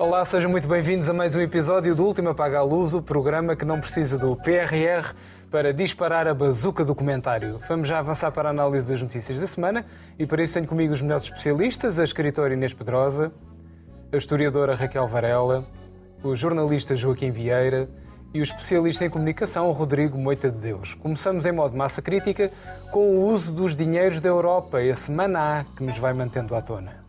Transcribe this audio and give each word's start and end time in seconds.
Olá, 0.00 0.24
sejam 0.24 0.50
muito 0.50 0.66
bem-vindos 0.66 1.10
a 1.10 1.12
mais 1.12 1.36
um 1.36 1.42
episódio 1.42 1.94
do 1.94 2.06
Último 2.06 2.30
Apaga 2.30 2.60
a 2.60 2.62
Luz, 2.62 2.94
o 2.94 3.02
programa 3.02 3.54
que 3.54 3.66
não 3.66 3.78
precisa 3.78 4.16
do 4.16 4.34
PRR 4.34 5.12
para 5.50 5.74
disparar 5.74 6.26
a 6.26 6.32
bazuca 6.32 6.86
do 6.86 6.94
comentário. 6.94 7.60
Vamos 7.68 7.86
já 7.86 7.98
avançar 7.98 8.32
para 8.32 8.48
a 8.48 8.50
análise 8.50 8.88
das 8.88 9.02
notícias 9.02 9.38
da 9.38 9.46
semana 9.46 9.84
e 10.18 10.24
para 10.24 10.42
isso 10.42 10.54
tenho 10.54 10.66
comigo 10.66 10.94
os 10.94 11.02
melhores 11.02 11.24
especialistas, 11.24 11.98
a 11.98 12.04
escritora 12.04 12.54
Inês 12.54 12.72
Pedrosa, 12.72 13.30
a 14.10 14.16
historiadora 14.16 14.74
Raquel 14.74 15.06
Varela, 15.06 15.66
o 16.24 16.34
jornalista 16.34 16.96
Joaquim 16.96 17.30
Vieira 17.30 17.86
e 18.32 18.40
o 18.40 18.42
especialista 18.42 19.04
em 19.04 19.10
comunicação 19.10 19.70
Rodrigo 19.70 20.16
Moita 20.16 20.50
de 20.50 20.56
Deus. 20.56 20.94
Começamos 20.94 21.44
em 21.44 21.52
modo 21.52 21.76
massa 21.76 22.00
crítica 22.00 22.50
com 22.90 23.00
o 23.00 23.26
uso 23.26 23.52
dos 23.52 23.76
dinheiros 23.76 24.18
da 24.18 24.30
Europa, 24.30 24.82
esse 24.82 25.12
maná 25.12 25.66
que 25.76 25.84
nos 25.84 25.98
vai 25.98 26.14
mantendo 26.14 26.54
à 26.54 26.62
tona. 26.62 26.99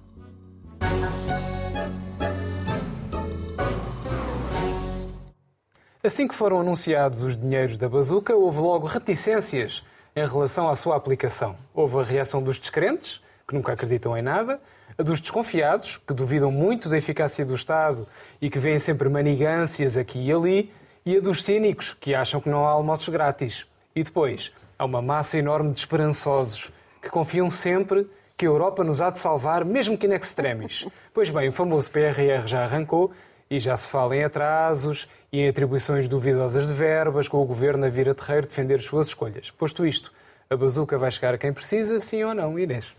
Assim 6.04 6.28
que 6.28 6.34
foram 6.34 6.60
anunciados 6.60 7.22
os 7.22 7.40
dinheiros 7.40 7.78
da 7.78 7.88
bazuca, 7.88 8.36
houve 8.36 8.60
logo 8.60 8.88
reticências 8.88 9.84
em 10.16 10.26
relação 10.26 10.68
à 10.68 10.76
sua 10.76 10.96
aplicação. 10.96 11.56
Houve 11.76 12.00
a 12.00 12.04
reação 12.04 12.42
dos 12.42 12.58
descrentes, 12.58 13.22
que 13.48 13.54
nunca 13.54 13.74
acreditam 13.74 14.18
em 14.18 14.22
nada, 14.24 14.60
a 14.98 15.04
dos 15.04 15.22
desconfiados, 15.22 15.98
que 15.98 16.12
duvidam 16.12 16.52
muito 16.52 16.90
da 16.90 16.98
eficácia 16.98 17.46
do 17.46 17.54
Estado 17.54 18.08
e 18.42 18.50
que 18.50 18.58
veem 18.58 18.80
sempre 18.80 19.10
manigâncias 19.10 19.96
aqui 19.96 20.26
e 20.26 20.32
ali, 20.32 20.74
e 21.06 21.18
a 21.18 21.20
dos 21.20 21.44
cínicos, 21.44 21.94
que 21.94 22.16
acham 22.16 22.42
que 22.42 22.50
não 22.50 22.66
há 22.66 22.72
almoços 22.72 23.10
grátis. 23.10 23.68
E 23.96 24.02
depois, 24.04 24.52
há 24.80 24.86
uma 24.86 25.04
massa 25.04 25.38
enorme 25.38 25.72
de 25.72 25.78
esperançosos, 25.82 26.72
que 27.00 27.12
confiam 27.12 27.48
sempre 27.48 28.10
que 28.36 28.46
a 28.48 28.50
Europa 28.50 28.84
nos 28.84 29.02
há 29.02 29.12
de 29.12 29.20
salvar, 29.20 29.64
mesmo 29.64 29.96
que 29.96 30.08
in 30.08 30.14
extremis. 30.14 30.88
Pois 31.14 31.30
bem, 31.30 31.50
o 31.50 31.52
famoso 31.52 31.92
PRR 31.92 32.48
já 32.48 32.64
arrancou 32.64 33.12
e 33.52 33.60
já 33.60 33.76
se 33.76 33.90
fala 33.90 34.16
em 34.16 34.24
atrasos 34.24 35.10
e 35.30 35.42
em 35.42 35.50
atribuições 35.50 36.08
duvidosas 36.08 36.66
de 36.66 36.74
verbas, 36.74 37.28
com 37.28 37.42
o 37.42 37.46
governo 37.46 37.86
a 37.86 37.90
vir 37.90 38.08
a 38.08 38.16
terreiro 38.16 38.48
defender 38.48 38.76
as 38.76 38.86
suas 38.86 39.08
escolhas. 39.08 39.52
Posto 39.52 39.86
isto, 39.86 40.10
a 40.50 40.56
bazuca 40.56 40.98
vai 40.98 41.12
chegar 41.12 41.34
a 41.34 41.38
quem 41.38 41.52
precisa, 41.52 42.00
sim 42.00 42.24
ou 42.24 42.34
não, 42.34 42.58
Inês? 42.58 42.96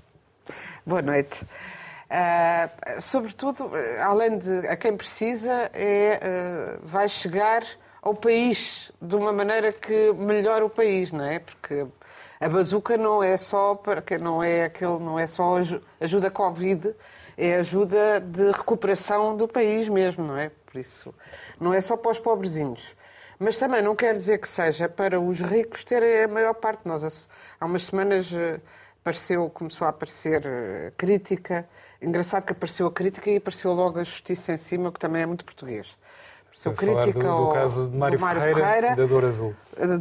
Boa 0.85 1.01
noite. 1.01 1.43
Uh, 1.43 3.01
sobretudo, 3.01 3.71
além 4.05 4.37
de 4.37 4.69
a 4.69 4.77
quem 4.77 4.95
precisa, 4.95 5.71
é, 5.73 6.21
uh, 6.23 6.87
vai 6.87 7.09
chegar 7.09 7.63
ao 8.03 8.15
país 8.15 8.93
de 9.01 9.17
uma 9.17 9.33
maneira 9.33 9.73
que 9.73 10.13
melhore 10.13 10.65
o 10.65 10.69
país, 10.69 11.11
não 11.13 11.25
é? 11.25 11.39
Porque 11.39 11.87
a 12.39 12.49
bazuca 12.51 12.99
não 12.99 13.23
é 13.23 13.39
só 13.39 13.75
para 13.75 14.03
não 14.19 14.43
é 14.43 14.65
aquele, 14.65 14.99
não 14.99 15.19
é 15.19 15.27
só 15.27 15.55
ajuda 15.99 16.31
Covid, 16.31 16.95
é 17.37 17.57
ajuda 17.57 18.21
de 18.21 18.51
recuperação 18.51 19.37
do 19.37 19.49
país 19.49 19.89
mesmo, 19.89 20.27
não 20.27 20.37
é? 20.37 20.51
Por 20.67 20.79
isso, 20.79 21.15
não 21.61 21.73
é 21.73 21.81
só 21.81 21.97
para 21.97 22.11
os 22.11 22.19
pobrezinhos. 22.19 22.95
Mas 23.39 23.57
também 23.57 23.83
não 23.83 23.97
quer 23.97 24.15
dizer 24.15 24.39
que 24.39 24.49
seja 24.49 24.89
para 24.89 25.21
os 25.21 25.41
ricos 25.41 25.83
terem 25.85 26.25
a 26.25 26.29
maior 26.29 26.55
parte. 26.55 26.83
Nós, 26.85 27.29
há 27.61 27.67
umas 27.67 27.83
semanas, 27.83 28.33
eh, 28.33 28.61
apareceu, 29.01 29.51
começou 29.51 29.85
a 29.87 29.91
aparecer 29.91 30.43
eh, 30.47 30.93
crítica. 30.97 31.69
Engraçado 32.01 32.45
que 32.45 32.53
apareceu 32.53 32.87
a 32.87 32.93
crítica 32.93 33.31
e 33.31 33.39
apareceu 33.39 33.73
logo 33.73 33.99
a 33.99 34.05
justiça 34.05 34.53
em 34.53 34.57
cima, 34.57 34.93
que 34.93 35.01
também 35.01 35.23
é 35.23 35.27
muito 35.27 35.45
português. 35.45 35.99
Seu 36.53 36.73
crítica 36.73 37.19
do, 37.19 37.47
do 37.47 37.53
caso 37.53 37.89
de 37.89 37.97
Mário, 37.97 38.21
Mário 38.21 38.41
Ferreira, 38.41 38.67
Ferreira, 38.67 38.97
da 38.97 39.07
Dor 39.07 39.25
Azul. 39.25 39.55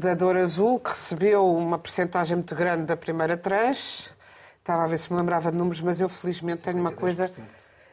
Da 0.04 0.14
Dor 0.14 0.38
Azul, 0.38 0.80
que 0.80 0.90
recebeu 0.90 1.56
uma 1.56 1.80
percentagem 1.80 2.36
muito 2.36 2.54
grande 2.54 2.84
da 2.86 2.98
primeira 2.98 3.38
tranche. 3.38 4.10
Estava 4.72 4.86
a 4.86 4.88
ver 4.88 4.98
se 4.98 5.12
me 5.12 5.20
lembrava 5.20 5.52
de 5.52 5.58
números, 5.58 5.82
mas 5.82 6.00
eu 6.00 6.08
felizmente 6.08 6.64
tenho 6.64 6.80
uma 6.80 6.94
coisa. 6.94 7.30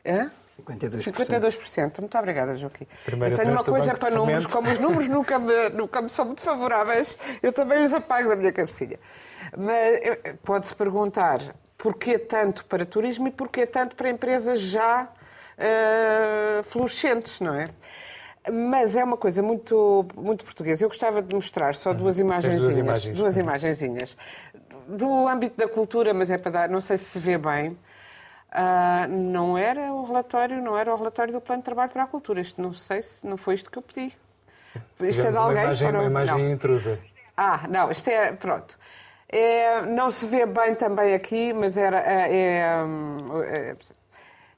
É? 0.04 0.30
52%. 0.64 1.12
52%. 1.12 1.98
Muito 1.98 2.16
obrigada, 2.16 2.54
Joaquim. 2.54 2.86
Primeira 3.04 3.34
eu 3.34 3.38
tenho 3.38 3.50
uma 3.50 3.64
coisa 3.64 3.94
para 3.94 4.14
números, 4.14 4.46
como 4.46 4.70
os 4.70 4.78
números 4.78 5.08
nunca 5.08 5.38
me, 5.40 5.68
nunca 5.70 6.00
me 6.00 6.08
são 6.08 6.24
muito 6.24 6.40
favoráveis, 6.40 7.16
eu 7.42 7.52
também 7.52 7.82
os 7.82 7.92
apago 7.92 8.28
da 8.28 8.36
minha 8.36 8.52
cabecinha. 8.52 8.98
Mas 9.56 10.00
eh, 10.02 10.36
pode-se 10.44 10.74
perguntar 10.74 11.40
porquê 11.76 12.16
tanto 12.16 12.64
para 12.66 12.86
turismo 12.86 13.26
e 13.26 13.30
porquê 13.32 13.66
tanto 13.66 13.96
para 13.96 14.08
empresas 14.08 14.60
já 14.60 15.04
uh, 15.04 16.62
florescentes, 16.62 17.40
não 17.40 17.54
é? 17.54 17.68
Mas 18.50 18.96
é 18.96 19.04
uma 19.04 19.16
coisa 19.16 19.42
muito, 19.42 20.06
muito 20.16 20.44
portuguesa. 20.44 20.84
Eu 20.84 20.88
gostava 20.88 21.20
de 21.20 21.34
mostrar 21.34 21.74
só 21.74 21.92
duas 21.92 22.18
imagenzinhas. 22.18 22.62
Duas, 22.62 22.76
imagens. 22.76 23.16
duas 23.16 23.36
imagenzinhas. 23.36 24.16
Do 24.88 25.28
âmbito 25.28 25.56
da 25.56 25.68
cultura, 25.68 26.14
mas 26.14 26.30
é 26.30 26.38
para 26.38 26.50
dar, 26.50 26.68
não 26.68 26.80
sei 26.80 26.96
se 26.96 27.04
se 27.04 27.18
vê 27.18 27.36
bem. 27.36 27.78
Uh, 28.50 29.06
não 29.08 29.58
era 29.58 29.92
o 29.92 30.04
relatório, 30.04 30.62
não 30.62 30.78
era 30.78 30.92
o 30.92 30.96
relatório 30.96 31.32
do 31.32 31.40
plano 31.40 31.60
de 31.60 31.66
trabalho 31.66 31.90
para 31.90 32.02
a 32.04 32.06
cultura. 32.06 32.40
Isto 32.40 32.62
não 32.62 32.72
sei 32.72 33.02
se 33.02 33.26
não 33.26 33.36
foi 33.36 33.54
isto 33.54 33.70
que 33.70 33.78
eu 33.78 33.82
pedi. 33.82 34.16
Isto 35.00 35.26
é 35.26 35.30
de 35.30 35.36
alguém? 35.36 35.64
Uma 35.64 35.74
imagem, 35.74 35.90
uma 35.90 36.04
imagem 36.04 36.44
não. 36.44 36.50
intrusa. 36.50 36.98
Ah, 37.36 37.66
não, 37.68 37.90
isto 37.90 38.08
é. 38.08 38.32
Pronto. 38.32 38.78
É, 39.28 39.82
não 39.82 40.10
se 40.10 40.26
vê 40.26 40.46
bem 40.46 40.74
também 40.74 41.14
aqui, 41.14 41.52
mas 41.52 41.76
era. 41.76 42.00
É, 42.00 42.34
é, 42.34 42.74
é 43.44 43.74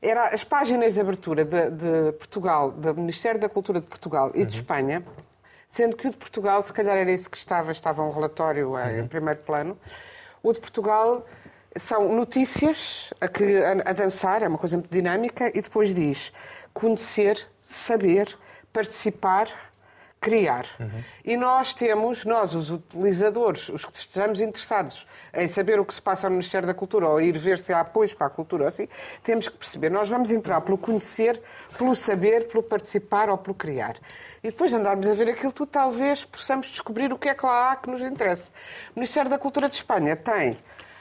era 0.02 0.26
as 0.26 0.42
páginas 0.44 0.94
de 0.94 1.00
abertura 1.00 1.44
de, 1.44 1.70
de, 1.70 2.12
Portugal, 2.12 2.70
do 2.70 2.94
Ministério 2.94 3.38
da 3.38 3.48
Cultura 3.48 3.80
de 3.80 3.86
Portugal 3.86 4.30
e 4.34 4.40
uhum. 4.40 4.46
de 4.46 4.54
Espanha, 4.54 5.04
sendo 5.68 5.94
que 5.94 6.08
o 6.08 6.10
de 6.10 6.16
Portugal, 6.16 6.62
se 6.62 6.72
calhar 6.72 6.96
era 6.96 7.12
isso 7.12 7.28
que 7.28 7.36
estava, 7.36 7.70
estava 7.70 8.02
um 8.02 8.10
relatório 8.10 8.78
eh, 8.78 8.92
uhum. 8.92 8.98
em 9.00 9.06
primeiro 9.06 9.40
plano, 9.40 9.78
o 10.42 10.52
de 10.52 10.60
Portugal 10.60 11.26
são 11.76 12.14
notícias 12.14 13.12
a, 13.20 13.28
que, 13.28 13.56
a, 13.58 13.72
a 13.72 13.92
dançar, 13.92 14.42
é 14.42 14.48
uma 14.48 14.58
coisa 14.58 14.76
muito 14.76 14.90
dinâmica, 14.90 15.48
e 15.48 15.60
depois 15.60 15.94
diz 15.94 16.32
conhecer, 16.72 17.46
saber, 17.62 18.36
participar, 18.72 19.48
criar. 20.20 20.66
Uhum. 20.78 21.02
E 21.24 21.36
nós 21.36 21.72
temos, 21.72 22.24
nós, 22.24 22.54
os 22.54 22.70
utilizadores, 22.70 23.70
os 23.70 23.84
que 23.84 23.96
estejamos 23.96 24.40
interessados 24.40 25.06
em 25.32 25.48
saber 25.48 25.80
o 25.80 25.84
que 25.84 25.94
se 25.94 26.02
passa 26.02 26.28
no 26.28 26.34
Ministério 26.34 26.66
da 26.66 26.74
Cultura 26.74 27.08
ou 27.08 27.20
ir 27.20 27.36
ver 27.38 27.58
se 27.58 27.72
há 27.72 27.80
apoio 27.80 28.14
para 28.14 28.26
a 28.26 28.30
cultura, 28.30 28.68
assim, 28.68 28.86
temos 29.22 29.48
que 29.48 29.56
perceber. 29.56 29.90
Nós 29.90 30.10
vamos 30.10 30.30
entrar 30.30 30.60
pelo 30.60 30.76
conhecer, 30.76 31.40
pelo 31.78 31.94
saber, 31.94 32.48
pelo 32.48 32.62
participar 32.62 33.30
ou 33.30 33.38
pelo 33.38 33.54
criar. 33.54 33.96
E 34.42 34.50
depois 34.50 34.70
de 34.70 34.76
andarmos 34.78 35.06
a 35.06 35.12
ver 35.12 35.28
aquilo 35.28 35.52
tudo, 35.52 35.68
talvez 35.68 36.24
possamos 36.24 36.68
descobrir 36.68 37.12
o 37.12 37.18
que 37.18 37.28
é 37.28 37.34
que 37.34 37.44
lá 37.44 37.72
há 37.72 37.76
que 37.76 37.90
nos 37.90 38.00
interessa. 38.00 38.50
O 38.96 39.00
Ministério 39.00 39.30
da 39.30 39.38
Cultura 39.38 39.68
de 39.68 39.74
Espanha 39.74 40.16
tem 40.16 40.56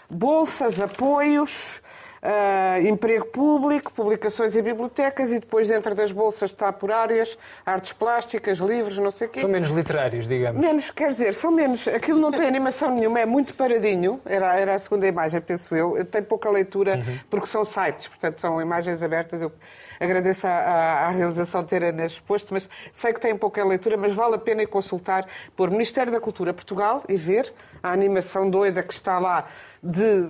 bolsas, 0.10 0.82
apoios, 0.82 1.82
Uh, 2.22 2.86
emprego 2.86 3.28
público, 3.28 3.94
publicações 3.94 4.54
em 4.54 4.62
bibliotecas 4.62 5.32
e 5.32 5.40
depois 5.40 5.70
dentro 5.70 5.96
das 5.96 6.12
bolsas 6.12 6.52
está 6.52 6.70
por 6.74 6.92
áreas, 6.92 7.38
artes 7.66 7.94
plásticas, 7.94 8.58
livros, 8.58 8.98
não 8.98 9.10
sei 9.10 9.28
o 9.28 9.30
quê. 9.30 9.40
São 9.40 9.50
menos 9.50 9.70
literários, 9.70 10.28
digamos. 10.28 10.60
Menos, 10.60 10.92
quer 10.92 11.12
dizer, 11.12 11.34
são 11.34 11.50
menos. 11.50 11.88
Aquilo 11.88 12.20
não 12.20 12.30
tem 12.30 12.46
animação 12.46 12.94
nenhuma, 12.94 13.22
é 13.22 13.26
muito 13.26 13.54
paradinho. 13.54 14.20
Era, 14.26 14.54
era 14.60 14.76
a 14.76 14.80
segunda 14.80 15.08
imagem, 15.08 15.40
penso 15.40 15.74
eu. 15.74 16.04
Tem 16.04 16.22
pouca 16.22 16.50
leitura, 16.50 16.98
uhum. 16.98 17.20
porque 17.30 17.46
são 17.46 17.64
sites, 17.64 18.10
portanto 18.10 18.42
são 18.42 18.62
imagens 18.62 19.02
abertas. 19.02 19.42
Eu 19.42 19.54
agradeço 20.00 20.48
à, 20.48 21.10
realização 21.10 21.64
ter-a 21.64 22.06
exposto, 22.06 22.54
mas 22.54 22.70
sei 22.92 23.14
que 23.14 23.20
tem 23.20 23.36
pouca 23.38 23.64
leitura, 23.66 23.98
mas 23.98 24.14
vale 24.14 24.36
a 24.36 24.38
pena 24.38 24.64
ir 24.64 24.68
consultar 24.68 25.28
por 25.56 25.70
Ministério 25.70 26.12
da 26.12 26.20
Cultura 26.20 26.54
Portugal 26.54 27.04
e 27.10 27.16
ver 27.16 27.52
a 27.84 27.92
animação 27.92 28.50
doida 28.50 28.82
que 28.82 28.94
está 28.94 29.20
lá 29.20 29.48
de 29.84 30.26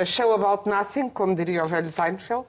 A 0.00 0.04
Show 0.04 0.32
About 0.32 0.68
Nothing, 0.68 1.10
como 1.10 1.34
diria 1.34 1.64
o 1.64 1.68
velho 1.68 1.90
Seinfeld, 1.90 2.46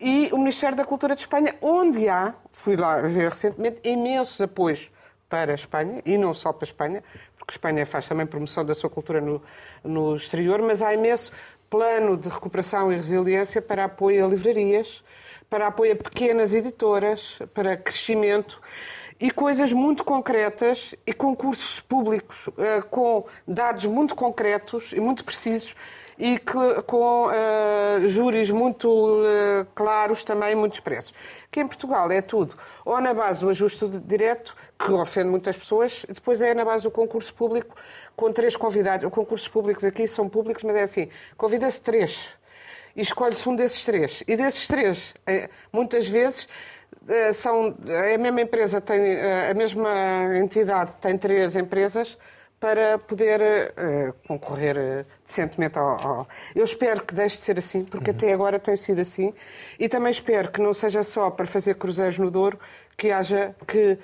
e 0.00 0.30
o 0.32 0.38
Ministério 0.38 0.76
da 0.76 0.84
Cultura 0.84 1.14
de 1.14 1.22
Espanha, 1.22 1.54
onde 1.60 2.08
há, 2.08 2.34
fui 2.52 2.76
lá 2.76 3.00
ver 3.00 3.30
recentemente, 3.30 3.80
imensos 3.82 4.40
apoios 4.40 4.92
para 5.28 5.52
a 5.52 5.54
Espanha, 5.54 6.00
e 6.06 6.16
não 6.16 6.32
só 6.32 6.52
para 6.52 6.64
a 6.64 6.68
Espanha, 6.68 7.04
porque 7.36 7.52
a 7.52 7.54
Espanha 7.54 7.84
faz 7.84 8.06
também 8.06 8.26
promoção 8.26 8.64
da 8.64 8.74
sua 8.74 8.88
cultura 8.88 9.20
no, 9.20 9.42
no 9.82 10.16
exterior, 10.16 10.62
mas 10.62 10.80
há 10.80 10.94
imenso 10.94 11.32
plano 11.68 12.16
de 12.16 12.28
recuperação 12.28 12.92
e 12.92 12.96
resiliência 12.96 13.60
para 13.60 13.84
apoio 13.84 14.24
a 14.24 14.28
livrarias, 14.28 15.04
para 15.48 15.68
apoio 15.68 15.92
a 15.92 15.96
pequenas 15.96 16.52
editoras, 16.52 17.38
para 17.54 17.76
crescimento 17.76 18.60
e 19.20 19.30
coisas 19.30 19.72
muito 19.72 20.04
concretas 20.04 20.94
e 21.06 21.12
concursos 21.12 21.80
públicos 21.80 22.46
uh, 22.48 22.86
com 22.88 23.26
dados 23.46 23.86
muito 23.86 24.14
concretos 24.14 24.92
e 24.92 25.00
muito 25.00 25.24
precisos 25.24 25.74
e 26.18 26.38
que, 26.38 26.82
com 26.86 27.28
uh, 27.28 28.08
júris 28.08 28.50
muito 28.50 28.88
uh, 28.88 29.66
claros 29.74 30.24
também, 30.24 30.54
muito 30.54 30.74
expressos. 30.74 31.14
Que 31.50 31.60
em 31.60 31.66
Portugal 31.66 32.10
é 32.10 32.20
tudo, 32.20 32.56
ou 32.84 33.00
na 33.00 33.14
base 33.14 33.40
do 33.40 33.48
ajuste 33.48 33.86
direto, 34.04 34.54
que 34.78 34.92
ofende 34.92 35.28
muitas 35.28 35.56
pessoas, 35.56 36.04
e 36.08 36.12
depois 36.12 36.42
é 36.42 36.52
na 36.54 36.64
base 36.64 36.84
do 36.84 36.90
concurso 36.90 37.32
público, 37.32 37.74
com 38.16 38.32
três 38.32 38.56
convidados. 38.56 39.06
Os 39.06 39.12
concursos 39.12 39.46
públicos 39.46 39.84
aqui 39.84 40.08
são 40.08 40.28
públicos, 40.28 40.64
mas 40.64 40.76
é 40.76 40.82
assim, 40.82 41.08
convida-se 41.36 41.80
três 41.80 42.28
e 42.94 43.02
escolhe-se 43.02 43.48
um 43.48 43.56
desses 43.56 43.84
três. 43.84 44.22
E 44.26 44.36
desses 44.36 44.66
três, 44.66 45.14
muitas 45.72 46.08
vezes, 46.08 46.48
eh, 47.08 47.32
são, 47.32 47.74
a 48.14 48.18
mesma 48.18 48.40
empresa 48.42 48.80
tem, 48.80 49.00
eh, 49.00 49.50
a 49.50 49.54
mesma 49.54 50.36
entidade 50.36 50.92
tem 51.00 51.16
três 51.16 51.56
empresas 51.56 52.18
para 52.60 52.98
poder 52.98 53.40
uh, 53.40 54.12
concorrer 54.26 55.06
decentemente 55.24 55.78
ao, 55.78 56.06
ao, 56.06 56.28
Eu 56.54 56.64
espero 56.64 57.04
que 57.04 57.14
deixe 57.14 57.38
de 57.38 57.44
ser 57.44 57.58
assim, 57.58 57.84
porque 57.84 58.10
uhum. 58.10 58.16
até 58.16 58.32
agora 58.32 58.58
tem 58.58 58.74
sido 58.74 59.00
assim, 59.00 59.32
e 59.78 59.88
também 59.88 60.10
espero 60.10 60.50
que 60.50 60.60
não 60.60 60.74
seja 60.74 61.04
só 61.04 61.30
para 61.30 61.46
fazer 61.46 61.76
cruzeiros 61.76 62.18
no 62.18 62.30
Douro, 62.30 62.58
que 62.96 63.12
haja 63.12 63.54
que 63.66 63.96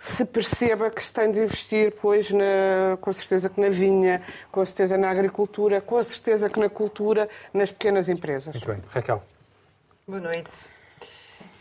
se 0.00 0.24
perceba 0.24 0.90
que 0.90 1.04
se 1.04 1.12
tem 1.12 1.30
de 1.30 1.40
investir, 1.40 1.92
pois, 2.00 2.30
na, 2.30 2.96
com 3.02 3.12
certeza 3.12 3.50
que 3.50 3.60
na 3.60 3.68
vinha, 3.68 4.22
com 4.50 4.64
certeza 4.64 4.96
na 4.96 5.10
agricultura, 5.10 5.82
com 5.82 6.02
certeza 6.02 6.48
que 6.48 6.58
na 6.58 6.70
cultura, 6.70 7.28
nas 7.52 7.70
pequenas 7.70 8.08
empresas. 8.08 8.54
Muito 8.54 8.66
bem. 8.66 8.82
Raquel. 8.88 9.22
Boa 10.08 10.20
noite. 10.20 10.70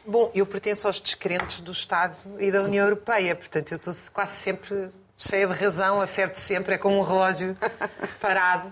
Bom, 0.06 0.32
eu 0.34 0.46
pertenço 0.46 0.88
aos 0.88 1.02
descrentes 1.02 1.60
do 1.60 1.74
Estado 1.74 2.16
e 2.40 2.50
da 2.50 2.64
União 2.64 2.86
Europeia, 2.86 3.36
portanto, 3.36 3.74
eu 3.74 3.76
estou 3.76 3.94
quase 4.14 4.38
sempre 4.38 4.90
cheia 5.18 5.46
de 5.46 5.54
razão, 5.54 6.00
acerto 6.00 6.40
sempre, 6.40 6.76
é 6.76 6.78
como 6.78 6.98
um 6.98 7.02
relógio 7.02 7.58
parado. 8.22 8.72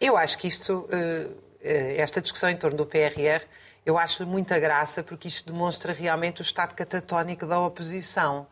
eu 0.00 0.16
acho 0.16 0.38
que 0.38 0.48
isto, 0.48 0.88
eh, 0.90 1.28
eh, 1.62 1.96
esta 1.98 2.22
discussão 2.22 2.48
em 2.48 2.56
torno 2.56 2.78
do 2.78 2.86
PRR, 2.86 3.44
eu 3.84 3.98
acho-lhe 3.98 4.28
muita 4.28 4.58
graça 4.58 5.02
porque 5.02 5.28
isto 5.28 5.52
demonstra 5.52 5.92
realmente 5.92 6.40
o 6.40 6.42
estado 6.42 6.74
catatónico 6.74 7.46
da 7.46 7.60
oposição. 7.60 8.46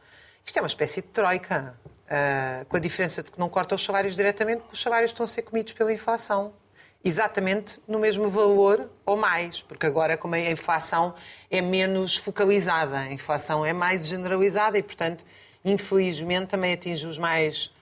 Isto 0.45 0.59
é 0.59 0.63
uma 0.63 0.69
espécie 0.69 1.01
de 1.01 1.09
troika, 1.09 1.75
uh, 2.07 2.65
com 2.67 2.77
a 2.77 2.81
diferença 2.81 3.23
de 3.23 3.31
que 3.31 3.39
não 3.39 3.49
corta 3.49 3.75
os 3.75 3.85
salários 3.85 4.15
diretamente, 4.15 4.61
porque 4.61 4.75
os 4.75 4.83
salários 4.83 5.11
estão 5.11 5.25
a 5.25 5.27
ser 5.27 5.43
comidos 5.43 5.73
pela 5.73 5.93
inflação. 5.93 6.53
Exatamente 7.05 7.81
no 7.89 7.99
mesmo 7.99 8.29
valor 8.29 8.89
ou 9.05 9.17
mais, 9.17 9.63
porque 9.63 9.87
agora, 9.87 10.17
como 10.17 10.35
a 10.35 10.51
inflação 10.51 11.15
é 11.51 11.61
menos 11.61 12.17
focalizada, 12.17 12.99
a 12.99 13.13
inflação 13.13 13.65
é 13.65 13.73
mais 13.73 14.07
generalizada 14.07 14.79
e, 14.79 14.83
portanto, 14.83 15.25
infelizmente, 15.65 16.49
também 16.49 16.75
atinge 16.75 17.07
os 17.07 17.19
mais 17.19 17.73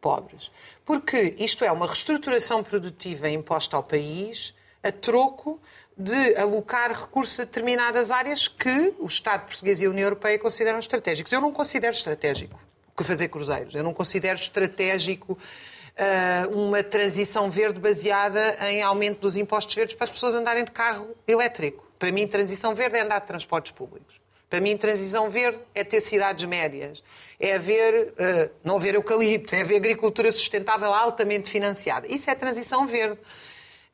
pobres. 0.00 0.50
Porque 0.84 1.34
isto 1.38 1.64
é 1.64 1.70
uma 1.70 1.86
reestruturação 1.86 2.62
produtiva 2.62 3.28
imposta 3.28 3.76
ao 3.76 3.82
país 3.82 4.54
a 4.82 4.90
troco 4.90 5.60
de 6.00 6.34
alocar 6.36 6.90
recursos 6.92 7.38
a 7.38 7.44
determinadas 7.44 8.10
áreas 8.10 8.48
que 8.48 8.94
o 8.98 9.06
Estado 9.06 9.44
português 9.44 9.82
e 9.82 9.84
a 9.84 9.90
União 9.90 10.06
Europeia 10.06 10.38
consideram 10.38 10.78
estratégicos. 10.78 11.30
Eu 11.30 11.42
não 11.42 11.52
considero 11.52 11.94
estratégico 11.94 12.58
que 12.96 13.04
fazer 13.04 13.28
cruzeiros. 13.28 13.74
Eu 13.74 13.82
não 13.82 13.92
considero 13.92 14.38
estratégico 14.38 15.32
uh, 15.34 16.58
uma 16.58 16.82
transição 16.82 17.50
verde 17.50 17.78
baseada 17.78 18.56
em 18.70 18.82
aumento 18.82 19.20
dos 19.20 19.36
impostos 19.36 19.74
verdes 19.74 19.94
para 19.94 20.04
as 20.04 20.10
pessoas 20.10 20.34
andarem 20.34 20.64
de 20.64 20.70
carro 20.70 21.14
elétrico. 21.28 21.86
Para 21.98 22.10
mim, 22.10 22.26
transição 22.26 22.74
verde 22.74 22.96
é 22.96 23.02
andar 23.02 23.20
de 23.20 23.26
transportes 23.26 23.72
públicos. 23.72 24.18
Para 24.48 24.58
mim, 24.58 24.76
transição 24.78 25.28
verde 25.28 25.60
é 25.74 25.84
ter 25.84 26.00
cidades 26.00 26.44
médias, 26.46 27.04
é 27.38 27.54
haver, 27.54 28.14
uh, 28.14 28.50
não 28.64 28.76
haver 28.76 28.94
eucalipto, 28.94 29.54
é 29.54 29.60
haver 29.60 29.76
agricultura 29.76 30.32
sustentável 30.32 30.92
altamente 30.92 31.50
financiada. 31.50 32.06
Isso 32.08 32.30
é 32.30 32.34
transição 32.34 32.86
verde. 32.86 33.18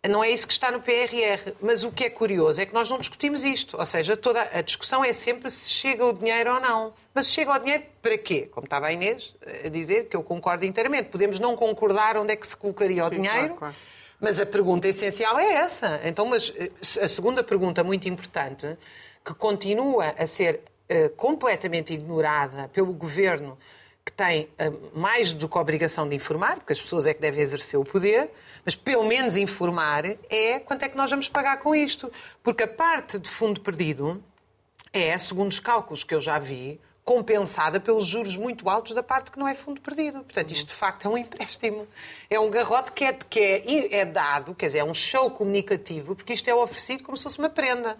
Não 0.09 0.23
é 0.23 0.31
isso 0.31 0.47
que 0.47 0.53
está 0.53 0.71
no 0.71 0.81
PRR. 0.81 1.55
Mas 1.61 1.85
o 1.85 1.91
que 1.91 2.05
é 2.05 2.11
curioso 2.11 2.61
é 2.61 2.67
que 2.67 2.75
nós 2.75 2.89
não 2.89 2.99
discutimos 2.99 3.45
isto. 3.45 3.77
Ou 3.79 3.85
seja, 3.85 4.17
toda 4.17 4.43
a 4.53 4.61
discussão 4.61 5.05
é 5.05 5.13
sempre 5.13 5.51
se 5.51 5.71
chega 5.71 6.05
o 6.05 6.13
dinheiro 6.13 6.55
ou 6.55 6.61
não. 6.61 6.93
Mas 7.15 7.29
chega 7.29 7.53
o 7.53 7.59
dinheiro 7.59 7.85
para 8.03 8.19
quê? 8.19 8.49
Como 8.51 8.67
estava 8.67 8.89
a 8.89 8.93
Inês 8.93 9.35
a 9.65 9.69
dizer, 9.69 10.09
que 10.09 10.17
eu 10.17 10.23
concordo 10.23 10.65
inteiramente. 10.65 11.09
Podemos 11.09 11.41
não 11.41 11.57
concordar 11.57 12.17
onde 12.17 12.33
é 12.33 12.37
que 12.37 12.47
se 12.47 12.57
colocaria 12.57 13.05
o 13.05 13.09
Sim, 13.09 13.17
dinheiro, 13.17 13.55
claro, 13.55 13.57
claro. 13.57 13.75
mas 14.21 14.39
a 14.39 14.45
pergunta 14.45 14.87
essencial 14.87 15.39
é 15.39 15.55
essa. 15.55 16.01
Então, 16.05 16.27
mas 16.27 16.53
eh, 16.57 16.71
a 17.03 17.09
segunda 17.09 17.43
pergunta 17.43 17.83
muito 17.83 18.07
importante, 18.07 18.77
que 19.25 19.33
continua 19.33 20.15
a 20.19 20.27
ser 20.27 20.61
uh, 20.91 21.09
completamente 21.17 21.95
ignorada 21.95 22.69
pelo 22.69 22.93
governo, 22.93 23.59
que 24.05 24.13
tem 24.13 24.45
uh, 24.45 24.99
mais 24.99 25.33
do 25.33 25.49
que 25.49 25.57
a 25.57 25.61
obrigação 25.61 26.09
de 26.09 26.15
informar, 26.15 26.57
porque 26.57 26.75
as 26.75 26.81
pessoas 26.81 27.07
é 27.07 27.15
que 27.15 27.21
devem 27.21 27.41
exercer 27.41 27.81
o 27.81 27.85
poder, 27.85 28.31
mas 28.67 28.75
pelo 28.75 29.05
menos 29.05 29.37
informar 29.37 30.05
é 30.29 30.59
quanto 30.59 30.83
é 30.83 30.89
que 30.89 30.97
nós 30.97 31.09
vamos 31.09 31.29
pagar 31.29 31.59
com 31.61 31.73
isto. 31.73 32.13
Porque 32.43 32.65
a 32.65 32.69
parte 32.69 33.17
de 33.17 33.31
fundo 33.31 33.61
perdido 33.61 34.23
é, 34.93 35.17
segundo 35.17 35.53
os 35.53 35.61
cálculos 35.61 36.03
que 36.03 36.13
eu 36.13 36.21
já 36.21 36.39
vi, 36.39 36.81
compensada 37.05 37.79
pelos 37.79 38.05
juros 38.05 38.37
muito 38.37 38.69
altos 38.69 38.93
da 38.93 39.03
parte 39.05 39.31
que 39.31 39.39
não 39.39 39.47
é 39.47 39.55
fundo 39.55 39.81
perdido. 39.81 40.25
Portanto, 40.25 40.51
isto 40.51 40.67
de 40.67 40.75
facto 40.75 41.07
é 41.07 41.09
um 41.09 41.17
empréstimo. 41.17 41.87
É 42.29 42.41
um 42.41 42.51
garrote 42.51 42.91
que 42.91 43.05
é, 43.05 43.13
que 43.13 43.39
é, 43.39 43.99
é 43.99 44.05
dado, 44.05 44.53
quer 44.53 44.67
dizer, 44.67 44.81
é 44.81 44.85
um 44.85 44.95
show 44.95 45.31
comunicativo, 45.31 46.17
porque 46.17 46.33
isto 46.33 46.49
é 46.49 46.55
oferecido 46.55 47.05
como 47.05 47.17
se 47.17 47.23
fosse 47.23 47.39
uma 47.39 47.49
prenda. 47.49 47.97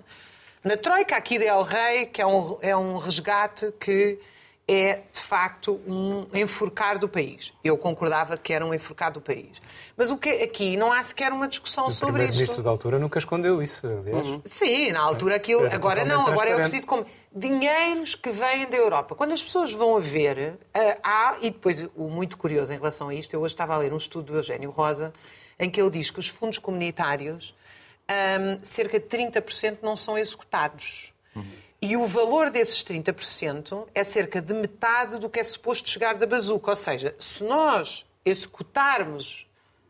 Na 0.65 0.77
Troika, 0.77 1.17
aqui 1.17 1.39
de 1.39 1.45
El 1.45 1.63
Rei, 1.63 2.07
que 2.07 2.21
é 2.21 2.27
um, 2.27 2.59
é 2.61 2.77
um 2.77 2.99
resgate 2.99 3.73
que 3.79 4.19
é, 4.69 5.03
de 5.13 5.21
facto, 5.21 5.81
um 5.87 6.27
enforcar 6.35 6.99
do 6.99 7.09
país. 7.09 7.53
Eu 7.63 7.79
concordava 7.79 8.37
que 8.37 8.53
era 8.53 8.67
um 8.67 8.75
enforcar 8.75 9.13
do 9.13 9.21
país. 9.21 9.63
Mas 9.97 10.11
o 10.11 10.19
que 10.19 10.29
aqui 10.29 10.77
não 10.77 10.93
há 10.93 11.01
sequer 11.03 11.33
uma 11.33 11.47
discussão 11.47 11.87
o 11.87 11.91
sobre 11.91 12.25
isso. 12.25 12.33
O 12.33 12.37
ministro 12.37 12.63
da 12.65 12.71
altura 12.71 12.99
nunca 12.99 13.19
escondeu 13.19 13.63
isso, 13.63 13.87
aliás. 13.87 14.27
Uhum. 14.27 14.43
Sim, 14.45 14.91
na 14.91 15.01
altura 15.01 15.37
aquilo. 15.37 15.67
É 15.67 15.75
agora 15.75 16.05
não, 16.05 16.27
agora 16.27 16.51
é 16.51 16.55
oferecido 16.55 16.87
como 16.87 17.07
dinheiros 17.33 18.17
que 18.17 18.31
vêm 18.31 18.69
da 18.69 18.77
Europa. 18.77 19.15
Quando 19.15 19.33
as 19.33 19.43
pessoas 19.43 19.73
vão 19.73 19.97
a 19.97 20.01
ver, 20.01 20.59
eh, 20.75 20.99
há, 21.03 21.37
e 21.43 21.51
depois 21.51 21.87
o 21.95 22.09
muito 22.09 22.37
curioso 22.37 22.73
em 22.73 22.77
relação 22.77 23.09
a 23.09 23.15
isto, 23.15 23.35
eu 23.35 23.41
hoje 23.41 23.55
estava 23.55 23.75
a 23.75 23.79
ler 23.79 23.93
um 23.93 23.99
estudo 23.99 24.33
do 24.33 24.39
Eugênio 24.39 24.71
Rosa, 24.71 25.13
em 25.59 25.71
que 25.71 25.81
ele 25.81 25.91
diz 25.91 26.11
que 26.11 26.19
os 26.19 26.29
fundos 26.29 26.59
comunitários, 26.59 27.55
um, 28.11 28.63
cerca 28.63 28.99
de 28.99 29.07
30% 29.07 29.79
não 29.83 29.97
são 29.97 30.17
executados. 30.17 31.13
Uhum. 31.35 31.45
E 31.81 31.97
o 31.97 32.07
valor 32.07 32.51
desses 32.51 32.83
30% 32.83 33.87
é 33.95 34.03
cerca 34.03 34.41
de 34.41 34.55
metade 34.55 35.19
do 35.19 35.29
que 35.29 35.41
é 35.41 35.45
suposto 35.45 35.89
chegar 35.89 36.17
da 36.17 36.27
bazuca. 36.27 36.71
Ou 36.71 36.77
seja, 36.77 37.15
se 37.19 37.45
nós 37.45 38.07
executarmos 38.25 39.47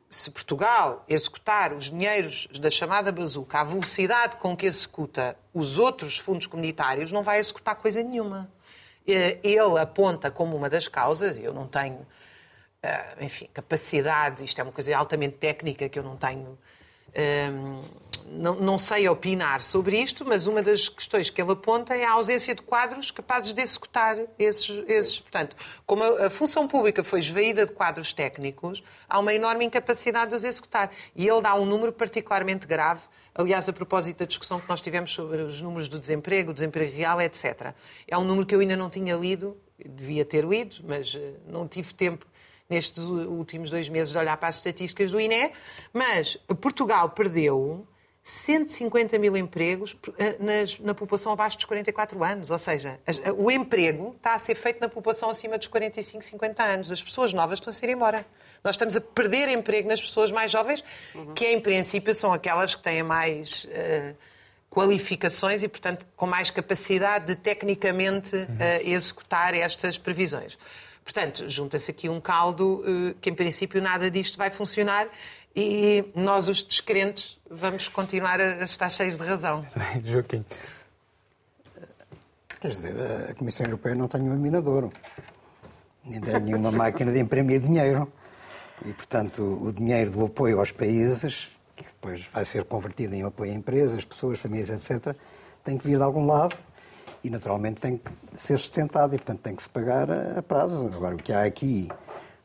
se 0.08 0.30
Portugal 0.30 1.04
executar 1.08 1.72
os 1.72 1.90
dinheiros 1.90 2.46
da 2.60 2.70
chamada 2.70 3.10
bazuca 3.10 3.60
à 3.60 3.64
velocidade 3.64 4.36
com 4.36 4.56
que 4.56 4.66
executa 4.66 5.36
os 5.52 5.78
outros 5.78 6.18
fundos 6.18 6.46
comunitários, 6.46 7.12
não 7.12 7.22
vai 7.22 7.38
executar 7.38 7.74
coisa 7.76 8.02
nenhuma. 8.02 8.50
Eh, 9.06 9.38
ele 9.42 9.78
aponta 9.78 10.30
como 10.30 10.56
uma 10.56 10.70
das 10.70 10.88
causas, 10.88 11.38
e 11.38 11.44
eu 11.44 11.52
não 11.52 11.66
tenho, 11.66 12.06
eh, 12.82 13.16
enfim, 13.20 13.48
capacidade, 13.52 14.44
isto 14.44 14.60
é 14.60 14.64
uma 14.64 14.72
coisa 14.72 14.96
altamente 14.96 15.36
técnica 15.36 15.88
que 15.88 15.98
eu 15.98 16.02
não 16.02 16.16
tenho 16.16 16.58
não, 18.28 18.56
não, 18.56 18.78
sei 18.78 19.08
opinar 19.08 19.62
sobre 19.62 19.98
isto, 19.98 20.24
mas 20.24 20.46
uma 20.46 20.62
das 20.62 20.88
questões 20.88 21.30
que 21.30 21.40
ele 21.40 21.52
aponta 21.52 21.94
é 21.94 22.04
a 22.04 22.12
ausência 22.12 22.54
de 22.54 22.60
quadros 22.60 23.10
capazes 23.10 23.52
de 23.52 23.60
executar 23.62 24.18
esses. 24.38 24.84
esses. 24.86 25.20
Portanto, 25.20 25.56
como 25.86 26.02
a, 26.02 26.26
a, 26.26 26.30
função 26.30 26.68
pública 26.68 27.02
foi 27.02 27.20
esvaída 27.20 27.64
de 27.64 27.72
quadros 27.72 28.12
técnicos, 28.12 28.82
há 29.08 29.18
uma 29.18 29.32
enorme 29.32 29.64
incapacidade 29.64 30.30
de 30.30 30.36
os 30.36 30.44
executar. 30.44 30.90
E 31.14 31.26
ele 31.26 31.40
dá 31.40 31.54
um 31.54 31.64
número 31.64 31.92
particularmente 31.92 32.66
grave, 32.66 33.02
aliás, 33.34 33.68
a 33.68 33.72
propósito 33.72 34.18
da 34.18 34.24
discussão 34.26 34.60
que 34.60 34.68
nós 34.68 34.80
tivemos 34.80 35.12
sobre 35.12 35.38
os 35.42 35.62
números 35.62 35.88
do 35.88 35.98
desemprego, 35.98 36.52
desemprego 36.52 36.94
real, 36.94 37.20
etc. 37.20 37.72
É 38.06 38.18
um 38.18 38.24
número 38.24 38.46
que 38.46 38.54
eu 38.54 38.60
ainda 38.60 38.76
não 38.76 38.90
tinha 38.90 39.14
lido, 39.16 39.56
devia 39.78 40.24
ter 40.24 40.44
lido, 40.44 40.76
mas 40.84 41.14
eh, 41.14 41.34
não 41.46 41.66
tive 41.66 41.94
tempo 41.94 42.26
nestes 42.68 43.02
últimos 43.04 43.70
dois 43.70 43.88
meses 43.88 44.12
de 44.12 44.18
olhar 44.18 44.36
para 44.36 44.48
as 44.48 44.56
estatísticas 44.56 45.10
do 45.10 45.20
INE, 45.20 45.52
mas 45.92 46.36
Portugal 46.60 47.10
perdeu 47.10 47.86
150 48.26 49.20
mil 49.20 49.36
empregos 49.36 49.96
eh, 50.18 50.36
na 50.80 50.92
população 50.94 51.30
abaixo 51.30 51.58
dos 51.58 51.64
44 51.64 52.24
anos. 52.24 52.50
Ou 52.50 52.58
seja, 52.58 52.98
o 53.38 53.52
emprego 53.52 54.14
está 54.16 54.34
a 54.34 54.38
ser 54.38 54.56
feito 54.56 54.80
na 54.80 54.88
população 54.88 55.30
acima 55.30 55.56
dos 55.56 55.68
45, 55.68 56.24
50 56.24 56.64
anos. 56.64 56.90
As 56.90 57.00
pessoas 57.00 57.32
novas 57.32 57.60
estão 57.60 57.70
a 57.70 57.74
ser 57.74 57.88
embora. 57.88 58.26
Nós 58.64 58.74
estamos 58.74 58.96
a 58.96 59.00
perder 59.00 59.48
emprego 59.48 59.88
nas 59.88 60.02
pessoas 60.02 60.32
mais 60.32 60.50
jovens, 60.50 60.82
que 61.36 61.46
em 61.46 61.60
princípio 61.60 62.12
são 62.12 62.32
aquelas 62.32 62.74
que 62.74 62.82
têm 62.82 63.00
mais 63.00 63.64
uh, 63.66 64.16
qualificações 64.68 65.62
e, 65.62 65.68
portanto, 65.68 66.04
com 66.16 66.26
mais 66.26 66.50
capacidade 66.50 67.26
de 67.26 67.36
tecnicamente 67.36 68.34
uh, 68.34 68.48
executar 68.82 69.54
estas 69.54 69.98
previsões. 69.98 70.58
Portanto, 71.06 71.48
junta-se 71.48 71.88
aqui 71.88 72.08
um 72.08 72.20
caldo 72.20 72.82
eh, 72.84 73.14
que, 73.20 73.30
em 73.30 73.34
princípio, 73.34 73.80
nada 73.80 74.10
disto 74.10 74.36
vai 74.36 74.50
funcionar 74.50 75.06
e 75.54 76.04
nós, 76.16 76.48
os 76.48 76.64
descrentes, 76.64 77.38
vamos 77.48 77.86
continuar 77.86 78.40
a 78.40 78.64
estar 78.64 78.90
cheios 78.90 79.16
de 79.16 79.22
razão. 79.22 79.64
Joaquim. 80.04 80.44
Quer 82.60 82.70
dizer, 82.72 82.96
a 83.30 83.34
Comissão 83.34 83.66
Europeia 83.66 83.94
não 83.94 84.08
tem 84.08 84.20
um 84.20 84.36
minador, 84.36 84.90
nem 86.04 86.20
tem 86.20 86.40
nenhuma 86.40 86.72
máquina 86.72 87.12
de 87.12 87.20
imprimir 87.20 87.60
dinheiro. 87.60 88.12
E, 88.84 88.92
portanto, 88.92 89.44
o 89.62 89.72
dinheiro 89.72 90.10
do 90.10 90.26
apoio 90.26 90.58
aos 90.58 90.72
países, 90.72 91.56
que 91.76 91.84
depois 91.84 92.26
vai 92.26 92.44
ser 92.44 92.64
convertido 92.64 93.14
em 93.14 93.22
apoio 93.22 93.52
a 93.52 93.54
empresas, 93.54 94.04
pessoas, 94.04 94.40
famílias, 94.40 94.90
etc., 94.90 95.14
tem 95.62 95.78
que 95.78 95.86
vir 95.86 95.98
de 95.98 96.02
algum 96.02 96.26
lado 96.26 96.56
e 97.26 97.30
naturalmente 97.30 97.80
tem 97.80 97.96
que 97.98 98.10
ser 98.34 98.56
sustentado 98.56 99.14
e, 99.14 99.18
portanto, 99.18 99.40
tem 99.40 99.54
que 99.54 99.62
se 99.62 99.68
pagar 99.68 100.08
a, 100.10 100.40
prazo. 100.42 100.86
Agora, 100.94 101.16
o 101.16 101.18
que 101.18 101.32
há 101.32 101.42
aqui, 101.42 101.88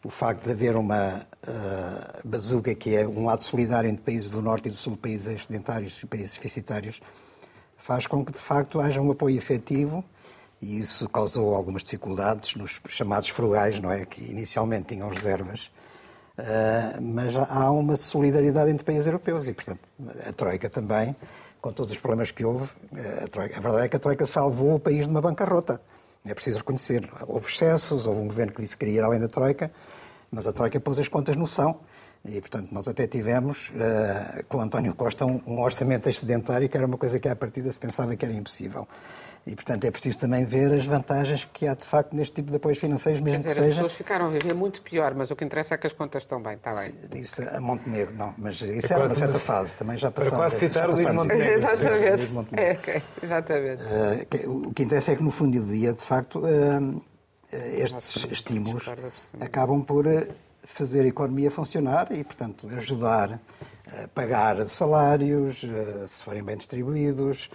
o 0.03 0.09
facto 0.09 0.45
de 0.45 0.51
haver 0.51 0.75
uma 0.75 1.21
uh, 1.47 2.27
bazuca 2.27 2.73
que 2.73 2.95
é 2.95 3.07
um 3.07 3.29
ato 3.29 3.43
solidário 3.43 3.87
entre 3.87 4.03
países 4.03 4.31
do 4.31 4.41
Norte 4.41 4.67
e 4.67 4.71
do 4.71 4.75
Sul, 4.75 4.97
países 4.97 5.27
excedentários 5.27 6.01
e 6.01 6.07
países 6.07 6.33
deficitários, 6.33 6.99
faz 7.77 8.07
com 8.07 8.25
que, 8.25 8.31
de 8.31 8.39
facto, 8.39 8.81
haja 8.81 8.99
um 9.01 9.11
apoio 9.11 9.37
efetivo 9.37 10.03
e 10.59 10.79
isso 10.79 11.07
causou 11.09 11.53
algumas 11.53 11.83
dificuldades 11.83 12.55
nos 12.55 12.81
chamados 12.87 13.29
frugais, 13.29 13.79
não 13.79 13.91
é? 13.91 14.03
Que 14.03 14.23
inicialmente 14.31 14.95
tinham 14.95 15.09
reservas. 15.09 15.71
Uh, 16.39 17.01
mas 17.01 17.35
há 17.35 17.69
uma 17.69 17.95
solidariedade 17.95 18.71
entre 18.71 18.83
países 18.83 19.05
europeus 19.05 19.47
e, 19.47 19.53
portanto, 19.53 19.81
a 20.27 20.33
Troika 20.33 20.71
também, 20.71 21.15
com 21.61 21.71
todos 21.71 21.91
os 21.91 21.99
problemas 21.99 22.31
que 22.31 22.43
houve, 22.43 22.73
a, 23.23 23.27
Troika, 23.27 23.57
a 23.57 23.61
verdade 23.61 23.85
é 23.85 23.89
que 23.89 23.95
a 23.95 23.99
Troika 23.99 24.25
salvou 24.25 24.75
o 24.75 24.79
país 24.79 25.05
de 25.05 25.11
uma 25.11 25.21
bancarrota. 25.21 25.79
É 26.25 26.33
preciso 26.33 26.59
reconhecer. 26.59 27.07
Houve 27.27 27.47
excessos, 27.47 28.07
houve 28.07 28.19
um 28.19 28.27
governo 28.27 28.51
que 28.51 28.61
disse 28.61 28.75
que 28.75 28.85
queria 28.85 29.01
ir 29.01 29.03
além 29.03 29.19
da 29.19 29.27
Troika, 29.27 29.71
mas 30.31 30.47
a 30.47 30.51
Troika 30.51 30.79
pôs 30.79 30.99
as 30.99 31.07
contas 31.07 31.35
no 31.35 31.47
são. 31.47 31.79
E, 32.23 32.39
portanto, 32.39 32.69
nós 32.71 32.87
até 32.87 33.07
tivemos, 33.07 33.69
uh, 33.69 34.45
com 34.47 34.61
António 34.61 34.93
Costa, 34.93 35.25
um, 35.25 35.41
um, 35.47 35.59
orçamento 35.59 36.07
excedentário, 36.07 36.69
que 36.69 36.77
era 36.77 36.85
uma 36.85 36.97
coisa 36.97 37.19
que, 37.19 37.27
à 37.27 37.35
partida, 37.35 37.71
se 37.71 37.79
pensava 37.79 38.15
que 38.15 38.23
era 38.23 38.33
impossível. 38.33 38.87
E, 39.45 39.55
portanto, 39.55 39.85
é 39.85 39.91
preciso 39.91 40.19
também 40.19 40.45
ver 40.45 40.71
as 40.71 40.85
vantagens 40.85 41.45
que 41.51 41.65
há, 41.65 41.73
de 41.73 41.83
facto, 41.83 42.15
neste 42.15 42.35
tipo 42.35 42.51
de 42.51 42.57
apoios 42.57 42.77
financeiros, 42.77 43.19
mesmo 43.21 43.39
dizer, 43.39 43.49
que 43.49 43.55
seja... 43.55 43.69
As 43.69 43.75
pessoas 43.75 43.93
ficaram 43.93 44.25
a 44.27 44.29
viver 44.29 44.53
muito 44.53 44.83
pior, 44.83 45.15
mas 45.15 45.31
o 45.31 45.35
que 45.35 45.43
interessa 45.43 45.73
é 45.73 45.77
que 45.79 45.87
as 45.87 45.93
contas 45.93 46.21
estão 46.21 46.39
bem, 46.39 46.53
está 46.53 46.71
bem. 46.73 46.93
Isso 47.19 47.41
a 47.49 47.59
Montenegro, 47.59 48.13
não, 48.13 48.35
mas 48.37 48.61
isso 48.61 48.85
é 48.85 48.93
era 48.93 49.05
uma 49.05 49.15
certa 49.15 49.39
fase, 49.39 49.75
também 49.75 49.97
já 49.97 50.11
passamos... 50.11 50.37
Para 50.37 50.47
quase 50.47 50.59
citar 50.59 50.89
o 50.89 50.93
Luís 50.93 51.09
Montenegro. 51.11 51.53
Exatamente. 51.53 52.59
É, 52.59 52.71
okay. 52.73 53.01
Exatamente. 53.23 53.83
Uh, 53.83 54.67
o 54.67 54.73
que 54.73 54.83
interessa 54.83 55.11
é 55.11 55.15
que, 55.15 55.23
no 55.23 55.31
fundo 55.31 55.59
do 55.59 55.65
dia, 55.65 55.91
de 55.91 56.01
facto, 56.01 56.39
uh, 56.39 57.03
estes 57.51 58.27
estímulos 58.31 58.93
acabam 59.39 59.81
por 59.81 60.05
fazer 60.63 61.01
a 61.01 61.07
economia 61.07 61.49
funcionar 61.49 62.09
e, 62.11 62.23
portanto, 62.23 62.69
ajudar 62.77 63.41
a 63.87 64.07
pagar 64.09 64.67
salários, 64.67 65.65
se 66.07 66.23
forem 66.23 66.43
bem 66.43 66.55
distribuídos, 66.55 67.49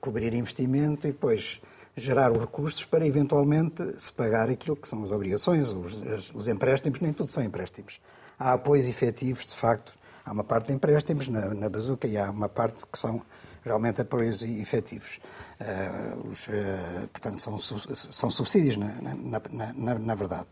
cobrir 0.00 0.32
investimento 0.34 1.06
e 1.06 1.12
depois 1.12 1.60
gerar 1.96 2.32
os 2.32 2.40
recursos 2.40 2.84
para, 2.84 3.06
eventualmente, 3.06 3.82
se 3.98 4.12
pagar 4.12 4.48
aquilo 4.48 4.76
que 4.76 4.88
são 4.88 5.02
as 5.02 5.12
obrigações, 5.12 5.68
os, 5.68 6.32
os 6.34 6.48
empréstimos, 6.48 7.00
nem 7.00 7.12
tudo 7.12 7.28
são 7.28 7.42
empréstimos. 7.42 8.00
Há 8.38 8.54
apoios 8.54 8.86
efetivos, 8.86 9.46
de 9.46 9.54
facto, 9.54 9.94
há 10.24 10.32
uma 10.32 10.44
parte 10.44 10.68
de 10.68 10.72
empréstimos 10.72 11.28
na, 11.28 11.54
na 11.54 11.68
bazuca 11.68 12.06
e 12.06 12.16
há 12.16 12.30
uma 12.30 12.48
parte 12.48 12.84
que 12.86 12.98
são 12.98 13.22
realmente 13.64 14.00
apoios 14.00 14.42
efetivos. 14.42 15.20
Uh, 15.60 16.28
os, 16.28 16.46
uh, 16.48 17.08
portanto, 17.12 17.40
são, 17.40 17.58
são 17.58 18.28
subsídios, 18.28 18.76
na, 18.76 18.88
na, 19.14 19.72
na, 19.74 19.98
na 19.98 20.14
verdade 20.14 20.48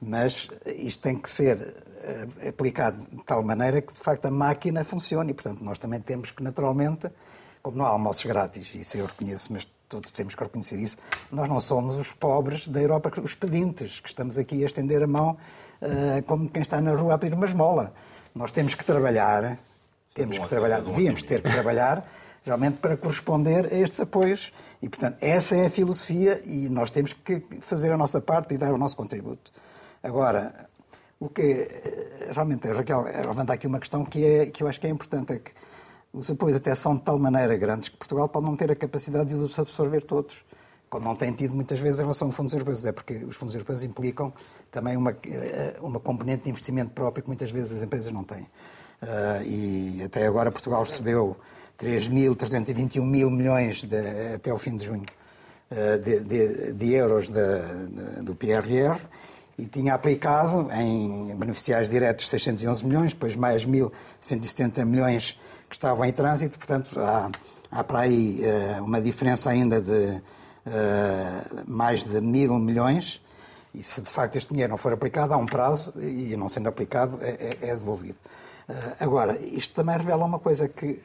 mas 0.00 0.48
isto 0.64 1.02
tem 1.02 1.16
que 1.16 1.28
ser 1.28 1.76
aplicado 2.48 3.02
de 3.02 3.22
tal 3.24 3.42
maneira 3.42 3.82
que, 3.82 3.92
de 3.92 4.00
facto, 4.00 4.24
a 4.24 4.30
máquina 4.30 4.82
funcione. 4.82 5.32
E, 5.32 5.34
portanto, 5.34 5.62
nós 5.62 5.78
também 5.78 6.00
temos 6.00 6.30
que, 6.30 6.42
naturalmente, 6.42 7.10
como 7.62 7.76
não 7.76 7.84
há 7.84 7.90
almoços 7.90 8.24
grátis, 8.24 8.74
isso 8.74 8.96
eu 8.96 9.06
reconheço, 9.06 9.52
mas 9.52 9.66
todos 9.88 10.12
temos 10.12 10.34
que 10.34 10.42
reconhecer 10.42 10.78
isso, 10.78 10.96
nós 11.30 11.48
não 11.48 11.60
somos 11.60 11.96
os 11.96 12.12
pobres 12.12 12.68
da 12.68 12.80
Europa, 12.80 13.12
os 13.20 13.34
pedintes, 13.34 14.00
que 14.00 14.08
estamos 14.08 14.38
aqui 14.38 14.62
a 14.62 14.66
estender 14.66 15.02
a 15.02 15.06
mão 15.06 15.36
uh, 15.82 16.22
como 16.26 16.48
quem 16.48 16.62
está 16.62 16.80
na 16.80 16.94
rua 16.94 17.14
a 17.14 17.18
pedir 17.18 17.34
uma 17.34 17.46
esmola. 17.46 17.92
Nós 18.34 18.52
temos 18.52 18.74
que 18.74 18.84
trabalhar, 18.84 19.58
temos 20.14 20.38
que 20.38 20.48
trabalhar, 20.48 20.80
devíamos 20.80 21.22
ter 21.24 21.42
que 21.42 21.50
trabalhar, 21.50 22.06
realmente 22.44 22.78
para 22.78 22.96
corresponder 22.96 23.66
a 23.66 23.76
estes 23.76 24.00
apoios. 24.00 24.52
E, 24.80 24.88
portanto, 24.88 25.18
essa 25.20 25.56
é 25.56 25.66
a 25.66 25.70
filosofia 25.70 26.40
e 26.44 26.68
nós 26.68 26.90
temos 26.90 27.12
que 27.12 27.42
fazer 27.60 27.90
a 27.92 27.96
nossa 27.96 28.20
parte 28.20 28.54
e 28.54 28.58
dar 28.58 28.72
o 28.72 28.78
nosso 28.78 28.96
contributo. 28.96 29.50
Agora, 30.02 30.68
o 31.18 31.28
que 31.28 31.42
eh, 31.42 32.30
realmente 32.32 32.66
Raquel 32.68 33.02
levanta 33.02 33.52
aqui 33.52 33.66
uma 33.66 33.78
questão 33.78 34.04
que, 34.04 34.24
é, 34.24 34.46
que 34.46 34.62
eu 34.62 34.68
acho 34.68 34.80
que 34.80 34.86
é 34.86 34.90
importante, 34.90 35.32
é 35.32 35.38
que 35.38 35.52
os 36.12 36.30
apoios 36.30 36.56
até 36.56 36.74
são 36.74 36.96
de 36.96 37.02
tal 37.02 37.18
maneira 37.18 37.56
grandes 37.56 37.88
que 37.88 37.96
Portugal 37.96 38.28
pode 38.28 38.46
não 38.46 38.56
ter 38.56 38.70
a 38.70 38.76
capacidade 38.76 39.28
de 39.28 39.34
os 39.34 39.58
absorver 39.58 40.02
todos, 40.02 40.44
como 40.88 41.04
não 41.04 41.14
tem 41.14 41.32
tido 41.32 41.54
muitas 41.54 41.78
vezes 41.78 41.98
em 41.98 42.02
relação 42.02 42.28
a 42.28 42.32
fundos 42.32 42.52
europeus, 42.52 42.80
até 42.80 42.90
porque 42.90 43.14
os 43.24 43.36
fundos 43.36 43.54
europeus 43.54 43.82
implicam 43.82 44.32
também 44.70 44.96
uma, 44.96 45.16
eh, 45.24 45.76
uma 45.80 46.00
componente 46.00 46.44
de 46.44 46.50
investimento 46.50 46.90
próprio 46.90 47.22
que 47.22 47.28
muitas 47.28 47.50
vezes 47.50 47.76
as 47.76 47.82
empresas 47.82 48.12
não 48.12 48.24
têm. 48.24 48.42
Uh, 49.02 49.42
e 49.46 50.02
até 50.02 50.26
agora 50.26 50.50
Portugal 50.52 50.82
recebeu 50.82 51.34
3.321 51.78 53.00
mil 53.00 53.30
milhões 53.30 53.82
de, 53.82 53.96
até 54.34 54.50
ao 54.50 54.58
fim 54.58 54.76
de 54.76 54.84
junho 54.84 55.06
uh, 55.70 55.98
de, 55.98 56.20
de, 56.22 56.74
de, 56.74 56.92
euros 56.92 57.30
do 57.30 58.34
PRR 58.34 59.00
e 59.56 59.64
tinha 59.64 59.94
aplicado 59.94 60.70
em 60.72 61.34
beneficiários 61.34 61.88
diretos 61.88 62.28
611 62.28 62.84
milhões, 62.84 63.12
depois 63.14 63.36
mais 63.36 63.64
1.170 63.64 64.84
milhões 64.84 65.38
que 65.70 65.76
estavam 65.76 66.04
em 66.04 66.12
trânsito, 66.12 66.58
portanto 66.58 66.98
há, 66.98 67.30
há 67.70 67.84
para 67.84 68.00
aí 68.00 68.42
uh, 68.42 68.84
uma 68.84 69.00
diferença 69.00 69.48
ainda 69.48 69.80
de 69.80 69.92
uh, 69.92 71.64
mais 71.64 72.02
de 72.02 72.20
mil 72.20 72.58
milhões 72.58 73.22
e 73.72 73.80
se 73.80 74.02
de 74.02 74.08
facto 74.08 74.34
este 74.34 74.50
dinheiro 74.50 74.72
não 74.72 74.76
for 74.76 74.92
aplicado, 74.92 75.32
há 75.32 75.36
um 75.36 75.46
prazo 75.46 75.94
e 75.96 76.36
não 76.36 76.48
sendo 76.48 76.68
aplicado 76.68 77.20
é, 77.22 77.30
é, 77.30 77.68
é 77.70 77.76
devolvido. 77.76 78.18
Uh, 78.68 78.72
agora, 78.98 79.38
isto 79.40 79.72
também 79.72 79.96
revela 79.96 80.26
uma 80.26 80.40
coisa 80.40 80.68
que 80.68 81.00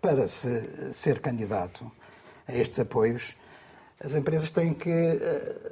para 0.00 0.28
se 0.28 0.92
ser 0.94 1.18
candidato 1.18 1.90
a 2.46 2.54
estes 2.54 2.78
apoios 2.78 3.34
as 4.04 4.14
empresas 4.14 4.50
têm 4.50 4.74
que 4.74 4.90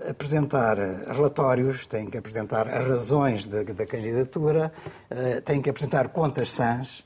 apresentar 0.09 0.79
relatórios, 0.79 1.85
têm 1.85 2.07
que 2.07 2.17
apresentar 2.17 2.69
as 2.69 2.87
razões 2.87 3.45
da, 3.45 3.65
da 3.65 3.85
candidatura, 3.85 4.73
têm 5.45 5.61
que 5.61 5.69
apresentar 5.69 6.11
contas 6.11 6.53
sãs 6.53 7.05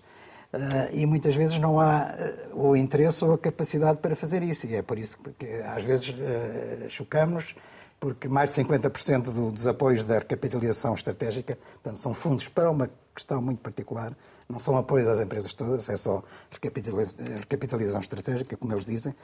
e 0.93 1.07
muitas 1.07 1.35
vezes 1.35 1.59
não 1.59 1.81
há 1.81 2.15
o 2.53 2.77
interesse 2.77 3.25
ou 3.25 3.35
a 3.35 3.39
capacidade 3.39 3.99
para 3.99 4.15
fazer 4.15 4.43
isso. 4.43 4.67
E 4.67 4.75
é 4.77 4.83
por 4.83 4.99
isso 4.99 5.19
que 5.39 5.47
às 5.63 5.85
vezes 5.85 6.15
chocamos, 6.89 7.55
porque 7.99 8.29
mais 8.29 8.55
de 8.55 8.63
50% 8.63 9.33
do, 9.33 9.51
dos 9.51 9.67
apoios 9.67 10.05
da 10.05 10.19
recapitalização 10.19 10.95
estratégica, 10.95 11.59
portanto, 11.75 11.99
são 11.99 12.13
fundos 12.15 12.49
para 12.49 12.71
uma 12.71 12.91
questão 13.15 13.41
muito 13.41 13.61
particular, 13.61 14.17
não 14.49 14.59
são 14.59 14.77
apoios 14.77 15.07
às 15.07 15.21
empresas 15.21 15.53
todas, 15.53 15.89
é 15.89 15.97
só 15.97 16.23
recapitalização 16.51 18.01
estratégica, 18.01 18.57
como 18.57 18.73
eles 18.73 18.87
dizem 18.87 19.15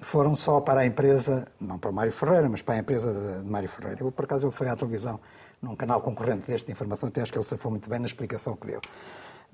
foram 0.00 0.34
só 0.36 0.60
para 0.60 0.80
a 0.80 0.86
empresa, 0.86 1.46
não 1.60 1.78
para 1.78 1.90
o 1.90 1.92
Mário 1.92 2.12
Ferreira, 2.12 2.48
mas 2.48 2.62
para 2.62 2.74
a 2.74 2.78
empresa 2.78 3.42
de 3.42 3.48
Mário 3.48 3.68
Ferreira. 3.68 4.02
Eu, 4.02 4.12
por 4.12 4.24
acaso, 4.24 4.46
ele 4.46 4.52
foi 4.52 4.68
à 4.68 4.76
televisão 4.76 5.20
num 5.62 5.74
canal 5.74 6.00
concorrente 6.00 6.46
deste 6.46 6.66
de 6.66 6.72
informação, 6.72 7.08
até 7.08 7.22
acho 7.22 7.32
que 7.32 7.38
ele 7.38 7.44
se 7.44 7.56
foi 7.56 7.70
muito 7.70 7.88
bem 7.88 7.98
na 7.98 8.06
explicação 8.06 8.54
que 8.56 8.66
deu. 8.66 8.80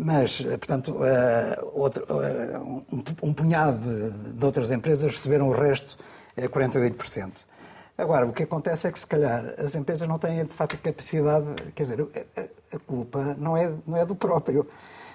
Mas, 0.04 0.40
eh, 0.40 0.56
portanto, 0.56 0.97
uh, 0.97 1.71
outro, 1.75 2.04
uh, 2.04 2.85
um, 2.92 3.02
um, 3.23 3.32
punhado 3.32 3.78
de, 3.78 4.32
de, 4.32 4.44
outras 4.44 4.73
empresas 4.73 5.12
receberam 5.12 5.49
o 5.49 5.52
resto, 5.52 5.97
uh, 6.37 6.49
48%. 6.49 7.44
Agora, 7.97 8.26
o 8.26 8.32
que 8.32 8.42
acontece 8.42 8.88
é 8.88 8.90
que, 8.90 8.99
se 8.99 9.06
calhar, 9.06 9.54
as 9.59 9.76
empresas 9.76 10.09
não 10.09 10.18
têm, 10.18 10.44
de 10.44 10.52
facto, 10.52 10.76
capacidade, 10.78 11.47
quer 11.75 11.85
dizer, 11.85 12.00
a, 12.37 12.76
a 12.76 12.78
culpa 12.80 13.37
não 13.38 13.56
é, 13.56 13.73
não 13.87 13.97
é 13.97 14.04
do 14.04 14.16
próprio. 14.16 14.66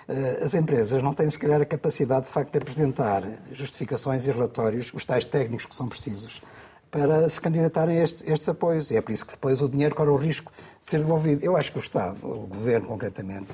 Eh, 0.08 0.40
as 0.44 0.54
empresas 0.54 1.02
não 1.04 1.14
têm, 1.14 1.30
se 1.30 1.38
calhar, 1.38 1.60
a 1.62 1.66
capacidade, 1.66 2.28
de 2.28 2.32
facto, 2.32 2.52
de 2.52 2.60
apresentar 2.60 3.24
justificações 3.52 4.26
e 4.26 4.32
relatórios, 4.32 4.92
os 4.94 5.04
tais 5.04 5.26
técnicos 5.26 5.66
que 5.66 5.76
são 5.76 5.88
precisos, 5.88 6.42
para 6.90 7.30
se 7.30 7.42
candidatar 7.42 7.90
a 7.90 7.94
estes, 7.94 8.24
estes 8.26 8.48
apoios. 8.48 8.90
E 8.90 8.96
é 8.96 9.02
por 9.02 9.12
isso 9.12 9.26
que 9.26 9.34
depois 9.34 9.62
o 9.62 9.68
dinheiro 9.68 9.94
corre 9.94 10.10
o 10.10 10.16
risco 10.16 10.52
de 10.80 10.86
ser 10.86 11.00
devolvido. 11.00 11.44
Eu 11.44 11.58
acho 11.58 11.72
que 11.72 11.78
o 11.78 11.82
Estado, 11.82 12.18
o 12.24 12.48
Governo 12.48 12.88
concretamente, 12.88 13.50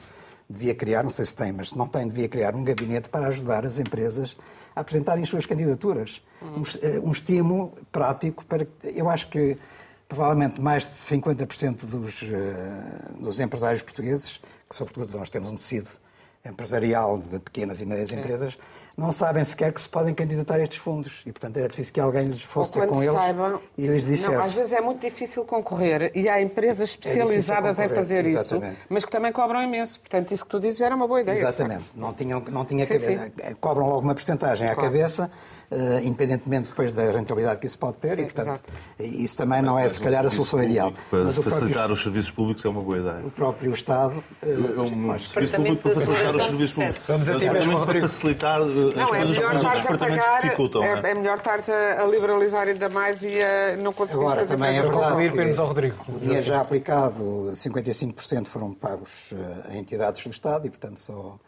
devia 0.53 0.75
criar, 0.75 1.03
não 1.03 1.09
sei 1.09 1.25
se 1.25 1.35
tem, 1.35 1.51
mas 1.51 1.71
se 1.71 1.77
não 1.77 1.87
tem, 1.87 2.07
devia 2.07 2.29
criar 2.29 2.55
um 2.55 2.63
gabinete 2.63 3.09
para 3.09 3.27
ajudar 3.27 3.65
as 3.65 3.79
empresas 3.79 4.37
a 4.75 4.81
apresentarem 4.81 5.23
as 5.23 5.29
suas 5.29 5.45
candidaturas. 5.45 6.21
Um, 6.41 6.61
eh, 6.81 6.99
um 7.03 7.11
estímulo 7.11 7.73
prático 7.91 8.45
para. 8.45 8.67
Eu 8.83 9.09
acho 9.09 9.27
que 9.29 9.57
provavelmente 10.07 10.61
mais 10.61 10.83
de 10.83 11.17
50% 11.17 11.85
dos, 11.85 12.21
uh, 12.21 13.19
dos 13.19 13.39
empresários 13.39 13.81
portugueses, 13.81 14.39
que 14.69 14.75
sobretudo 14.75 15.17
nós 15.17 15.29
temos 15.29 15.51
um 15.51 15.55
tecido 15.55 15.89
empresarial 16.45 17.17
de 17.17 17.39
pequenas 17.39 17.81
e 17.81 17.85
médias 17.85 18.11
empresas, 18.11 18.57
não 18.95 19.11
sabem 19.11 19.43
sequer 19.43 19.73
que 19.73 19.81
se 19.81 19.89
podem 19.89 20.13
candidatar 20.13 20.55
a 20.55 20.63
estes 20.63 20.77
fundos. 20.77 21.23
E, 21.25 21.31
portanto, 21.31 21.57
era 21.57 21.67
preciso 21.67 21.91
que 21.91 21.99
alguém 21.99 22.25
lhes 22.25 22.41
fosse 22.41 22.71
ter 22.71 22.87
com 22.87 23.01
eles 23.01 23.15
saibam, 23.15 23.59
e 23.77 23.87
lhes 23.87 24.05
dissesse. 24.05 24.31
Não, 24.33 24.41
às 24.41 24.53
vezes 24.53 24.71
é 24.71 24.81
muito 24.81 25.01
difícil 25.01 25.43
concorrer 25.45 26.11
e 26.13 26.29
há 26.29 26.41
empresas 26.41 26.81
é 26.81 26.83
especializadas 26.83 27.79
é 27.79 27.85
em 27.85 27.89
fazer 27.89 28.25
Exatamente. 28.25 28.77
isso, 28.77 28.87
mas 28.89 29.03
que 29.03 29.11
também 29.11 29.31
cobram 29.31 29.61
imenso. 29.63 29.99
Portanto, 29.99 30.31
isso 30.31 30.43
que 30.43 30.49
tu 30.49 30.59
dizes 30.59 30.79
era 30.79 30.95
uma 30.95 31.07
boa 31.07 31.21
ideia. 31.21 31.37
Exatamente. 31.37 31.93
Não, 31.95 32.13
tinham, 32.13 32.39
não 32.49 32.65
tinha 32.65 32.85
sim, 32.85 32.99
sim. 32.99 33.17
Cobram 33.59 33.87
logo 33.87 34.01
uma 34.01 34.13
porcentagem 34.13 34.67
claro. 34.67 34.81
à 34.81 34.83
cabeça 34.83 35.31
uh, 35.73 35.99
independentemente 36.05 36.69
depois 36.69 36.93
da 36.93 37.11
rentabilidade 37.11 37.59
que 37.59 37.67
isso 37.67 37.77
pode 37.77 37.97
ter, 37.97 38.17
Sim, 38.17 38.21
e, 38.21 38.25
portanto, 38.25 38.63
exato. 38.99 39.15
isso 39.23 39.37
também 39.37 39.61
não 39.61 39.77
é, 39.77 39.87
se 39.89 39.99
calhar, 39.99 40.25
a 40.25 40.29
solução 40.29 40.63
ideal. 40.63 40.93
Para 41.09 41.23
Mas 41.23 41.35
facilitar 41.37 41.73
próprio, 41.73 41.93
os 41.93 42.03
serviços 42.03 42.31
públicos 42.31 42.65
é 42.65 42.69
uma 42.69 42.81
boa 42.81 42.97
ideia. 42.97 43.25
O 43.25 43.31
próprio 43.31 43.71
Estado... 43.71 44.23
Uh, 44.41 44.77
é 44.77 44.81
um 44.81 45.19
serviço 45.19 45.55
público 45.55 45.81
para 45.81 45.93
facilitar 45.95 46.29
os 46.29 46.45
serviços 46.45 46.75
públicos. 46.75 47.07
Vamos 47.07 47.29
assim 47.29 47.49
mesmo, 47.49 47.85
Para 47.85 48.01
facilitar 48.01 48.61
uh, 48.61 48.65
não, 48.65 48.89
as 48.89 48.95
é 48.95 49.17
coisas 49.17 49.37
que 49.37 49.45
os 49.45 49.81
departamentos 49.81 50.25
pagar, 50.25 50.41
dificultam. 50.41 50.83
É, 50.83 50.87
é, 50.87 51.11
é 51.11 51.13
melhor 51.15 51.37
estar 51.37 51.59
a, 51.71 52.03
a 52.03 52.05
liberalizar 52.05 52.67
ainda 52.67 52.89
mais 52.89 53.21
e 53.21 53.41
a 53.41 53.77
não 53.77 53.93
conseguir 53.93 54.19
Agora, 54.19 54.41
fazer 54.41 54.53
também 54.53 54.77
é 54.77 54.81
verdade 54.81 55.59
ao 55.59 55.67
Rodrigo. 55.67 55.97
o 56.07 56.19
dinheiro 56.19 56.43
já 56.43 56.61
aplicado, 56.61 57.51
55% 57.53 58.45
foram 58.45 58.73
pagos 58.73 59.33
a 59.69 59.75
entidades 59.75 60.23
do 60.23 60.29
Estado 60.29 60.67
e, 60.67 60.69
portanto, 60.69 60.99
só 60.99 61.39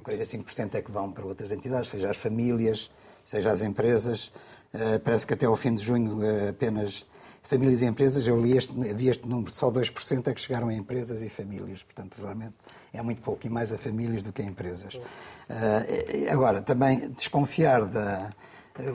45% 0.00 0.74
é 0.74 0.82
que 0.82 0.90
vão 0.90 1.10
para 1.12 1.24
outras 1.24 1.52
entidades, 1.52 1.90
seja 1.90 2.10
as 2.10 2.16
famílias, 2.16 2.90
seja 3.24 3.50
as 3.50 3.62
empresas. 3.62 4.32
Uh, 4.74 4.98
parece 5.04 5.26
que 5.26 5.34
até 5.34 5.46
ao 5.46 5.56
fim 5.56 5.74
de 5.74 5.82
junho 5.82 6.18
uh, 6.18 6.48
apenas 6.48 7.04
famílias 7.42 7.82
e 7.82 7.86
empresas, 7.86 8.26
eu 8.26 8.40
li 8.40 8.56
este, 8.56 8.72
havia 8.88 9.10
este 9.10 9.28
número, 9.28 9.52
só 9.52 9.70
2% 9.70 10.28
é 10.28 10.32
que 10.32 10.40
chegaram 10.40 10.68
a 10.68 10.74
empresas 10.74 11.22
e 11.22 11.28
famílias. 11.28 11.82
Portanto, 11.82 12.18
realmente 12.20 12.54
é 12.92 13.02
muito 13.02 13.20
pouco, 13.20 13.46
e 13.46 13.50
mais 13.50 13.72
a 13.72 13.78
famílias 13.78 14.24
do 14.24 14.32
que 14.32 14.42
a 14.42 14.44
empresas. 14.44 14.94
Uh, 14.94 16.30
agora, 16.30 16.62
também 16.62 17.10
desconfiar 17.10 17.84
da. 17.86 18.30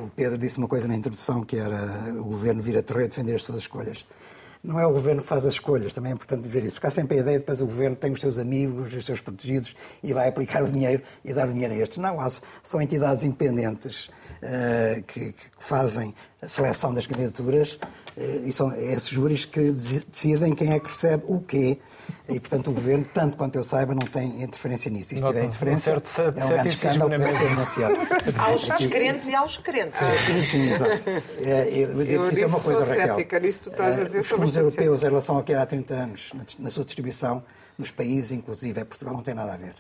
O 0.04 0.10
Pedro 0.10 0.40
disse 0.40 0.58
uma 0.58 0.68
coisa 0.68 0.88
na 0.88 0.96
introdução 0.96 1.44
que 1.44 1.56
era 1.56 2.12
o 2.20 2.24
governo 2.24 2.64
vir 2.64 2.76
a 2.78 2.82
torre 2.82 3.08
defender 3.08 3.36
as 3.36 3.44
suas 3.44 3.60
escolhas 3.60 4.04
não 4.68 4.78
é 4.78 4.86
o 4.86 4.92
governo 4.92 5.22
que 5.22 5.28
faz 5.28 5.46
as 5.46 5.54
escolhas, 5.54 5.94
também 5.94 6.12
é 6.12 6.14
importante 6.14 6.42
dizer 6.42 6.62
isso, 6.62 6.74
porque 6.74 6.88
há 6.88 6.92
sempre 6.92 7.18
a 7.18 7.22
ideia 7.22 7.38
de 7.38 7.44
depois 7.44 7.62
o 7.62 7.66
governo 7.66 7.96
tem 7.96 8.12
os 8.12 8.20
seus 8.20 8.38
amigos, 8.38 8.94
os 8.94 9.06
seus 9.06 9.22
protegidos 9.22 9.74
e 10.04 10.12
vai 10.12 10.28
aplicar 10.28 10.62
o 10.62 10.70
dinheiro 10.70 11.02
e 11.24 11.32
dar 11.32 11.48
o 11.48 11.54
dinheiro 11.54 11.74
a 11.74 11.78
estes. 11.78 11.98
Não, 12.00 12.20
há, 12.20 12.30
são 12.62 12.82
entidades 12.82 13.24
independentes 13.24 14.08
uh, 14.44 15.02
que, 15.04 15.32
que, 15.32 15.46
fazem 15.58 16.14
a 16.42 16.50
seleção 16.50 16.94
das 16.94 17.08
candidaturas 17.08 17.80
e 18.18 18.52
são 18.52 18.74
esses 18.74 19.10
júris 19.10 19.46
que 19.46 19.72
decidem 19.72 20.56
quem 20.56 20.74
é 20.74 20.80
que 20.80 20.88
recebe 20.88 21.24
o 21.28 21.40
quê. 21.40 21.78
E, 22.28 22.40
portanto, 22.40 22.72
o 22.72 22.74
governo, 22.74 23.06
tanto 23.14 23.38
quanto 23.38 23.58
eu 23.58 23.64
saiba, 23.64 23.94
não 23.94 24.08
tem 24.08 24.42
interferência 24.42 24.90
nisso. 24.90 25.14
E 25.14 25.18
se 25.18 25.24
tiver 25.24 25.44
interferência, 25.44 25.92
certo, 25.94 26.10
certo, 26.10 26.40
é 26.40 26.46
um 26.46 26.48
grande 26.48 26.70
escândalo 26.70 27.12
que 27.12 27.18
deve 27.20 27.34
ser 27.34 27.50
denunciado. 27.50 27.96
Aos 28.42 28.68
crentes 28.88 29.28
e 29.28 29.36
aos 29.36 29.58
crentes. 29.58 30.02
Ah, 30.02 30.18
sim, 30.18 30.42
sim, 30.42 30.70
exato. 30.70 31.10
É, 31.42 31.70
eu 31.70 32.06
devo 32.06 32.30
dizer 32.30 32.46
uma 32.46 32.60
coisa, 32.60 32.84
Raquel. 32.84 33.42
Dizer 33.42 34.20
Os 34.20 34.28
fundos 34.28 34.58
europeus, 34.58 35.04
em 35.04 35.06
relação 35.06 35.38
ao 35.38 35.44
que 35.44 35.54
era 35.54 35.62
há 35.62 35.66
30 35.66 35.94
anos, 35.94 36.32
na 36.58 36.70
sua 36.72 36.84
distribuição, 36.84 37.44
nos 37.78 37.92
países, 37.92 38.32
inclusive, 38.32 38.84
Portugal 38.86 39.14
não 39.14 39.22
tem 39.22 39.34
nada 39.36 39.54
a 39.54 39.58
ver. 39.58 39.76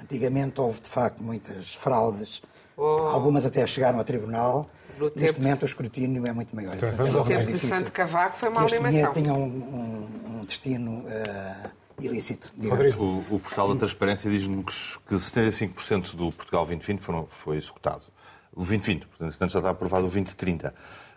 Antigamente 0.00 0.60
houve, 0.60 0.80
de 0.80 0.88
facto, 0.88 1.22
muitas 1.22 1.74
fraudes, 1.74 2.40
oh. 2.76 2.82
algumas 2.82 3.44
até 3.44 3.66
chegaram 3.66 3.98
a 3.98 4.04
tribunal, 4.04 4.70
Neste 5.06 5.34
tempo... 5.34 5.40
momento 5.40 5.62
o 5.62 5.66
escrutínio 5.66 6.26
é 6.26 6.32
muito 6.32 6.54
maior. 6.54 6.76
Então, 6.76 6.90
Portanto, 6.94 7.32
é 7.32 7.38
tempo 7.38 7.52
de 7.52 7.58
Santo 7.58 7.92
Cavaco 7.92 8.36
foi 8.36 8.48
uma 8.48 8.64
este 8.64 8.76
alimenção. 8.76 9.10
Este 9.10 9.20
dinheiro 9.20 9.34
tinha 9.34 9.46
um, 9.46 10.34
um, 10.34 10.38
um 10.38 10.40
destino 10.44 11.04
uh, 11.06 11.70
ilícito. 12.00 12.52
O, 12.98 13.36
o, 13.36 13.40
portal 13.40 13.68
da 13.72 13.76
transparência 13.76 14.30
diz-nos 14.30 14.98
que 15.08 15.14
75% 15.14 16.16
do 16.16 16.32
Portugal 16.32 16.64
2020 16.64 17.00
foram, 17.00 17.26
foi 17.26 17.56
executado. 17.56 18.02
O 18.52 18.60
2020, 18.60 19.06
portanto, 19.06 19.50
já 19.50 19.58
está 19.58 19.70
aprovado 19.70 20.06
o 20.06 20.10
2030. 20.10 20.68
Uh, 20.68 20.72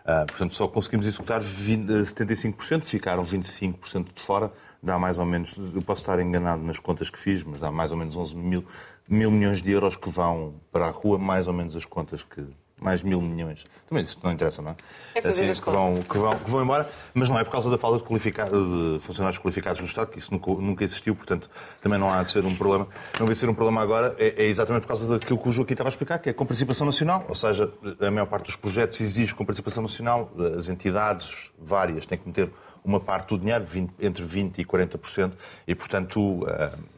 ah, 0.06 0.24
portanto, 0.28 0.54
só 0.54 0.68
conseguimos 0.68 1.06
executar 1.06 1.40
20, 1.40 1.88
75%, 1.88 2.84
ficaram 2.84 3.24
25% 3.24 4.14
de 4.14 4.22
fora. 4.22 4.52
Dá 4.82 4.98
mais 4.98 5.18
ou 5.18 5.24
menos, 5.24 5.56
eu 5.56 5.80
posso 5.80 6.02
estar 6.02 6.20
enganado 6.20 6.62
nas 6.62 6.78
contas 6.78 7.08
que 7.08 7.18
fiz, 7.18 7.42
mas 7.42 7.58
dá 7.58 7.70
mais 7.70 7.90
ou 7.90 7.96
menos 7.96 8.14
11 8.16 8.36
mil, 8.36 8.66
mil 9.08 9.30
milhões 9.30 9.62
de 9.62 9.70
euros 9.70 9.96
que 9.96 10.10
vão 10.10 10.54
para 10.70 10.86
a 10.86 10.90
rua, 10.90 11.18
mais 11.18 11.46
ou 11.46 11.54
menos 11.54 11.74
as 11.74 11.86
contas 11.86 12.22
que, 12.22 12.46
mais 12.84 13.02
mil 13.02 13.20
milhões. 13.20 13.64
Também 13.88 14.04
isso 14.04 14.18
não 14.22 14.30
interessa, 14.30 14.60
não 14.60 14.72
é? 14.72 14.76
É 15.14 15.22
fazer 15.22 15.50
assim, 15.50 15.60
que, 15.60 15.70
vão, 15.70 16.02
que, 16.02 16.18
vão, 16.18 16.38
que 16.38 16.50
vão 16.50 16.62
embora, 16.62 16.90
mas 17.14 17.28
não 17.28 17.38
é 17.38 17.44
por 17.44 17.50
causa 17.50 17.70
da 17.70 17.78
falta 17.78 18.04
de, 18.06 18.20
de 18.20 18.98
funcionários 19.00 19.40
qualificados 19.40 19.80
no 19.80 19.86
Estado, 19.86 20.10
que 20.10 20.18
isso 20.18 20.30
nunca, 20.30 20.50
nunca, 20.50 20.84
existiu, 20.84 21.16
portanto 21.16 21.48
também 21.80 21.98
não 21.98 22.12
há 22.12 22.22
de 22.22 22.30
ser 22.30 22.44
um 22.44 22.54
problema. 22.54 22.86
Não 23.18 23.26
vai 23.26 23.34
ser 23.34 23.48
um 23.48 23.54
problema 23.54 23.80
agora, 23.80 24.14
é, 24.18 24.44
é, 24.44 24.46
exatamente 24.46 24.82
por 24.82 24.88
causa 24.88 25.18
daquilo 25.18 25.38
que 25.38 25.48
o 25.48 25.52
Joaquim 25.52 25.72
estava 25.72 25.88
a 25.88 25.92
explicar, 25.92 26.18
que 26.18 26.28
é 26.28 26.32
a 26.32 26.34
comparticipação 26.34 26.86
nacional, 26.86 27.24
ou 27.26 27.34
seja, 27.34 27.72
a 28.00 28.10
maior 28.10 28.26
parte 28.26 28.46
dos 28.46 28.56
projetos 28.56 29.00
exige 29.00 29.34
comparticipação 29.34 29.82
nacional, 29.82 30.30
as 30.56 30.68
entidades 30.68 31.50
várias 31.58 32.04
têm 32.04 32.18
que 32.18 32.28
meter 32.28 32.50
uma 32.84 33.00
parte 33.00 33.30
do 33.30 33.38
dinheiro, 33.38 33.64
20, 33.64 33.94
entre 33.98 34.22
20% 34.22 34.58
e 34.58 34.64
40%, 34.64 35.32
e, 35.66 35.74
portanto, 35.74 36.20
uh, 36.20 36.46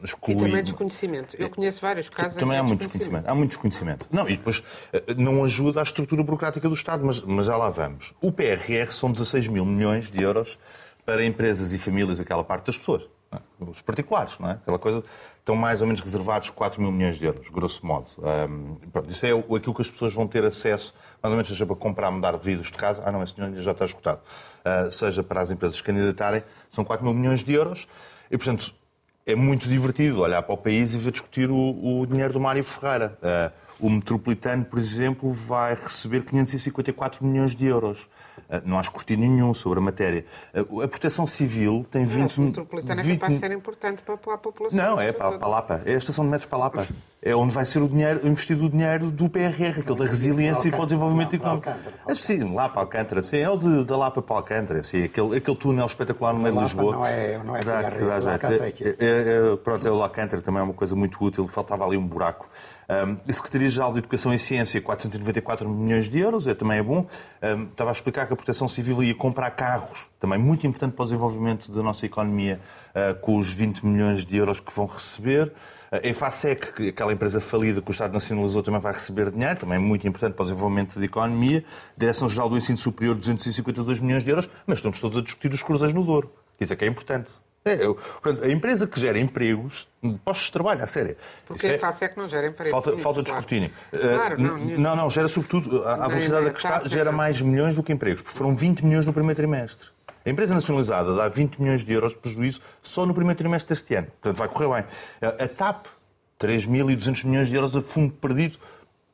exclui... 0.03 0.35
E 0.35 0.39
também 0.39 0.63
desconhecimento. 0.63 1.35
Eu 1.39 1.49
conheço 1.49 1.79
vários 1.79 2.09
casos 2.09 2.37
Também 2.37 2.57
há 2.57 2.63
muito 2.63 2.81
desconhecimento. 2.81 3.29
Há 3.29 3.33
muito 3.33 3.49
desconhecimento. 3.51 4.07
Não, 4.11 4.27
e 4.27 4.35
depois 4.35 4.59
uh, 4.59 4.63
não 5.15 5.45
ajuda 5.45 5.79
a 5.79 5.83
estrutura 5.83 6.21
burocrática 6.21 6.67
do 6.67 6.75
Estado, 6.75 7.05
mas, 7.05 7.21
mas 7.21 7.45
já 7.45 7.55
lá 7.55 7.69
vamos. 7.69 8.13
O 8.21 8.33
PRR 8.33 8.91
são 8.91 9.11
16 9.11 9.47
mil 9.47 9.65
milhões 9.65 10.11
de 10.11 10.21
euros 10.21 10.59
para 11.05 11.23
empresas 11.23 11.71
e 11.71 11.77
famílias, 11.77 12.19
aquela 12.19 12.43
parte 12.43 12.65
das 12.65 12.77
pessoas. 12.77 13.07
É? 13.31 13.39
Os 13.59 13.81
particulares, 13.81 14.37
não 14.39 14.49
é? 14.49 14.53
Aquela 14.53 14.79
coisa, 14.79 15.03
estão 15.39 15.55
mais 15.55 15.81
ou 15.81 15.87
menos 15.87 16.01
reservados 16.01 16.49
4 16.49 16.81
mil 16.81 16.91
milhões 16.91 17.17
de 17.17 17.25
euros, 17.25 17.49
grosso 17.49 17.85
modo. 17.85 18.07
Um, 18.17 18.75
pronto, 18.91 19.09
isso 19.09 19.25
é 19.25 19.31
aquilo 19.31 19.73
que 19.73 19.81
as 19.81 19.89
pessoas 19.89 20.13
vão 20.13 20.27
ter 20.27 20.43
acesso, 20.43 20.93
mais 21.21 21.31
ou 21.31 21.37
menos 21.37 21.47
seja 21.47 21.65
para 21.65 21.75
comprar, 21.75 22.11
mudar 22.11 22.37
de 22.37 22.43
vidros 22.43 22.67
de 22.67 22.77
casa. 22.77 23.01
Ah, 23.05 23.11
não, 23.11 23.23
esse 23.23 23.33
dinheiro 23.35 23.61
já 23.61 23.71
está 23.71 23.85
escutado. 23.85 24.21
Uh, 24.67 24.91
seja 24.91 25.23
para 25.23 25.41
as 25.41 25.51
empresas 25.51 25.79
candidatarem, 25.81 26.43
são 26.69 26.83
4 26.83 27.05
mil 27.05 27.13
milhões 27.13 27.43
de 27.43 27.53
euros. 27.53 27.87
E, 28.29 28.37
portanto, 28.37 28.73
é 29.25 29.35
muito 29.35 29.69
divertido 29.69 30.21
olhar 30.21 30.41
para 30.41 30.53
o 30.53 30.57
país 30.57 30.93
e 30.93 30.97
ver 30.97 31.11
discutir 31.11 31.49
o, 31.49 31.99
o 32.01 32.05
dinheiro 32.05 32.33
do 32.33 32.39
Mário 32.39 32.63
Ferreira. 32.63 33.17
Uh, 33.21 33.67
o 33.79 33.89
Metropolitano, 33.89 34.65
por 34.65 34.79
exemplo, 34.79 35.31
vai 35.31 35.75
receber 35.75 36.21
554 36.21 37.23
milhões 37.25 37.55
de 37.55 37.65
euros. 37.65 38.07
Ah, 38.49 38.61
não 38.65 38.77
há 38.77 38.81
escrutínio 38.81 39.29
nenhum 39.29 39.53
sobre 39.53 39.79
a 39.79 39.81
matéria. 39.81 40.25
Ah, 40.53 40.61
a 40.83 40.87
proteção 40.87 41.27
civil 41.27 41.85
tem 41.89 42.05
20... 42.05 42.21
Mas 42.21 42.37
o 42.37 42.41
metropolitano 42.41 43.03
20... 43.03 43.11
é 43.11 43.19
capaz 43.19 43.33
de 43.33 43.39
ser 43.39 43.51
importante 43.51 44.01
para 44.01 44.15
a 44.15 44.37
população. 44.37 44.77
Não, 44.77 44.99
é 44.99 45.11
para, 45.11 45.37
para 45.37 45.45
a 45.45 45.49
Lapa. 45.49 45.81
É 45.85 45.93
a 45.93 45.97
estação 45.97 46.25
de 46.25 46.31
metros 46.31 46.49
para 46.49 46.57
a 46.57 46.61
Lapa. 46.61 46.87
É 47.19 47.35
onde 47.35 47.51
vai 47.51 47.65
ser 47.65 47.79
o 47.79 47.89
dinheiro, 47.89 48.27
investido 48.27 48.65
o 48.65 48.69
dinheiro 48.69 49.09
do 49.09 49.27
PRR, 49.27 49.79
aquele 49.79 49.95
da 49.95 50.05
resiliência 50.05 50.69
para 50.69 50.81
o 50.81 50.85
desenvolvimento 50.85 51.35
económico. 51.35 51.69
É, 52.07 52.13
sim, 52.13 52.53
lá 52.53 52.69
para 52.69 52.81
Alcântara, 52.81 53.23
sim. 53.23 53.37
É 53.37 53.49
o 53.49 53.57
de, 53.57 53.83
da 53.85 53.97
Lapa 53.97 54.21
para 54.21 54.35
Alcântara, 54.35 54.83
sim. 54.83 55.03
Aquele, 55.03 55.37
aquele 55.37 55.57
túnel 55.57 55.87
espetacular 55.87 56.33
no 56.33 56.39
meio 56.39 56.55
de 56.55 56.61
Lisboa. 56.61 56.95
Não 56.95 57.05
é, 57.05 57.37
não 57.43 57.55
é, 57.55 57.63
dá, 57.63 57.81
é, 57.81 58.73
é, 58.79 59.53
é, 59.53 59.55
Pronto, 59.57 59.87
é 59.87 59.91
o 59.91 60.01
Alcântara 60.03 60.41
também 60.43 60.61
é 60.61 60.63
uma 60.63 60.73
coisa 60.73 60.95
muito 60.95 61.23
útil. 61.23 61.47
Faltava 61.47 61.85
ali 61.85 61.97
um 61.97 62.07
buraco. 62.07 62.47
Um, 62.89 63.17
a 63.27 63.33
Secretaria-Geral 63.33 63.91
de 63.91 63.99
Educação 63.99 64.33
e 64.33 64.39
Ciência, 64.39 64.79
494 64.79 65.67
milhões 65.67 66.09
de 66.09 66.19
euros, 66.19 66.47
é, 66.47 66.53
também 66.53 66.77
é 66.77 66.83
bom. 66.83 67.05
Um, 67.43 67.63
estava 67.63 67.89
a 67.89 67.93
explicar 67.93 68.27
que 68.27 68.33
a 68.33 68.35
Proteção 68.35 68.67
Civil 68.67 69.03
ia 69.03 69.13
comprar 69.13 69.51
carros, 69.51 70.07
também 70.19 70.39
muito 70.39 70.65
importante 70.65 70.93
para 70.93 71.03
o 71.03 71.05
desenvolvimento 71.05 71.69
da 71.71 71.83
nossa 71.83 72.05
economia, 72.05 72.61
uh, 72.95 73.19
com 73.19 73.37
os 73.37 73.51
20 73.51 73.85
milhões 73.85 74.25
de 74.25 74.37
euros 74.37 74.61
que 74.61 74.73
vão 74.73 74.85
receber. 74.85 75.51
A 75.91 76.05
EFASEC, 76.05 76.89
aquela 76.89 77.13
empresa 77.13 77.39
falida 77.39 77.81
que 77.81 77.89
o 77.89 77.93
Estado 77.93 78.13
nacionalizou, 78.13 78.61
também 78.61 78.79
vai 78.79 78.93
receber 78.93 79.31
dinheiro, 79.31 79.59
também 79.59 79.77
é 79.77 79.79
muito 79.79 80.07
importante 80.07 80.33
para 80.33 80.43
o 80.43 80.45
desenvolvimento 80.45 80.99
da 80.99 81.05
economia. 81.05 81.63
Direção-Geral 81.95 82.49
do 82.49 82.57
Ensino 82.57 82.77
Superior, 82.77 83.15
252 83.15 83.99
milhões 83.99 84.23
de 84.23 84.29
euros, 84.29 84.49
mas 84.65 84.79
estamos 84.79 84.99
todos 84.99 85.17
a 85.17 85.21
discutir 85.21 85.53
os 85.53 85.63
cruzeiros 85.63 85.95
no 85.95 86.03
Douro. 86.03 86.31
Isso 86.59 86.73
é 86.73 86.75
que 86.75 86.83
é 86.83 86.87
importante. 86.87 87.31
É, 87.67 87.83
eu, 87.83 87.95
portanto, 87.95 88.43
a 88.45 88.49
empresa 88.49 88.87
que 88.87 88.99
gera 88.99 89.19
empregos, 89.19 89.87
postos 90.23 90.47
de 90.47 90.53
trabalho, 90.53 90.83
a 90.83 90.87
sério. 90.87 91.17
Porque 91.45 91.67
é, 91.67 91.77
fácil 91.77 92.05
é 92.05 92.07
que 92.07 92.17
não 92.17 92.27
gera 92.27 92.47
empregos. 92.47 92.71
Falta, 92.71 92.97
falta 92.97 93.21
de 93.21 93.29
escrutínio. 93.29 93.71
Claro, 93.91 94.37
uh, 94.37 94.41
não, 94.41 94.57
não, 94.57 94.95
não, 94.95 95.09
gera 95.09 95.27
sobretudo, 95.27 95.85
a 95.85 96.07
velocidade 96.07 96.45
da 96.45 96.51
que 96.51 96.57
está, 96.57 96.83
gera 96.85 97.11
mais 97.11 97.41
milhões 97.41 97.75
do 97.75 97.83
que 97.83 97.91
empregos, 97.91 98.21
porque 98.21 98.37
foram 98.37 98.55
20 98.55 98.85
milhões 98.85 99.05
no 99.05 99.11
primeiro 99.11 99.35
trimestre. 99.35 99.89
A 100.27 100.29
empresa 100.29 100.53
nacionalizada 100.53 101.15
dá 101.15 101.29
20 101.29 101.61
milhões 101.61 101.85
de 101.85 101.93
euros 101.93 102.11
de 102.11 102.17
prejuízo 102.17 102.59
só 102.81 103.05
no 103.05 103.13
primeiro 103.13 103.37
trimestre 103.37 103.73
deste 103.73 103.95
ano. 103.95 104.07
Portanto, 104.07 104.37
vai 104.37 104.49
correr 104.49 104.67
bem. 104.67 104.85
A 105.21 105.47
TAP, 105.47 105.85
3.200 106.37 107.25
milhões 107.25 107.47
de 107.47 107.55
euros 107.55 107.73
a 107.77 107.81
fundo 107.81 108.11
perdido 108.11 108.57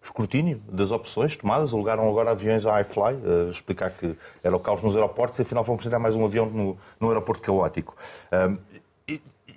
escrutínio 0.04 0.60
das 0.67 0.89
opções 0.89 1.38
tomadas. 1.38 1.71
Alugaram 1.71 2.10
agora 2.10 2.32
aviões 2.32 2.65
à 2.65 2.82
iFly, 2.82 3.49
explicar 3.52 3.91
que 3.91 4.15
era 4.43 4.56
o 4.56 4.60
caos 4.60 4.82
nos 4.82 4.95
aeroportos 4.95 5.38
e 5.38 5.43
afinal 5.43 5.63
vão 5.63 5.76
acrescentar 5.76 5.99
mais 5.99 6.15
um 6.15 6.26
avião 6.26 6.47
no, 6.47 6.76
no 6.99 7.10
aeroporto 7.10 7.43
caótico. 7.43 7.95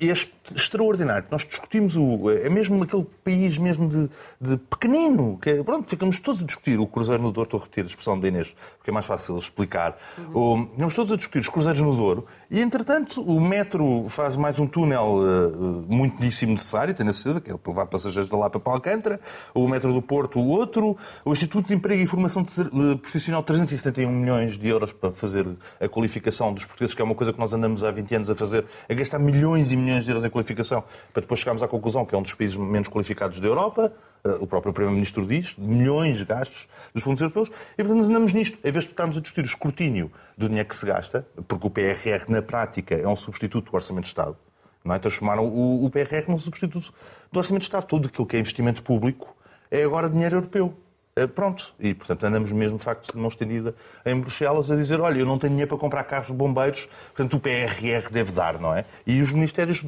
Este 0.00 0.32
extraordinário. 0.54 1.26
Nós 1.30 1.44
discutimos 1.44 1.96
o. 1.96 2.30
É 2.30 2.48
mesmo 2.48 2.82
aquele 2.82 3.06
país 3.24 3.58
mesmo 3.58 3.88
de, 3.88 4.08
de 4.40 4.56
pequenino. 4.56 5.38
Que 5.40 5.50
é, 5.50 5.62
pronto, 5.62 5.88
ficamos 5.88 6.18
todos 6.18 6.42
a 6.42 6.44
discutir 6.44 6.78
o 6.78 6.86
Cruzeiro 6.86 7.22
no 7.22 7.32
Douro. 7.32 7.46
Estou 7.46 7.60
a 7.60 7.62
repetir 7.62 7.84
a 7.84 7.86
expressão 7.86 8.18
de 8.18 8.28
Inês, 8.28 8.54
porque 8.76 8.90
é 8.90 8.92
mais 8.92 9.06
fácil 9.06 9.36
explicar. 9.38 9.96
Uhum. 10.18 10.68
Estamos 10.72 10.94
todos 10.94 11.12
a 11.12 11.16
discutir 11.16 11.40
os 11.40 11.48
Cruzeiros 11.48 11.80
no 11.80 11.94
Douro 11.94 12.26
e, 12.50 12.60
entretanto, 12.60 13.22
o 13.22 13.40
metro 13.40 14.06
faz 14.08 14.36
mais 14.36 14.58
um 14.60 14.66
túnel 14.66 15.20
uh, 15.20 15.84
muitíssimo 15.88 16.52
necessário, 16.52 16.94
tenho 16.94 17.10
a 17.10 17.12
certeza, 17.12 17.40
que 17.40 17.50
é 17.50 17.56
para 17.56 17.72
levar 17.72 17.86
passageiros 17.86 18.28
da 18.28 18.36
Lapa 18.36 18.60
para 18.60 18.72
Alcântara. 18.72 19.20
O 19.54 19.66
metro 19.68 19.92
do 19.92 20.02
Porto, 20.02 20.38
o 20.38 20.48
outro. 20.48 20.96
O 21.24 21.32
Instituto 21.32 21.66
de 21.66 21.74
Emprego 21.74 22.02
e 22.02 22.06
Formação 22.06 22.44
Profissional, 22.44 23.42
371 23.42 24.10
milhões 24.10 24.58
de 24.58 24.68
euros 24.68 24.92
para 24.92 25.10
fazer 25.12 25.46
a 25.80 25.88
qualificação 25.88 26.52
dos 26.52 26.64
portugueses, 26.64 26.94
que 26.94 27.02
é 27.02 27.04
uma 27.04 27.14
coisa 27.14 27.32
que 27.32 27.38
nós 27.38 27.52
andamos 27.52 27.82
há 27.82 27.90
20 27.90 28.14
anos 28.14 28.30
a 28.30 28.34
fazer, 28.34 28.64
a 28.88 28.94
gastar 28.94 29.18
milhões 29.18 29.72
e 29.72 29.76
milhões 29.76 29.85
milhões 29.86 30.04
de 30.04 30.10
euros 30.10 30.24
em 30.24 30.30
qualificação, 30.30 30.82
para 31.12 31.20
depois 31.20 31.40
chegarmos 31.40 31.62
à 31.62 31.68
conclusão 31.68 32.04
que 32.04 32.14
é 32.14 32.18
um 32.18 32.22
dos 32.22 32.34
países 32.34 32.56
menos 32.56 32.88
qualificados 32.88 33.40
da 33.40 33.46
Europa, 33.46 33.92
eh, 34.24 34.36
o 34.40 34.46
próprio 34.46 34.72
Primeiro-Ministro 34.72 35.26
diz, 35.26 35.56
milhões 35.56 36.18
de 36.18 36.24
gastos 36.24 36.68
dos 36.92 37.02
fundos 37.02 37.20
europeus, 37.22 37.50
e 37.78 37.84
portanto 37.84 38.04
andamos 38.04 38.32
nisto. 38.32 38.58
Em 38.64 38.72
vez 38.72 38.84
de 38.84 38.90
estarmos 38.90 39.16
a 39.16 39.20
discutir 39.20 39.42
o 39.42 39.48
escrutínio 39.48 40.10
do 40.36 40.48
dinheiro 40.48 40.68
que 40.68 40.74
se 40.74 40.84
gasta, 40.84 41.26
porque 41.46 41.66
o 41.66 41.70
PRR, 41.70 42.28
na 42.28 42.42
prática, 42.42 42.94
é 42.94 43.06
um 43.06 43.16
substituto 43.16 43.70
do 43.70 43.74
Orçamento 43.74 44.04
de 44.04 44.10
Estado, 44.10 44.36
não 44.84 44.94
é? 44.94 44.98
transformaram 44.98 45.46
o, 45.46 45.84
o 45.84 45.90
PRR 45.90 46.28
num 46.28 46.38
substituto 46.38 46.92
do 47.30 47.38
Orçamento 47.38 47.62
de 47.62 47.68
Estado. 47.68 47.86
Tudo 47.86 48.08
aquilo 48.08 48.26
que 48.26 48.36
é 48.36 48.40
investimento 48.40 48.82
público 48.82 49.36
é 49.70 49.84
agora 49.84 50.10
dinheiro 50.10 50.36
europeu. 50.36 50.76
Eh, 51.16 51.26
pronto. 51.26 51.74
E, 51.80 51.94
portanto, 51.94 52.24
andamos 52.24 52.52
mesmo, 52.52 52.76
de 52.76 52.84
facto, 52.84 53.12
de 53.12 53.18
mão 53.18 53.28
estendida 53.28 53.74
em 54.04 54.20
Bruxelas 54.20 54.70
a 54.70 54.76
dizer, 54.76 55.00
olha, 55.00 55.18
eu 55.18 55.26
não 55.26 55.38
tenho 55.38 55.52
dinheiro 55.52 55.70
para 55.70 55.78
comprar 55.78 56.04
carros 56.04 56.28
de 56.28 56.34
bombeiros, 56.34 56.86
portanto, 57.14 57.38
o 57.38 57.40
PRR 57.40 58.10
deve 58.10 58.32
dar, 58.32 58.60
não 58.60 58.74
é? 58.74 58.84
E 59.06 59.22
os 59.22 59.32
ministérios 59.32 59.82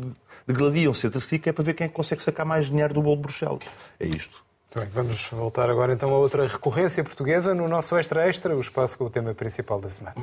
degladiam-se 0.46 1.06
entre 1.06 1.20
si, 1.20 1.38
que 1.38 1.50
é 1.50 1.52
para 1.52 1.62
ver 1.62 1.74
quem 1.74 1.86
é 1.86 1.90
consegue 1.90 2.22
sacar 2.22 2.46
mais 2.46 2.66
dinheiro 2.66 2.94
do 2.94 3.02
bolo 3.02 3.16
de 3.16 3.22
Bruxelas. 3.22 3.62
É 4.00 4.06
isto. 4.06 4.42
Bem, 4.74 4.86
vamos 4.92 5.28
voltar 5.30 5.68
agora 5.68 5.92
então 5.92 6.10
a 6.10 6.18
outra 6.18 6.46
recorrência 6.46 7.04
portuguesa 7.04 7.54
no 7.54 7.68
nosso 7.68 7.96
Extra 7.96 8.26
Extra, 8.26 8.56
o 8.56 8.60
espaço 8.60 8.96
com 8.96 9.04
o 9.04 9.10
tema 9.10 9.34
principal 9.34 9.80
da 9.80 9.90
semana. 9.90 10.14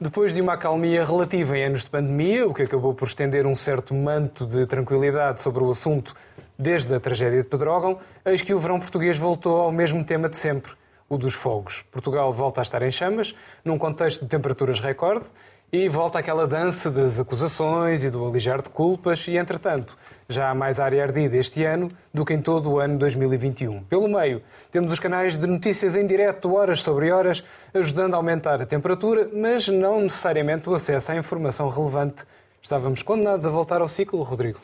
Depois 0.00 0.34
de 0.34 0.40
uma 0.40 0.54
acalmia 0.54 1.04
relativa 1.04 1.56
em 1.56 1.66
anos 1.66 1.82
de 1.82 1.90
pandemia, 1.90 2.48
o 2.48 2.52
que 2.52 2.62
acabou 2.62 2.92
por 2.94 3.06
estender 3.06 3.46
um 3.46 3.54
certo 3.54 3.94
manto 3.94 4.44
de 4.44 4.66
tranquilidade 4.66 5.40
sobre 5.40 5.62
o 5.62 5.70
assunto 5.70 6.14
desde 6.58 6.92
a 6.92 6.98
tragédia 6.98 7.42
de 7.42 7.48
Pedrógão, 7.48 8.00
eis 8.24 8.42
que 8.42 8.52
o 8.52 8.58
verão 8.58 8.80
português 8.80 9.16
voltou 9.16 9.60
ao 9.60 9.70
mesmo 9.70 10.04
tema 10.04 10.28
de 10.28 10.36
sempre, 10.36 10.72
o 11.08 11.16
dos 11.16 11.34
fogos. 11.34 11.84
Portugal 11.92 12.32
volta 12.32 12.60
a 12.60 12.62
estar 12.62 12.82
em 12.82 12.90
chamas, 12.90 13.36
num 13.64 13.78
contexto 13.78 14.22
de 14.22 14.28
temperaturas 14.28 14.80
recorde, 14.80 15.26
e 15.72 15.88
volta 15.88 16.18
aquela 16.18 16.46
dança 16.46 16.90
das 16.90 17.20
acusações 17.20 18.02
e 18.02 18.10
do 18.10 18.26
alijar 18.26 18.62
de 18.62 18.70
culpas, 18.70 19.28
e 19.28 19.36
entretanto, 19.36 19.96
já 20.28 20.50
há 20.50 20.54
mais 20.54 20.80
área 20.80 21.02
ardida 21.02 21.36
este 21.36 21.64
ano 21.64 21.90
do 22.12 22.24
que 22.24 22.32
em 22.32 22.40
todo 22.40 22.70
o 22.70 22.78
ano 22.78 22.98
2021. 22.98 23.84
Pelo 23.84 24.08
meio, 24.08 24.42
temos 24.70 24.92
os 24.92 24.98
canais 24.98 25.36
de 25.36 25.46
notícias 25.46 25.96
em 25.96 26.06
direto, 26.06 26.54
horas 26.54 26.82
sobre 26.82 27.10
horas, 27.10 27.44
ajudando 27.72 28.14
a 28.14 28.16
aumentar 28.16 28.60
a 28.60 28.66
temperatura, 28.66 29.28
mas 29.32 29.68
não 29.68 30.00
necessariamente 30.00 30.68
o 30.68 30.74
acesso 30.74 31.12
à 31.12 31.16
informação 31.16 31.68
relevante. 31.68 32.24
Estávamos 32.62 33.02
condenados 33.02 33.44
a 33.44 33.50
voltar 33.50 33.80
ao 33.80 33.88
ciclo, 33.88 34.22
Rodrigo. 34.22 34.58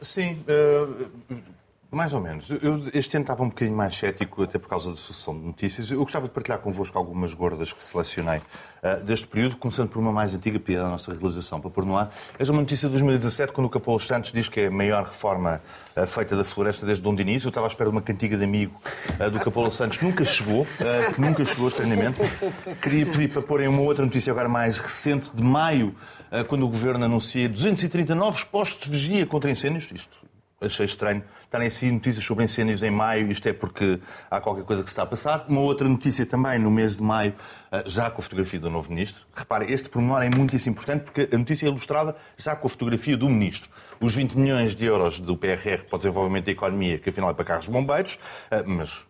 Sim, 0.00 0.38
uh, 0.48 1.06
mais 1.92 2.14
ou 2.14 2.20
menos. 2.20 2.48
Eu 2.50 2.88
este 2.94 3.16
ano 3.16 3.24
estava 3.24 3.42
um 3.42 3.48
bocadinho 3.48 3.76
mais 3.76 3.94
cético, 3.94 4.42
até 4.42 4.58
por 4.58 4.66
causa 4.66 4.90
da 4.90 4.96
sucessão 4.96 5.38
de 5.38 5.44
notícias. 5.44 5.90
Eu 5.90 5.98
gostava 5.98 6.26
de 6.26 6.32
partilhar 6.32 6.58
convosco 6.58 6.96
algumas 6.96 7.34
gordas 7.34 7.70
que 7.70 7.84
selecionei 7.84 8.38
uh, 8.38 9.04
deste 9.04 9.26
período, 9.26 9.56
começando 9.56 9.90
por 9.90 9.98
uma 9.98 10.10
mais 10.10 10.34
antiga, 10.34 10.58
piada 10.58 10.84
da 10.84 10.90
nossa 10.90 11.12
realização, 11.12 11.60
para 11.60 11.70
pôr 11.70 11.84
no 11.84 11.96
ar. 11.96 12.10
É 12.38 12.44
uma 12.44 12.60
notícia 12.62 12.88
de 12.88 12.92
2017, 12.92 13.52
quando 13.52 13.66
o 13.66 13.70
Capolo 13.70 14.00
Santos 14.00 14.32
diz 14.32 14.48
que 14.48 14.60
é 14.60 14.66
a 14.68 14.70
maior 14.70 15.04
reforma 15.04 15.60
uh, 15.94 16.06
feita 16.06 16.34
da 16.34 16.44
floresta 16.44 16.86
desde 16.86 17.04
Dom 17.04 17.14
Diniz. 17.14 17.44
Eu 17.44 17.50
estava 17.50 17.66
à 17.66 17.68
espera 17.68 17.90
de 17.90 17.94
uma 17.94 18.02
cantiga 18.02 18.38
de 18.38 18.44
amigo 18.44 18.80
uh, 19.20 19.30
do 19.30 19.38
Capolo 19.38 19.70
Santos, 19.70 20.00
nunca 20.00 20.24
chegou, 20.24 20.66
que 21.14 21.20
nunca 21.20 21.44
chegou, 21.44 21.68
estranhamente. 21.68 22.20
Queria 22.80 23.04
pedir 23.04 23.28
para 23.28 23.42
porem 23.42 23.68
uma 23.68 23.82
outra 23.82 24.02
notícia 24.02 24.30
agora 24.30 24.48
mais 24.48 24.78
recente, 24.78 25.30
de 25.34 25.42
maio, 25.42 25.94
quando 26.48 26.64
o 26.64 26.68
Governo 26.68 27.04
anuncia 27.04 27.46
230 27.46 28.14
novos 28.14 28.44
postos 28.44 28.90
de 28.90 28.90
vigia 28.90 29.26
contra 29.26 29.50
incêndios. 29.50 29.90
Isto 29.92 30.21
achei 30.64 30.86
estranho 30.86 31.22
estarem 31.44 31.68
a 31.68 31.70
sair 31.70 31.92
notícias 31.92 32.24
sobre 32.24 32.44
incêndios 32.44 32.82
em 32.82 32.90
maio, 32.90 33.30
isto 33.30 33.46
é 33.46 33.52
porque 33.52 34.00
há 34.30 34.40
qualquer 34.40 34.64
coisa 34.64 34.82
que 34.82 34.88
se 34.88 34.92
está 34.92 35.02
a 35.02 35.06
passar. 35.06 35.44
Uma 35.48 35.60
outra 35.60 35.88
notícia 35.88 36.24
também 36.24 36.58
no 36.58 36.70
mês 36.70 36.96
de 36.96 37.02
maio, 37.02 37.34
eh, 37.70 37.84
já 37.86 38.10
com 38.10 38.20
a 38.20 38.22
fotografia 38.22 38.58
do 38.58 38.70
novo 38.70 38.90
ministro. 38.90 39.22
Repare, 39.34 39.70
este 39.70 39.88
pormenor 39.88 40.22
é 40.22 40.30
muitíssimo 40.30 40.72
importante 40.72 41.04
porque 41.04 41.28
a 41.34 41.38
notícia 41.38 41.66
é 41.66 41.68
ilustrada 41.68 42.16
já 42.38 42.56
com 42.56 42.66
a 42.66 42.70
fotografia 42.70 43.16
do 43.16 43.28
ministro. 43.28 43.68
Os 44.00 44.14
20 44.14 44.32
milhões 44.38 44.74
de 44.74 44.84
euros 44.84 45.20
do 45.20 45.36
PRR 45.36 45.84
para 45.84 45.96
o 45.96 45.98
desenvolvimento 45.98 46.46
da 46.46 46.52
economia, 46.52 46.98
que 46.98 47.10
afinal 47.10 47.30
é 47.30 47.34
para 47.34 47.44
carros 47.44 47.66
bombeiros, 47.66 48.18
eh, 48.50 48.62
mas 48.66 49.04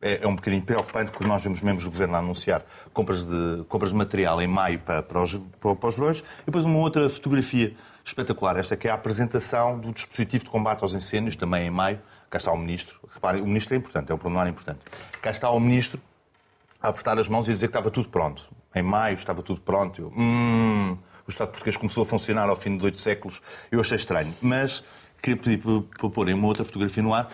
é, 0.00 0.22
é, 0.22 0.28
um 0.28 0.36
bocadinho 0.36 0.62
preocupante 0.62 1.10
porque 1.10 1.26
nós 1.26 1.42
vemos 1.42 1.60
membros 1.60 1.84
do 1.84 1.90
Governo 1.90 2.14
a 2.14 2.18
anunciar 2.18 2.64
compras 2.92 3.24
de, 3.24 3.64
compras 3.68 3.90
de 3.90 3.96
material 3.96 4.40
em 4.40 4.46
maio 4.46 4.78
para, 4.78 5.02
para, 5.02 5.22
os, 5.22 5.34
para 5.60 5.88
os 5.88 5.96
verões. 5.96 6.18
E 6.20 6.46
depois 6.46 6.64
uma 6.64 6.78
outra 6.78 7.08
fotografia 7.08 7.74
espetacular, 8.08 8.56
esta 8.56 8.76
que 8.76 8.88
é 8.88 8.90
a 8.90 8.94
apresentação 8.94 9.78
do 9.78 9.92
dispositivo 9.92 10.44
de 10.44 10.50
combate 10.50 10.82
aos 10.82 10.94
incêndios, 10.94 11.36
também 11.36 11.66
em 11.66 11.70
maio. 11.70 12.00
Cá 12.30 12.38
está 12.38 12.52
o 12.52 12.58
Ministro. 12.58 12.98
Reparem, 13.12 13.42
o 13.42 13.46
Ministro 13.46 13.74
é 13.74 13.78
importante, 13.78 14.12
é 14.12 14.14
um 14.14 14.18
pormenor 14.18 14.46
importante. 14.46 14.80
Cá 15.22 15.30
está 15.30 15.50
o 15.50 15.58
Ministro 15.58 16.00
a 16.80 16.88
apertar 16.88 17.18
as 17.18 17.28
mãos 17.28 17.48
e 17.48 17.52
dizer 17.52 17.68
que 17.68 17.70
estava 17.70 17.90
tudo 17.90 18.08
pronto. 18.08 18.48
Em 18.74 18.82
maio 18.82 19.14
estava 19.14 19.42
tudo 19.42 19.60
pronto. 19.60 20.02
Eu, 20.02 20.12
hum, 20.16 20.96
o 21.26 21.30
Estado 21.30 21.48
português 21.48 21.76
começou 21.76 22.02
a 22.02 22.06
funcionar 22.06 22.48
ao 22.48 22.56
fim 22.56 22.76
de 22.76 22.84
oito 22.84 23.00
séculos. 23.00 23.40
Eu 23.70 23.80
achei 23.80 23.96
estranho. 23.96 24.34
Mas 24.42 24.84
queria 25.22 25.40
pedir 25.40 25.58
para 25.58 26.10
porem 26.10 26.34
uma 26.34 26.46
outra 26.46 26.64
fotografia 26.64 27.02
no 27.02 27.14
ar 27.14 27.30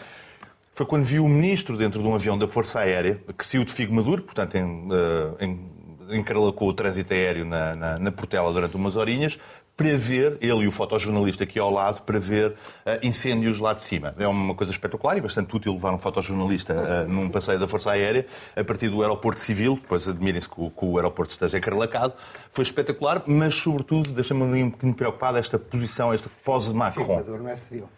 foi 0.74 0.84
quando 0.86 1.04
vi 1.04 1.20
o 1.20 1.28
ministro 1.28 1.76
dentro 1.76 2.02
de 2.02 2.08
um 2.08 2.14
avião 2.16 2.36
da 2.36 2.48
Força 2.48 2.80
Aérea, 2.80 3.20
que 3.38 3.46
saiu 3.46 3.64
de 3.64 3.72
Figo 3.72 3.94
Maduro, 3.94 4.22
portanto, 4.22 4.56
em, 4.56 4.88
eh, 4.90 5.44
em, 5.44 5.70
encralacou 6.18 6.68
o 6.68 6.72
trânsito 6.72 7.12
aéreo 7.12 7.44
na, 7.44 7.76
na, 7.76 7.98
na 8.00 8.10
Portela 8.10 8.52
durante 8.52 8.74
umas 8.74 8.96
horinhas, 8.96 9.38
para 9.76 9.96
ver, 9.96 10.38
ele 10.40 10.64
e 10.64 10.68
o 10.68 10.72
fotojornalista 10.72 11.42
aqui 11.42 11.58
ao 11.58 11.70
lado, 11.70 12.02
para 12.02 12.18
ver 12.18 12.50
uh, 12.50 12.54
incêndios 13.02 13.58
lá 13.58 13.74
de 13.74 13.84
cima. 13.84 14.14
É 14.18 14.26
uma 14.26 14.54
coisa 14.54 14.72
espetacular 14.72 15.16
e 15.16 15.20
bastante 15.20 15.54
útil 15.54 15.72
levar 15.72 15.92
um 15.92 15.98
fotojornalista 15.98 16.74
uh, 16.74 17.10
num 17.10 17.28
passeio 17.28 17.58
da 17.58 17.66
Força 17.66 17.90
Aérea 17.90 18.26
a 18.54 18.62
partir 18.62 18.88
do 18.88 19.02
aeroporto 19.02 19.40
civil, 19.40 19.74
depois 19.74 20.08
admirem-se 20.08 20.48
que, 20.48 20.54
que, 20.54 20.84
o 20.84 20.96
aeroporto 20.96 21.32
esteja 21.32 21.58
encralacado. 21.58 22.14
Foi 22.52 22.62
espetacular, 22.62 23.24
mas 23.26 23.54
sobretudo 23.54 24.12
deixa-me 24.12 24.42
um 24.42 24.70
bocadinho 24.70 24.94
preocupado 24.94 25.38
esta 25.38 25.58
posição, 25.58 26.12
esta 26.12 26.30
pose 26.44 26.68
de 26.68 26.74
Macron. 26.74 27.18
Sim, 27.18 27.38
não 27.38 27.48
é 27.48 27.56
civil. 27.56 27.88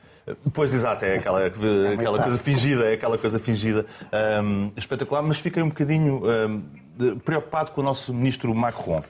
Pois, 0.53 0.75
exato, 0.75 1.05
é 1.05 1.19
aquela, 1.19 1.43
é 1.43 1.47
aquela 1.47 2.21
coisa 2.21 2.39
fingida, 2.39 2.85
é 2.91 2.95
aquela 2.95 3.17
coisa 3.17 3.39
fingida. 3.39 3.87
Um, 4.43 4.73
espetacular, 4.77 5.23
mas 5.23 5.39
fiquei 5.39 5.62
um 5.62 5.69
bocadinho 5.69 6.23
um, 6.27 7.19
preocupado 7.19 7.71
com 7.71 7.81
o 7.81 7.85
nosso 7.85 8.12
ministro 8.12 8.53
Macron. 8.53 9.05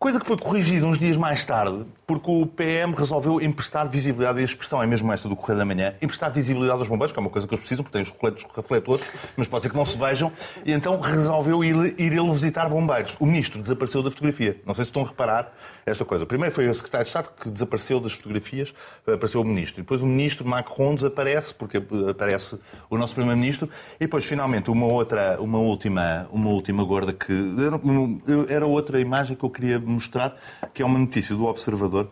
Coisa 0.00 0.20
que 0.20 0.26
foi 0.26 0.38
corrigida 0.38 0.86
uns 0.86 0.96
dias 0.96 1.16
mais 1.16 1.44
tarde, 1.44 1.84
porque 2.06 2.30
o 2.30 2.46
PM 2.46 2.94
resolveu 2.94 3.40
emprestar 3.40 3.88
visibilidade, 3.88 4.38
e 4.38 4.42
a 4.42 4.44
expressão 4.44 4.80
é 4.80 4.86
mesmo 4.86 5.12
esta 5.12 5.28
do 5.28 5.34
Correio 5.34 5.58
da 5.58 5.64
Manhã, 5.64 5.92
emprestar 6.00 6.30
visibilidade 6.30 6.78
aos 6.78 6.86
bombeiros, 6.86 7.10
que 7.10 7.18
é 7.18 7.20
uma 7.20 7.28
coisa 7.28 7.48
que 7.48 7.52
eles 7.52 7.62
precisam, 7.62 7.82
porque 7.82 8.00
têm 8.00 8.06
os 8.06 8.44
refletores, 8.54 9.04
mas 9.36 9.48
pode 9.48 9.64
ser 9.64 9.70
que 9.70 9.76
não 9.76 9.84
se 9.84 9.98
vejam, 9.98 10.30
e 10.64 10.72
então 10.72 11.00
resolveu 11.00 11.64
ir, 11.64 11.96
ir 11.98 12.12
ele 12.12 12.30
visitar 12.30 12.68
bombeiros. 12.68 13.16
O 13.18 13.26
ministro 13.26 13.60
desapareceu 13.60 14.00
da 14.00 14.08
fotografia. 14.12 14.62
Não 14.64 14.72
sei 14.72 14.84
se 14.84 14.90
estão 14.90 15.02
a 15.02 15.08
reparar 15.08 15.52
esta 15.90 16.04
coisa. 16.04 16.26
Primeiro 16.26 16.54
foi 16.54 16.68
o 16.68 16.74
secretário 16.74 17.04
de 17.04 17.08
Estado 17.08 17.30
que 17.40 17.50
desapareceu 17.50 18.00
das 18.00 18.12
fotografias, 18.12 18.72
apareceu 19.06 19.40
o 19.40 19.44
ministro. 19.44 19.82
Depois 19.82 20.02
o 20.02 20.06
ministro 20.06 20.46
Macron 20.46 20.94
desaparece, 20.94 21.54
porque 21.54 21.82
aparece 22.10 22.60
o 22.88 22.96
nosso 22.96 23.14
primeiro-ministro. 23.14 23.68
E 23.96 24.04
depois, 24.04 24.24
finalmente, 24.24 24.70
uma 24.70 24.86
outra, 24.86 25.40
uma 25.40 25.58
última, 25.58 26.28
uma 26.30 26.50
última 26.50 26.84
gorda 26.84 27.12
que 27.12 27.32
era 28.48 28.66
outra 28.66 29.00
imagem 29.00 29.36
que 29.36 29.44
eu 29.44 29.50
queria 29.50 29.78
mostrar, 29.78 30.36
que 30.72 30.82
é 30.82 30.84
uma 30.84 30.98
notícia 30.98 31.34
do 31.34 31.46
Observador 31.46 32.10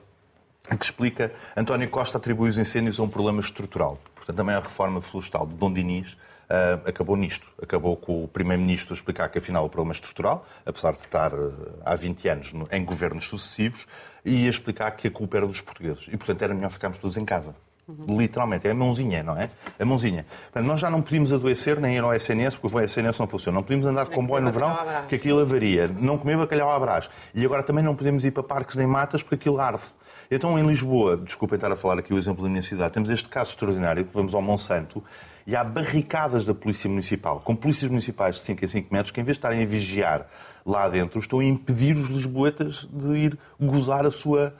que 0.74 0.84
explica 0.84 1.32
António 1.56 1.88
Costa 1.88 2.18
atribui 2.18 2.48
os 2.48 2.58
incêndios 2.58 2.98
a 2.98 3.02
um 3.02 3.08
problema 3.08 3.40
estrutural. 3.40 3.98
Portanto, 4.16 4.36
também 4.36 4.54
a 4.56 4.60
reforma 4.60 5.00
florestal 5.00 5.46
de 5.46 5.54
Dom 5.54 5.72
Dinis 5.72 6.16
Uh, 6.48 6.88
acabou 6.88 7.16
nisto. 7.16 7.48
Acabou 7.60 7.96
com 7.96 8.24
o 8.24 8.28
Primeiro-Ministro 8.28 8.94
explicar 8.94 9.28
que, 9.28 9.38
afinal, 9.38 9.64
o 9.64 9.68
problema 9.68 9.92
é 9.92 9.96
estrutural, 9.96 10.46
apesar 10.64 10.92
de 10.92 11.00
estar 11.00 11.34
uh, 11.34 11.52
há 11.84 11.94
20 11.96 12.28
anos 12.28 12.52
no, 12.52 12.68
em 12.70 12.84
governos 12.84 13.28
sucessivos, 13.28 13.86
e 14.24 14.44
ia 14.44 14.50
explicar 14.50 14.92
que 14.92 15.08
a 15.08 15.10
culpa 15.10 15.38
era 15.38 15.46
dos 15.46 15.60
portugueses. 15.60 16.06
E, 16.08 16.16
portanto, 16.16 16.42
era 16.42 16.54
melhor 16.54 16.70
ficarmos 16.70 16.98
todos 16.98 17.16
em 17.16 17.24
casa. 17.24 17.54
Uhum. 17.88 18.18
Literalmente, 18.18 18.66
é 18.66 18.72
a 18.72 18.74
mãozinha, 18.74 19.22
não 19.22 19.36
é? 19.36 19.48
A 19.78 19.84
mãozinha. 19.84 20.24
Portanto, 20.44 20.66
nós 20.66 20.80
já 20.80 20.90
não 20.90 21.00
podíamos 21.02 21.32
adoecer 21.32 21.80
nem 21.80 21.96
ir 21.96 22.02
ao 22.02 22.12
SNS, 22.14 22.56
porque 22.56 22.76
o 22.76 22.80
SNS 22.80 23.18
não 23.20 23.26
funciona. 23.26 23.56
Não 23.56 23.62
podíamos 23.62 23.86
andar 23.86 24.04
de 24.04 24.10
comboio 24.10 24.42
no 24.42 24.50
verão, 24.50 24.76
que 25.08 25.14
aquilo 25.14 25.40
avaria. 25.40 25.86
Não 25.88 26.18
comer 26.18 26.36
bacalhau 26.36 26.70
à 26.70 26.78
brás. 26.78 27.08
E 27.34 27.44
agora 27.44 27.62
também 27.62 27.84
não 27.84 27.94
podemos 27.94 28.24
ir 28.24 28.32
para 28.32 28.42
parques 28.42 28.74
nem 28.76 28.86
matas, 28.86 29.22
porque 29.22 29.36
aquilo 29.36 29.60
arde. 29.60 29.84
Então, 30.30 30.58
em 30.58 30.66
Lisboa, 30.66 31.16
desculpem 31.16 31.56
estar 31.56 31.70
a 31.70 31.76
falar 31.76 31.98
aqui 31.98 32.12
o 32.12 32.18
exemplo 32.18 32.42
da 32.42 32.48
minha 32.48 32.62
cidade, 32.62 32.92
temos 32.92 33.08
este 33.08 33.28
caso 33.28 33.50
extraordinário, 33.50 34.04
que 34.04 34.12
vamos 34.12 34.34
ao 34.34 34.42
Monsanto, 34.42 35.02
e 35.46 35.54
há 35.54 35.62
barricadas 35.62 36.44
da 36.44 36.52
Polícia 36.52 36.90
Municipal, 36.90 37.40
com 37.40 37.54
polícias 37.54 37.90
municipais 37.90 38.36
de 38.36 38.42
5 38.42 38.64
em 38.64 38.68
5 38.68 38.94
metros, 38.94 39.10
que 39.12 39.20
em 39.20 39.24
vez 39.24 39.36
de 39.36 39.38
estarem 39.38 39.62
a 39.62 39.66
vigiar 39.66 40.26
lá 40.66 40.88
dentro, 40.88 41.20
estão 41.20 41.38
a 41.38 41.44
impedir 41.44 41.96
os 41.96 42.08
lisboetas 42.08 42.88
de 42.92 43.16
ir 43.16 43.38
gozar 43.60 44.04
a 44.04 44.10
sua, 44.10 44.52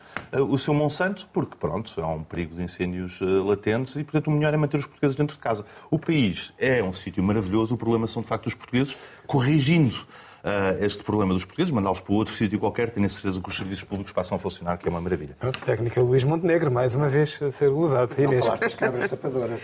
o 0.49 0.57
seu 0.57 0.73
Monsanto, 0.73 1.29
porque, 1.33 1.57
pronto, 1.57 1.93
há 2.01 2.07
um 2.07 2.23
perigo 2.23 2.55
de 2.55 2.63
incêndios 2.63 3.19
eh, 3.21 3.25
latentes 3.25 3.97
e, 3.97 4.05
portanto, 4.05 4.29
o 4.29 4.31
melhor 4.31 4.55
é 4.55 4.57
manter 4.57 4.77
os 4.77 4.87
portugueses 4.87 5.17
dentro 5.17 5.35
de 5.35 5.43
casa. 5.43 5.65
O 5.91 5.99
país 5.99 6.55
é 6.59 6.81
um 6.81 6.93
sítio 6.93 7.25
maravilhoso, 7.25 7.75
o 7.75 7.77
problema 7.77 8.07
são, 8.07 8.23
de 8.23 8.29
facto, 8.29 8.47
os 8.47 8.55
portugueses 8.55 8.97
corrigindo 9.27 10.07
uh, 10.47 10.85
este 10.85 11.03
problema 11.03 11.35
dos 11.35 11.45
portugueses, 11.45 11.73
mandá-los 11.73 12.01
para 12.01 12.15
outro 12.15 12.33
sítio 12.33 12.59
qualquer, 12.59 12.91
tenho 12.91 13.07
a 13.07 13.09
certeza 13.09 13.41
que 13.41 13.49
os 13.49 13.57
serviços 13.57 13.85
públicos 13.85 14.13
passam 14.13 14.37
a 14.37 14.39
funcionar, 14.39 14.79
que 14.79 14.87
é 14.87 14.91
uma 14.91 15.01
maravilha. 15.01 15.37
A 15.41 15.51
técnica 15.51 16.01
Luís 16.01 16.23
Montenegro, 16.23 16.71
mais 16.71 16.95
uma 16.95 17.09
vez, 17.09 17.41
a 17.43 17.51
ser 17.51 17.69
usado. 17.69 18.15
Não 18.17 18.25
Inês. 18.25 18.45
falaste 18.45 18.63
das 18.63 18.75
cabras 18.75 19.11
sapadoras. 19.11 19.61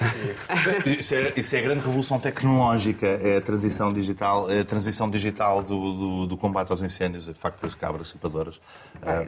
isso, 0.98 1.14
é, 1.14 1.32
isso 1.36 1.56
é 1.56 1.58
a 1.60 1.62
grande 1.62 1.80
revolução 1.80 2.18
tecnológica, 2.18 3.06
é 3.06 3.36
a 3.36 3.40
transição 3.40 3.92
digital, 3.92 4.50
é 4.50 4.60
a 4.60 4.64
transição 4.64 5.08
digital 5.08 5.62
do, 5.62 5.92
do, 5.92 6.26
do 6.26 6.36
combate 6.36 6.70
aos 6.70 6.82
incêndios, 6.82 7.28
é 7.28 7.32
de 7.32 7.38
facto 7.38 7.62
das 7.62 7.74
cabras 7.74 8.08
sapadoras. 8.08 8.56
Uh, 8.56 8.60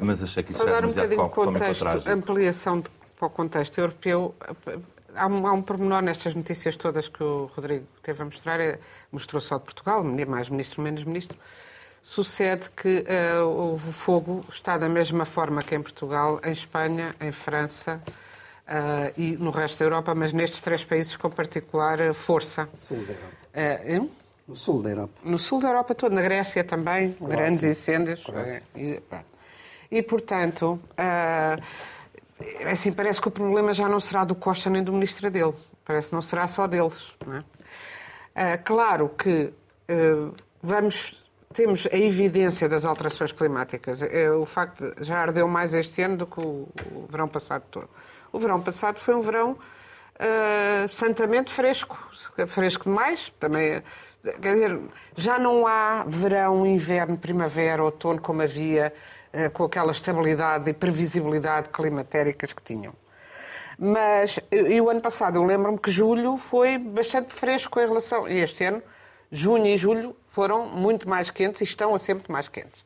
mas 0.01 0.23
achei 0.23 0.43
que 0.43 0.53
isso 0.53 0.63
era 0.63 0.81
demasiado 0.81 1.21
um 1.21 1.29
contexto, 1.29 1.87
ampliação 2.09 2.81
de, 2.81 2.89
para 3.17 3.27
o 3.27 3.31
contexto 3.31 3.79
europeu, 3.79 4.35
há 5.15 5.27
um, 5.27 5.47
há 5.47 5.53
um 5.53 5.63
pormenor 5.63 6.03
nestas 6.03 6.35
notícias 6.35 6.77
todas 6.77 7.09
que 7.09 7.23
o 7.23 7.47
Rodrigo 7.55 7.87
teve 8.03 8.23
a 8.23 8.25
mostrar, 8.25 8.61
é, 8.61 8.79
mostrou 9.11 9.41
só 9.41 9.59
de 9.59 9.65
Portugal, 9.65 10.03
mais 10.05 10.49
ministro, 10.49 10.83
menos 10.83 11.05
ministro. 11.05 11.39
Sucede 12.03 12.69
que 12.77 13.05
uh, 13.43 13.75
o 13.75 13.79
fogo 13.79 14.45
está 14.53 14.77
da 14.77 14.89
mesma 14.89 15.25
forma 15.25 15.63
que 15.63 15.75
em 15.75 15.81
Portugal, 15.81 16.39
em 16.45 16.53
Espanha, 16.53 17.15
em 17.19 17.33
França 17.33 17.99
uh, 18.69 19.21
e 19.21 19.37
no 19.37 19.51
resto 19.51 19.79
da 19.79 19.87
Europa, 19.87 20.15
mas 20.15 20.33
nestes 20.33 20.61
três 20.61 20.85
países 20.85 21.17
com 21.17 21.31
particular 21.31 22.13
força. 22.13 22.69
Sul 22.75 22.99
da 23.07 23.13
Europa. 23.15 24.03
Uh, 24.03 24.11
no 24.47 24.55
sul 24.55 24.83
da 24.83 24.91
Europa. 24.91 25.13
No 25.25 25.39
sul 25.39 25.61
da 25.61 25.69
Europa 25.69 25.95
toda, 25.95 26.15
na 26.15 26.21
Grécia 26.21 26.63
também, 26.63 27.17
grandes 27.19 27.65
incêndios. 27.65 28.23
E, 28.77 29.01
e, 29.91 30.03
portanto, 30.03 30.79
é 30.99 31.57
assim, 32.71 32.93
parece 32.93 33.21
que 33.21 33.29
o 33.29 33.31
problema 33.31 33.73
já 33.73 33.89
não 33.89 34.01
será 34.01 34.25
do 34.25 34.35
Costa 34.35 34.69
nem 34.69 34.83
do 34.83 34.93
ministro 34.93 35.31
dele. 35.31 35.55
Parece 35.85 36.09
que 36.09 36.15
não 36.15 36.23
será 36.23 36.49
só 36.49 36.67
deles. 36.67 37.15
É? 38.35 38.55
Ah, 38.55 38.59
claro 38.59 39.09
que 39.11 39.53
ah, 39.89 40.33
vamos, 40.63 41.23
temos 41.53 41.87
a 41.93 41.97
evidência 41.97 42.69
das 42.69 42.85
alterações 42.85 43.33
climáticas. 43.33 44.03
É, 44.03 44.31
o 44.31 44.45
facto 44.45 44.95
de 44.95 45.05
já 45.05 45.19
ardeu 45.19 45.47
mais 45.47 45.75
este 45.75 46.03
ano 46.03 46.17
do 46.17 46.27
que 46.27 46.41
o, 46.41 46.69
o 46.93 47.07
verão 47.09 47.29
passado 47.29 47.65
todo. 47.71 47.89
O 48.33 48.39
verão 48.39 48.61
passado 48.61 48.99
foi 48.99 49.15
um 49.15 49.21
verão 49.21 49.57
ah, 50.19 50.87
santamente 50.89 51.53
fresco. 51.53 51.97
Fresco 52.49 52.85
demais, 52.85 53.33
também. 53.39 53.83
Quer 54.41 54.55
dizer, 54.55 54.81
já 55.17 55.39
não 55.39 55.67
há 55.67 56.05
verão, 56.07 56.67
inverno, 56.67 57.19
primavera, 57.19 57.85
outono 57.85 58.21
como 58.21 58.41
havia 58.41 58.93
com 59.53 59.65
aquela 59.65 59.93
estabilidade 59.93 60.71
e 60.71 60.73
previsibilidade 60.73 61.69
climatéricas 61.69 62.53
que 62.53 62.63
tinham. 62.63 62.93
Mas 63.79 64.39
e 64.53 64.81
o 64.81 64.89
ano 64.89 65.01
passado 65.01 65.37
eu 65.37 65.45
lembro-me 65.45 65.79
que 65.79 65.91
julho 65.91 66.37
foi 66.37 66.79
bastante 66.79 67.35
fresco 67.35 67.81
em 67.81 67.87
relação. 67.87 68.29
E 68.29 68.41
este 68.41 68.65
ano, 68.65 68.83
junho 69.31 69.67
e 69.67 69.77
julho 69.77 70.17
foram 70.29 70.67
muito 70.67 71.09
mais 71.09 71.31
quentes 71.31 71.61
e 71.61 71.65
estão 71.65 71.95
a 71.95 71.99
ser 71.99 72.15
muito 72.15 72.31
mais 72.31 72.49
quentes. 72.49 72.85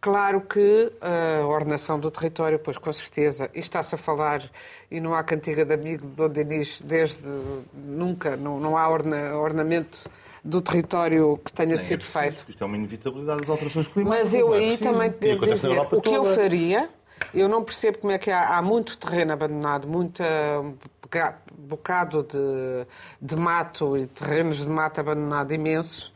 Claro 0.00 0.42
que 0.42 0.92
a 1.00 1.46
ordenação 1.46 1.98
do 1.98 2.10
território, 2.10 2.58
pois 2.58 2.78
com 2.78 2.92
certeza, 2.92 3.50
e 3.54 3.58
está-se 3.58 3.94
a 3.94 3.98
falar, 3.98 4.42
e 4.90 5.00
não 5.00 5.14
há 5.14 5.24
cantiga 5.24 5.64
de 5.64 5.74
amigo 5.74 6.06
de 6.06 6.14
Dom 6.14 6.28
Dinis 6.28 6.80
desde 6.80 7.26
nunca, 7.74 8.36
não, 8.36 8.60
não 8.60 8.76
há 8.76 8.88
orna, 8.88 9.36
ornamento 9.36 10.08
do 10.46 10.62
território 10.62 11.38
que 11.44 11.52
tenha 11.52 11.74
Nem 11.74 11.78
é 11.78 11.82
sido 11.82 11.98
preciso, 11.98 12.18
feito. 12.18 12.44
Isto 12.48 12.62
é 12.62 12.66
uma 12.66 12.76
inevitabilidade 12.76 13.40
das 13.40 13.50
alterações 13.50 13.86
climáticas. 13.88 14.32
Mas 14.32 14.34
eu 14.34 14.46
não 14.46 14.54
é 14.54 14.58
aí 14.58 14.66
preciso. 14.68 14.92
também 14.92 15.10
devo 15.10 15.46
dizer, 15.46 15.78
o 15.78 16.00
que 16.00 16.14
eu 16.14 16.24
faria, 16.24 16.88
eu 17.34 17.48
não 17.48 17.64
percebo 17.64 17.98
como 17.98 18.12
é 18.12 18.18
que 18.18 18.30
há, 18.30 18.56
há 18.56 18.62
muito 18.62 18.96
terreno 18.96 19.32
abandonado, 19.32 19.88
muito 19.88 20.22
bocado 21.50 22.22
de, 22.22 22.86
de 23.20 23.36
mato 23.36 23.96
e 23.96 24.06
terrenos 24.06 24.58
de 24.58 24.68
mato 24.68 25.00
abandonado 25.00 25.52
imenso, 25.52 26.12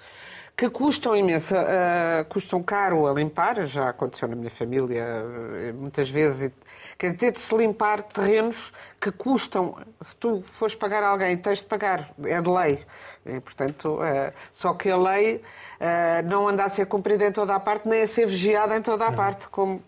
que 0.57 0.69
custam 0.69 1.17
imenso, 1.17 1.55
ah, 1.57 2.25
custam 2.29 2.63
caro 2.63 3.07
a 3.07 3.15
limpar, 3.15 3.67
já 3.67 3.89
aconteceu 3.89 4.29
na 4.29 4.37
minha 4.37 4.51
família 4.51 5.03
eh, 5.03 5.73
muitas 5.73 6.11
vezes, 6.11 6.53
quer 6.99 7.15
dizer, 7.15 7.33
de 7.33 7.41
se 7.41 7.57
limpar 7.57 8.03
terrenos 8.03 8.71
que 9.01 9.11
custam, 9.11 9.79
se 10.03 10.15
tu 10.19 10.45
fores 10.53 10.75
pagar 10.75 11.03
alguém, 11.03 11.37
tens 11.39 11.61
de 11.61 11.65
pagar, 11.65 12.13
é 12.25 12.41
de 12.43 12.51
lei. 12.51 12.85
E, 13.25 13.39
portanto, 13.41 13.99
ah, 14.01 14.33
só 14.53 14.73
que 14.75 14.91
a 14.91 14.97
lei 14.97 15.43
ah, 15.81 16.23
não 16.23 16.49
anda 16.49 16.65
a 16.65 16.69
ser 16.69 16.87
cumprida 16.87 17.27
em 17.27 17.33
toda 17.33 17.55
a 17.55 17.61
parte, 17.61 17.89
nem 17.89 18.03
a 18.03 18.07
ser 18.07 18.27
vigiada 18.27 18.77
em 18.77 18.83
toda 18.83 19.07
a 19.07 19.13
parte, 19.13 19.49
como... 19.49 19.83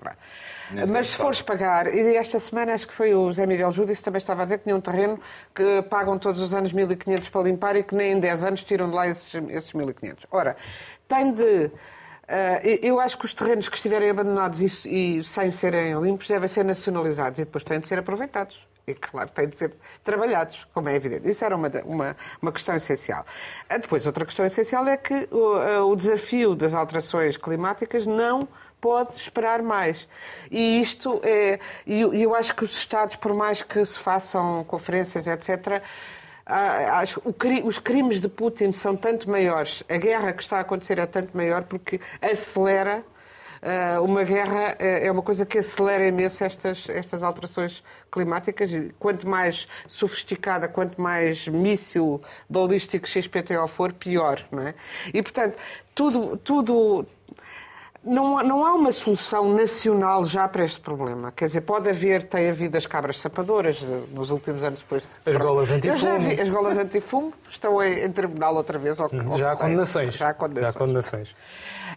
Nem 0.70 0.86
sequer 0.86 0.98
Mas 0.98 1.06
se 1.08 1.16
fores 1.16 1.42
pagar, 1.42 1.86
e 1.94 2.16
esta 2.16 2.38
semana 2.38 2.72
acho 2.72 2.86
que 2.86 2.94
foi 2.94 3.14
o 3.14 3.30
Zé 3.32 3.46
Miguel 3.46 3.70
Júdice 3.70 4.02
também 4.02 4.18
estava 4.18 4.42
a 4.42 4.44
dizer 4.44 4.58
que 4.58 4.64
tinha 4.64 4.76
um 4.76 4.80
terreno 4.80 5.20
que 5.54 5.82
pagam 5.82 6.18
todos 6.18 6.40
os 6.40 6.54
anos 6.54 6.72
1.500 6.72 7.30
para 7.30 7.42
limpar 7.42 7.76
e 7.76 7.82
que 7.82 7.94
nem 7.94 8.12
em 8.12 8.20
10 8.20 8.44
anos 8.44 8.62
tiram 8.62 8.88
de 8.88 8.94
lá 8.94 9.06
esses, 9.06 9.34
esses 9.34 9.72
1.500. 9.72 10.24
Ora, 10.30 10.56
tem 11.06 11.32
de. 11.32 11.70
eh, 12.26 12.80
eu 12.82 12.98
acho 13.00 13.18
que 13.18 13.24
os 13.26 13.34
terrenos 13.34 13.68
que 13.68 13.76
estiverem 13.76 14.08
abandonados 14.08 14.60
e, 14.86 15.18
e 15.18 15.24
sem 15.24 15.50
serem 15.50 16.00
limpos 16.00 16.28
devem 16.28 16.48
ser 16.48 16.64
nacionalizados 16.64 17.38
e 17.38 17.44
depois 17.44 17.64
têm 17.64 17.80
de 17.80 17.88
ser 17.88 17.98
aproveitados. 17.98 18.71
E, 18.86 18.94
claro, 18.94 19.30
têm 19.30 19.48
de 19.48 19.56
ser 19.56 19.74
trabalhados, 20.02 20.66
como 20.74 20.88
é 20.88 20.96
evidente. 20.96 21.28
Isso 21.30 21.44
era 21.44 21.54
uma, 21.54 21.68
uma, 21.84 22.16
uma 22.40 22.52
questão 22.52 22.74
essencial. 22.74 23.24
Ah, 23.68 23.78
Depois, 23.78 24.06
outra 24.06 24.24
questão 24.24 24.44
essencial 24.44 24.86
é 24.88 24.96
que 24.96 25.28
o, 25.30 25.56
eh, 25.56 25.80
o 25.80 25.94
desafio 25.94 26.56
das 26.56 26.74
alterações 26.74 27.36
climáticas 27.36 28.06
não 28.06 28.48
pode 28.80 29.12
esperar 29.12 29.62
mais. 29.62 30.08
E 30.50 30.80
isto 30.80 31.20
é. 31.22 31.60
E 31.86 32.00
eu, 32.00 32.12
eu 32.12 32.34
acho 32.34 32.56
que 32.56 32.64
os 32.64 32.72
Estados, 32.72 33.14
por 33.14 33.32
mais 33.34 33.62
que 33.62 33.86
se 33.86 33.98
façam 33.98 34.64
conferências, 34.64 35.28
etc., 35.28 35.80
ah, 36.44 36.98
acho, 36.98 37.22
os 37.64 37.78
crimes 37.78 38.20
de 38.20 38.28
Putin 38.28 38.72
são 38.72 38.96
tanto 38.96 39.30
maiores, 39.30 39.84
a 39.88 39.96
guerra 39.96 40.32
que 40.32 40.42
está 40.42 40.58
a 40.58 40.60
acontecer 40.62 40.98
é 40.98 41.06
tanto 41.06 41.36
maior 41.36 41.62
porque 41.62 42.00
acelera. 42.20 43.04
Ah, 43.62 44.00
uma 44.00 44.24
guerra 44.24 44.74
é 44.78 45.06
é 45.06 45.10
uma 45.12 45.22
coisa 45.22 45.46
que 45.46 45.58
acelera 45.58 46.06
imenso 46.06 46.42
estas, 46.44 46.88
estas 46.88 47.22
alterações 47.22 47.82
climáticas. 48.10 48.70
e 48.72 48.92
Quanto 48.98 49.28
mais 49.28 49.68
sofisticada, 49.86 50.68
quanto 50.68 51.00
mais 51.00 51.46
míssil 51.48 52.20
balístico 52.48 53.06
XPTO 53.08 53.66
for, 53.68 53.92
pior. 53.92 54.40
Não 54.50 54.66
é? 54.66 54.74
E, 55.14 55.22
portanto, 55.22 55.56
tudo, 55.94 56.36
tudo, 56.38 57.06
não, 58.04 58.42
não 58.42 58.66
há 58.66 58.74
uma 58.74 58.90
solução 58.90 59.54
nacional 59.54 60.24
já 60.24 60.48
para 60.48 60.64
este 60.64 60.80
problema. 60.80 61.30
Quer 61.30 61.46
dizer, 61.46 61.60
pode 61.60 61.88
haver, 61.88 62.24
tem 62.24 62.48
havido 62.50 62.76
as 62.76 62.84
cabras 62.86 63.20
sapadoras 63.20 63.78
eh, 63.80 64.02
nos 64.12 64.30
últimos 64.32 64.64
anos 64.64 64.80
depois. 64.80 65.04
As 65.24 65.36
golas 65.36 65.70
antifumo. 65.70 66.18
vi- 66.18 66.40
As 66.40 66.48
golas 66.48 66.78
antifumo 66.78 67.32
estão 67.48 67.80
em, 67.80 68.04
em 68.04 68.10
tribunal 68.10 68.56
outra 68.56 68.76
vez. 68.76 68.98
Ao, 68.98 69.06
ao 69.06 69.12
Uhum. 69.12 69.36
Já 69.36 69.52
há. 69.52 69.52
Já 69.52 69.52
há 69.52 69.56
condenações. 69.56 70.14
Já 70.16 70.28
há 70.28 70.34
condenações. 70.34 71.36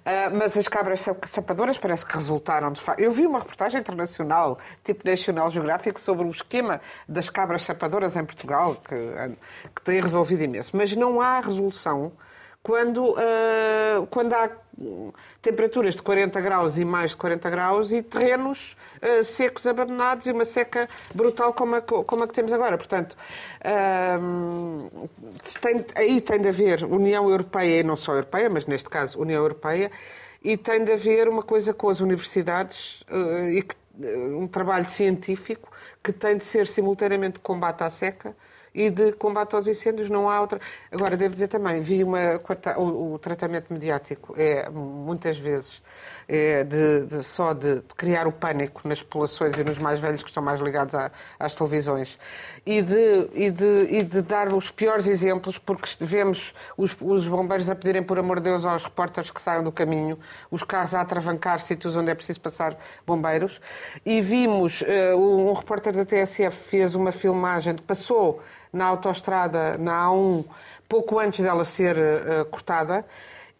Ah, 0.08 0.30
mas 0.32 0.56
as 0.56 0.68
cabras 0.68 1.00
sap- 1.00 1.26
sapadoras 1.28 1.78
parece 1.80 2.06
que 2.06 2.16
resultaram 2.16 2.72
de 2.72 2.80
facto. 2.80 3.00
Eu 3.00 3.10
vi 3.12 3.26
uma 3.26 3.40
reportagem 3.40 3.80
internacional, 3.80 4.60
tipo 4.84 5.08
National 5.08 5.50
Geographic, 5.50 6.00
sobre 6.00 6.26
o 6.28 6.30
esquema 6.30 6.80
das 7.10 7.28
cabras 7.30 7.64
sapadoras 7.64 8.16
em 8.16 8.24
Portugal, 8.24 8.76
que, 8.76 8.96
que 9.76 9.82
tem 9.82 10.00
resolvido 10.00 10.44
imenso. 10.44 10.78
Mas 10.78 10.96
não 10.96 11.20
há 11.20 11.40
resolução 11.40 12.12
quando, 12.62 13.16
ah, 13.18 14.06
quando 14.12 14.34
há 14.34 14.50
temperaturas 15.42 15.96
de 15.96 16.02
40 16.02 16.40
graus 16.42 16.78
e 16.78 16.84
mais 16.86 17.12
de 17.12 17.18
40 17.18 17.50
graus 17.50 17.92
e 17.92 18.02
terrenos 18.02 18.76
ah, 19.02 19.24
secos 19.24 19.66
abandonados 19.66 20.26
e 20.28 20.32
uma 20.32 20.46
seca 20.46 20.88
brutal 21.14 21.54
como 21.54 21.76
a, 21.76 21.82
como 21.82 22.24
a 22.24 22.28
que 22.28 22.34
temos 22.34 22.52
agora. 22.52 22.78
Portanto, 22.78 23.16
hum, 24.22 24.90
tem- 25.62 25.86
aí 25.96 26.22
tem 26.22 26.40
de 26.42 26.50
haver 26.50 26.84
União 26.84 27.30
Europeia, 27.30 27.80
e 27.80 27.84
não 27.84 27.96
só 27.96 28.14
Europeia, 28.14 28.50
mas 28.50 28.66
neste 28.66 28.90
caso 28.90 29.20
União 29.20 29.42
Europeia, 29.42 29.92
e 30.44 30.58
tem 30.58 30.84
de 30.84 30.92
haver 30.92 31.28
uma 31.28 31.42
coisa 31.44 31.74
com 31.74 31.90
as 31.90 32.00
universidades 32.00 33.04
eh, 33.10 33.52
e 33.54 33.62
que- 33.64 33.76
eh, 34.04 34.18
um 34.18 34.48
trabalho 34.48 34.86
científico 34.86 35.72
que 36.04 36.12
tem 36.14 36.38
de 36.38 36.46
ser 36.46 36.68
simultaneamente 36.68 37.40
combate 37.40 37.84
à 37.84 37.90
seca 37.90 38.36
e 38.76 38.90
de 38.92 39.14
combate 39.14 39.56
aos 39.56 39.66
incêndios. 39.68 40.10
Não 40.10 40.30
há 40.30 40.40
outra. 40.42 40.60
Agora, 40.92 41.18
devo 41.18 41.34
dizer 41.34 41.48
também, 41.48 41.80
vi 41.82 42.04
uma, 42.04 42.20
o, 42.78 43.14
o 43.14 43.20
tratamento 43.20 43.72
mediático 43.74 44.36
é 44.38 44.70
muitas 44.70 45.40
vezes 45.40 45.82
é 46.28 46.64
de, 46.64 47.02
de- 47.06 47.24
só 47.24 47.54
de, 47.54 47.76
de 47.76 47.96
criar 47.96 48.26
o 48.28 48.32
pânico 48.32 48.82
nas 48.88 49.00
populações 49.02 49.56
e 49.58 49.64
nos 49.64 49.78
mais 49.78 50.00
velhos 50.00 50.24
que 50.24 50.30
estão 50.30 50.42
mais 50.42 50.60
ligados 50.60 50.96
à- 50.96 51.12
às 51.40 51.54
televisões 51.54 52.18
e 52.66 52.82
de, 52.82 53.30
e, 53.34 53.52
de, 53.52 53.88
e 53.92 54.02
de 54.04 54.22
dar 54.24 54.52
os 54.52 54.72
piores 54.72 55.06
exemplos, 55.08 55.60
porque 55.60 55.88
vemos 56.00 56.52
os, 56.76 56.98
os 57.00 57.28
bombeiros 57.28 57.70
a 57.70 57.76
pedirem, 57.76 58.02
por 58.02 58.18
amor 58.18 58.38
de 58.38 58.46
Deus, 58.50 58.66
aos 58.66 58.84
repórteres 58.84 59.30
que 59.30 59.40
saiam 59.40 59.64
do 59.64 59.72
caminho, 59.72 60.18
os 60.50 60.64
carros 60.64 60.96
a 60.96 61.02
atravancar 61.02 61.60
sítios 61.60 61.96
onde 61.96 62.10
é 62.10 62.16
preciso 62.16 62.42
passar 62.42 62.76
bombeiros, 63.06 63.62
e 64.04 64.20
vimos, 64.20 64.84
um, 65.16 65.50
um 65.50 65.54
repórter 65.54 65.94
da 65.94 66.06
TSF 66.06 66.70
fez 66.70 66.96
uma 66.96 67.12
filmagem 67.12 67.76
que 67.76 67.84
passou 67.84 68.42
na 68.76 68.86
autoestrada, 68.86 69.78
na 69.78 70.08
A1, 70.08 70.46
pouco 70.88 71.20
antes 71.20 71.40
dela 71.40 71.66
ser 71.66 71.98
eh, 71.98 72.44
cortada, 72.52 73.06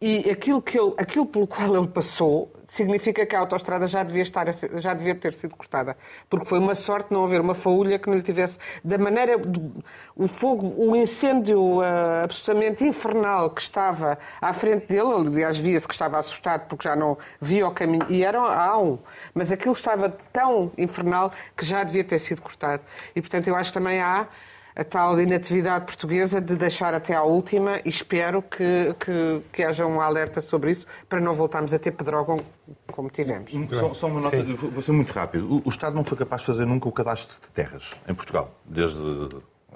e 0.02 0.30
aquilo, 0.30 0.62
que 0.62 0.78
ele, 0.78 0.94
aquilo 0.98 1.26
pelo 1.26 1.48
qual 1.48 1.76
ele 1.76 1.88
passou 1.88 2.52
significa 2.68 3.26
que 3.26 3.36
a 3.36 3.40
autoestrada 3.40 3.88
já 3.88 4.04
devia, 4.04 4.24
estar 4.24 4.48
a 4.50 4.52
já 4.80 4.94
devia 4.94 5.16
ter 5.16 5.34
sido 5.34 5.56
cortada. 5.56 5.96
Porque 6.30 6.46
foi 6.46 6.60
uma 6.60 6.76
sorte 6.76 7.14
não 7.14 7.24
haver 7.24 7.40
uma 7.40 7.54
faúlha 7.54 7.98
que 8.00 8.08
não 8.10 8.16
lhe 8.16 8.24
tivesse. 8.24 8.58
Da 8.84 8.98
maneira. 8.98 9.38
do- 9.38 9.84
o 10.16 10.28
fogo, 10.28 10.74
o 10.78 10.96
incêndio 10.96 11.80
ah, 11.82 12.24
absolutamente 12.24 12.84
infernal 12.84 13.50
que 13.52 13.62
estava 13.62 14.18
à 14.42 14.52
frente 14.52 14.88
dele, 14.88 15.14
aliás, 15.14 15.58
via-se 15.58 15.88
que 15.88 15.94
estava 15.94 16.18
assustado 16.18 16.68
porque 16.68 16.88
já 16.88 16.96
não 16.96 17.18
via 17.40 17.68
o 17.68 17.72
caminho. 17.72 18.06
E 18.10 18.24
era 18.24 18.40
há 18.40 18.78
um. 18.78 18.98
Mas 19.34 19.52
aquilo 19.52 19.74
estava 19.74 20.10
tão 20.34 20.72
infernal 20.78 21.32
que 21.56 21.66
já 21.66 21.84
devia 21.84 22.04
ter 22.04 22.20
sido 22.20 22.42
cortado. 22.42 22.82
E, 23.16 23.22
portanto, 23.22 23.48
eu 23.48 23.56
acho 23.56 23.72
que 23.72 23.78
também 23.78 24.02
há 24.02 24.28
a 24.76 24.84
tal 24.84 25.20
inatividade 25.20 25.86
portuguesa 25.86 26.42
de 26.42 26.56
deixar 26.56 26.94
até 26.94 27.16
à 27.16 27.24
última 27.24 27.80
e 27.86 27.90
espero 27.90 28.42
que, 28.42 28.94
que, 29.00 29.42
que 29.52 29.64
haja 29.64 29.86
um 29.86 30.02
alerta 30.02 30.42
sobre 30.42 30.72
isso 30.72 30.86
para 31.08 31.22
não 31.22 31.34
voltarmos 31.34 31.74
a 31.74 31.80
ter 31.80 31.92
pedrógão 31.92 32.42
como 32.92 33.10
tivemos. 33.10 33.52
Só, 33.72 33.94
só 33.94 34.08
uma 34.08 34.22
nota, 34.22 34.38
Sim. 34.38 34.54
vou 34.56 34.82
ser 34.82 34.92
muito 34.92 35.14
rápido. 35.14 35.48
O, 35.50 35.62
o 35.66 35.70
Estado 35.70 35.96
não 35.96 36.04
foi 36.04 36.18
capaz 36.18 36.42
de 36.42 36.48
fazer 36.48 36.66
nunca 36.66 36.90
o 36.90 36.92
cadastro 36.92 37.38
de 37.42 37.50
terras 37.50 37.94
em 38.08 38.14
Portugal, 38.14 38.52
desde 38.66 39.00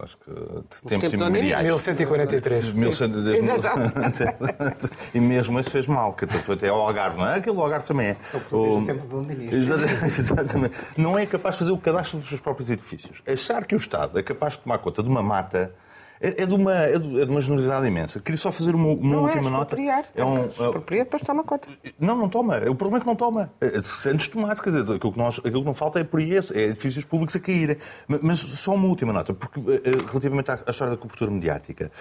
acho 0.02 0.18
que 0.18 0.32
de 0.32 0.82
tempos 0.88 1.10
tempo 1.10 1.24
imemoriais. 1.24 1.64
1143. 1.64 2.72
Mil 2.74 2.92
cento- 2.94 3.22
desde 3.24 3.42
mil- 3.44 3.56
Exato. 3.58 3.80
e 5.14 5.20
mesmo 5.20 5.60
esse 5.60 5.70
fez 5.70 5.88
mal, 5.88 6.14
que 6.14 6.26
foi 6.28 6.56
até 6.56 6.70
ao 6.70 6.80
Algarve, 6.82 7.18
não 7.18 7.28
é? 7.28 7.36
Aquele 7.38 7.56
do 7.56 7.62
Algarve 7.62 7.86
também 7.86 8.08
é. 8.08 8.14
Desde 8.16 8.56
O- 8.56 8.80
o 8.80 8.84
tempo 8.86 9.02
de 9.02 9.08
Dom. 9.08 9.28
Exatamente, 9.52 10.06
exatamente. 10.20 10.78
Não 10.98 11.18
é 11.18 11.26
capaz 11.26 11.56
de 11.56 11.60
fazer 11.60 11.72
o 11.72 11.78
cadastro 11.78 12.20
dos 12.20 12.28
seus 12.30 12.42
próprios 12.42 12.70
edifícios. 12.70 13.22
Achar 13.28 13.66
que 13.66 13.76
o 13.76 13.78
Estado 13.78 14.18
é 14.20 14.24
capaz 14.24 14.54
de 14.54 14.60
tomar 14.60 14.78
conta 14.80 15.02
de 15.04 15.10
uma 15.10 15.22
mata 15.24 15.74
é, 16.22 16.44
é, 16.44 16.46
de 16.46 16.54
uma, 16.54 16.74
é 16.74 16.98
de 16.98 17.32
uma 17.32 17.40
generosidade 17.40 17.88
imensa. 17.88 18.20
Queria 18.20 18.38
só 18.38 18.52
fazer 18.52 18.76
uma, 18.76 18.90
uma 18.90 19.16
não 19.16 19.24
última 19.24 19.48
é 19.48 19.52
nota. 19.52 19.76
É 20.16 20.24
um, 20.26 20.48
expropriar, 20.48 21.06
depois 21.06 21.24
toma 21.24 21.44
conta. 21.44 21.68
Não, 21.98 22.18
não 22.18 22.28
toma. 22.28 22.58
O 22.70 22.76
problema 22.76 22.98
é 22.98 23.00
que 23.00 23.08
não 23.08 23.16
toma. 23.16 23.52
Se 23.82 24.10
antes 24.10 24.28
tomasse, 24.28 24.62
quer 24.62 24.72
dizer, 24.72 24.82
aquilo 24.82 25.14
que, 25.14 25.18
nós, 25.18 25.40
aquilo 25.40 25.62
que 25.62 25.66
não 25.66 25.74
falta 25.74 26.00
é 26.00 26.04
por 26.04 26.20
isso, 26.20 26.54
é 26.54 26.64
edifícios 26.64 27.06
públicos 27.06 27.36
a 27.36 27.40
caírem. 27.40 27.78
Mas 28.22 28.40
só 28.40 28.74
uma 28.74 28.88
última 28.88 29.14
nota, 29.14 29.34
porque 29.34 29.60
relativamente 30.08 30.52
à, 30.52 30.56
história 30.68 30.92
da 30.92 30.98
cobertura 30.98 31.32
mediática, 31.32 31.92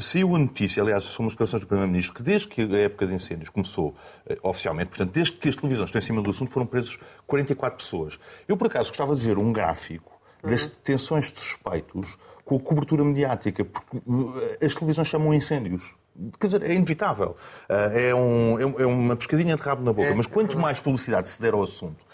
saiu 0.00 0.36
a 0.36 0.38
notícia, 0.38 0.82
aliás, 0.82 1.04
são 1.04 1.24
as 1.26 1.32
declarações 1.32 1.62
do 1.62 1.66
Primeiro-Ministro, 1.66 2.14
que 2.14 2.22
desde 2.22 2.48
que 2.48 2.62
a 2.62 2.78
época 2.78 3.06
de 3.06 3.14
incêndios 3.14 3.48
começou 3.48 3.94
oficialmente, 4.42 4.90
portanto, 4.90 5.12
desde 5.12 5.32
que 5.32 5.48
as 5.48 5.56
televisões 5.56 5.88
estão 5.88 5.98
em 5.98 6.02
cima 6.02 6.20
do 6.20 6.30
assunto, 6.30 6.50
foram 6.50 6.66
presos 6.66 6.98
44 7.26 7.76
pessoas. 7.78 8.18
Eu, 8.46 8.56
por 8.56 8.66
acaso, 8.66 8.90
gostava 8.90 9.14
de 9.14 9.22
ver 9.22 9.38
um 9.38 9.52
gráfico 9.52 10.12
das 10.42 10.66
detenções 10.66 11.32
de 11.32 11.40
suspeitos 11.40 12.18
com 12.52 12.64
a 12.64 12.68
cobertura 12.68 13.04
mediática, 13.04 13.64
porque 13.64 13.96
eh, 13.96 14.66
as 14.66 14.74
televisões 14.74 15.08
chamam 15.08 15.32
incêndios. 15.32 15.94
Quer 16.38 16.46
dizer, 16.46 16.62
é 16.62 16.74
inevitável. 16.74 17.36
Eh, 17.68 18.10
é, 18.10 18.14
um, 18.14 18.58
é, 18.58 18.82
é 18.82 18.86
uma 18.86 19.16
pescadinha 19.16 19.56
de 19.56 19.62
rabo 19.62 19.82
na 19.82 19.92
boca. 19.92 20.08
É, 20.08 20.14
Mas 20.14 20.26
quanto 20.26 20.58
mais 20.58 20.78
publicidade 20.80 21.28
se 21.28 21.40
der 21.40 21.54
ao 21.54 21.62
assunto, 21.62 22.04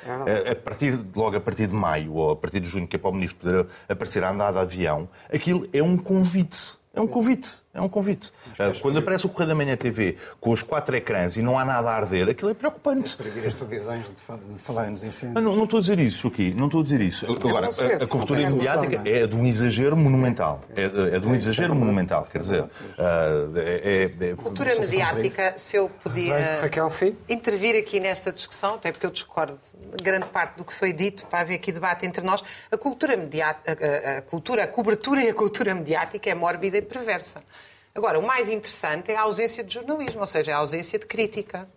a 0.51 0.55
partir, 0.55 0.99
logo 1.15 1.37
a 1.37 1.41
partir 1.41 1.67
de 1.67 1.75
maio 1.75 2.15
ou 2.15 2.31
a 2.33 2.37
partir 2.37 2.61
de 2.61 2.69
junho, 2.69 2.87
que 2.87 2.97
é 2.97 2.99
para 2.99 3.11
o 3.11 3.13
Ministro 3.13 3.41
poder 3.41 3.67
aparecer 3.89 4.23
a 4.23 4.31
andar 4.31 4.53
de 4.53 4.59
avião, 4.59 5.09
aquilo 5.33 5.69
é 5.73 5.83
um 5.83 5.97
convite. 5.97 6.79
É 6.95 7.01
um 7.01 7.07
convite. 7.07 7.63
É 7.79 7.81
um 7.81 7.89
convite. 7.89 8.33
Quando 8.83 8.99
aparece 8.99 9.25
o 9.25 9.29
Correio 9.29 9.51
da 9.51 9.55
Manhã 9.55 9.77
TV 9.77 10.17
com 10.41 10.51
os 10.51 10.63
quatro 10.63 10.97
ecrãs 10.97 11.37
e 11.37 11.43
não 11.43 11.57
há 11.57 11.65
nada 11.65 11.89
a 11.91 11.95
arder, 11.95 12.29
aquilo 12.29 12.51
é 12.51 12.55
preocupante. 12.55 13.15
É 13.15 13.23
proibir 13.23 13.47
as 13.47 13.55
televisões 13.55 14.07
de 14.07 14.59
falarem 14.59 14.91
nos 14.91 15.05
incêndios. 15.05 15.43
Não, 15.43 15.55
não 15.55 15.65
estou 15.65 15.79
a 15.79 15.81
dizer 15.81 15.99
isso, 16.01 16.27
aqui. 16.27 16.53
Não 16.53 16.67
estou 16.67 16.81
a 16.81 16.83
dizer 16.83 17.01
isso. 17.01 17.25
Agora, 17.31 17.69
a, 17.69 18.05
a 18.05 18.07
cobertura 18.07 18.51
mediática 18.51 19.09
é 19.09 19.27
de 19.27 19.37
um 19.37 19.47
exagero 19.47 19.97
monumental. 19.97 20.61
É, 20.75 21.17
é 21.17 21.19
de 21.21 21.27
um 21.27 21.35
exagero 21.35 21.75
monumental. 21.75 22.27
Quer 22.31 22.41
dizer, 22.41 22.65
é, 22.99 24.11
é, 24.21 24.35
cultura 24.35 24.75
mediática, 24.75 25.55
se 25.57 25.77
eu 25.77 25.89
podia 26.03 26.61
Raquel, 26.61 26.91
sim. 26.91 27.17
intervir 27.29 27.77
aqui 27.77 28.01
nesta 28.01 28.33
discussão, 28.33 28.75
até 28.75 28.91
porque 28.91 29.07
eu 29.07 29.11
discordo 29.11 29.57
de 29.97 30.03
grande 30.03 30.27
parte 30.27 30.57
do 30.57 30.65
que 30.65 30.75
foi 30.75 30.93
dito 30.93 31.27
para 31.27 31.41
haver 31.41 31.55
aqui 31.55 31.71
debate 31.71 32.07
entre 32.07 32.25
nós, 32.25 32.43
a 32.71 32.77
cultura 32.77 33.17
mediática, 33.17 33.79
a, 33.81 34.19
a, 34.19 34.23
cultura, 34.23 34.65
a 34.65 34.67
cobertura 34.67 35.23
e 35.23 35.29
a 35.29 35.35
cultura 35.35 35.75
mediática 35.75 36.29
é 36.29 36.35
mórbida 36.35 36.79
e 36.79 36.83
perversa. 36.83 37.41
Agora, 37.99 38.17
o 38.17 38.23
mais 38.23 38.49
interessante 38.49 39.11
é 39.11 39.17
a 39.17 39.23
ausência 39.23 39.65
de 39.65 39.75
jornalismo, 39.75 40.21
ou 40.21 40.27
seja, 40.27 40.55
a 40.55 40.59
ausência 40.59 41.01
de 41.01 41.05
crítica. 41.05 41.69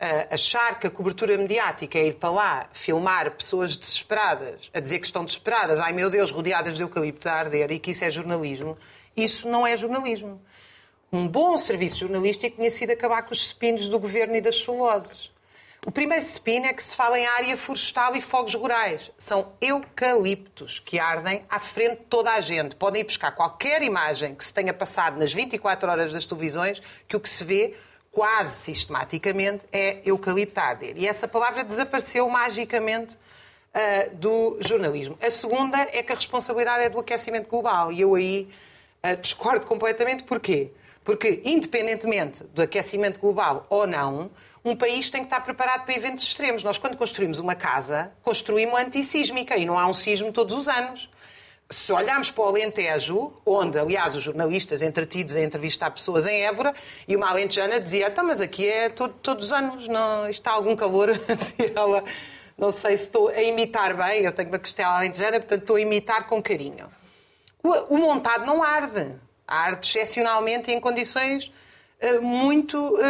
Uh, 0.00 0.32
achar 0.32 0.80
que 0.80 0.86
a 0.86 0.90
cobertura 0.90 1.36
mediática 1.36 1.98
é 1.98 2.06
ir 2.06 2.14
para 2.14 2.30
lá 2.30 2.68
filmar 2.72 3.30
pessoas 3.32 3.76
desesperadas, 3.76 4.70
a 4.72 4.80
dizer 4.80 5.00
que 5.00 5.04
estão 5.04 5.22
desesperadas, 5.22 5.80
ai 5.80 5.92
meu 5.92 6.08
Deus, 6.08 6.30
rodeadas 6.30 6.76
de 6.76 6.82
eucalipto 6.82 7.28
a 7.28 7.32
arder 7.32 7.70
e 7.72 7.78
que 7.78 7.90
isso 7.90 8.06
é 8.06 8.10
jornalismo, 8.10 8.78
isso 9.14 9.46
não 9.46 9.66
é 9.66 9.76
jornalismo. 9.76 10.40
Um 11.12 11.28
bom 11.28 11.58
serviço 11.58 11.98
jornalístico 11.98 12.56
tinha 12.56 12.70
sido 12.70 12.92
acabar 12.92 13.20
com 13.22 13.32
os 13.32 13.44
espinos 13.44 13.86
do 13.90 13.98
governo 13.98 14.34
e 14.36 14.40
das 14.40 14.56
soloses. 14.56 15.30
O 15.86 15.92
primeiro 15.92 16.24
spin 16.24 16.64
é 16.64 16.72
que 16.72 16.82
se 16.82 16.96
fala 16.96 17.18
em 17.18 17.26
área 17.26 17.58
florestal 17.58 18.16
e 18.16 18.20
fogos 18.20 18.54
rurais. 18.54 19.10
São 19.18 19.52
eucaliptos 19.60 20.80
que 20.80 20.98
ardem 20.98 21.44
à 21.50 21.60
frente 21.60 21.98
de 21.98 22.04
toda 22.06 22.32
a 22.32 22.40
gente. 22.40 22.74
Podem 22.74 23.02
ir 23.02 23.04
buscar 23.04 23.32
qualquer 23.32 23.82
imagem 23.82 24.34
que 24.34 24.42
se 24.42 24.54
tenha 24.54 24.72
passado 24.72 25.18
nas 25.18 25.34
24 25.34 25.90
horas 25.90 26.10
das 26.10 26.24
televisões, 26.24 26.80
que 27.06 27.14
o 27.14 27.20
que 27.20 27.28
se 27.28 27.44
vê 27.44 27.74
quase 28.10 28.54
sistematicamente 28.62 29.66
é 29.70 30.00
eucalipto 30.06 30.58
a 30.58 30.64
arder. 30.64 30.94
E 30.96 31.06
essa 31.06 31.28
palavra 31.28 31.62
desapareceu 31.62 32.26
magicamente 32.30 33.14
uh, 33.14 34.16
do 34.16 34.56
jornalismo. 34.60 35.18
A 35.20 35.28
segunda 35.28 35.76
é 35.92 36.02
que 36.02 36.12
a 36.12 36.16
responsabilidade 36.16 36.84
é 36.84 36.88
do 36.88 36.98
aquecimento 36.98 37.50
global. 37.50 37.92
E 37.92 38.00
eu 38.00 38.14
aí 38.14 38.48
uh, 39.04 39.20
discordo 39.20 39.66
completamente. 39.66 40.22
Porquê? 40.22 40.70
Porque, 41.04 41.42
independentemente 41.44 42.42
do 42.44 42.62
aquecimento 42.62 43.20
global 43.20 43.66
ou 43.68 43.86
não, 43.86 44.30
um 44.64 44.74
país 44.74 45.10
tem 45.10 45.20
que 45.20 45.26
estar 45.26 45.40
preparado 45.40 45.84
para 45.84 45.94
eventos 45.94 46.24
extremos. 46.24 46.64
Nós, 46.64 46.78
quando 46.78 46.96
construímos 46.96 47.38
uma 47.38 47.54
casa, 47.54 48.10
construímos 48.22 48.78
antissísmica 48.78 49.56
e 49.56 49.66
não 49.66 49.78
há 49.78 49.86
um 49.86 49.92
sismo 49.92 50.32
todos 50.32 50.56
os 50.56 50.68
anos. 50.68 51.10
Se 51.68 51.92
olharmos 51.92 52.30
para 52.30 52.44
o 52.44 52.48
Alentejo, 52.48 53.32
onde, 53.44 53.78
aliás, 53.78 54.16
os 54.16 54.22
jornalistas 54.22 54.80
entretidos 54.80 55.36
a 55.36 55.42
entrevistar 55.42 55.90
pessoas 55.90 56.26
em 56.26 56.42
Évora, 56.42 56.74
e 57.06 57.14
uma 57.14 57.28
alentejana 57.28 57.80
dizia, 57.80 58.08
então, 58.08 58.24
mas 58.24 58.40
aqui 58.40 58.66
é 58.66 58.88
todo, 58.88 59.14
todos 59.14 59.46
os 59.46 59.52
anos, 59.52 59.88
não, 59.88 60.28
está 60.28 60.52
algum 60.52 60.76
calor, 60.76 61.18
dizia 61.36 61.72
ela. 61.74 62.04
Não 62.56 62.70
sei 62.70 62.96
se 62.96 63.04
estou 63.04 63.28
a 63.28 63.42
imitar 63.42 63.96
bem, 63.96 64.22
eu 64.22 64.32
tenho 64.32 64.48
uma 64.48 64.58
costela 64.58 64.98
alentejana, 64.98 65.40
portanto 65.40 65.62
estou 65.62 65.76
a 65.76 65.80
imitar 65.80 66.26
com 66.26 66.42
carinho. 66.42 66.88
O, 67.62 67.96
o 67.96 67.98
montado 67.98 68.46
não 68.46 68.62
arde. 68.62 69.14
Arde 69.46 69.86
excepcionalmente 69.86 70.70
em 70.70 70.80
condições 70.80 71.50
muito 72.20 72.76
uh, 72.76 73.00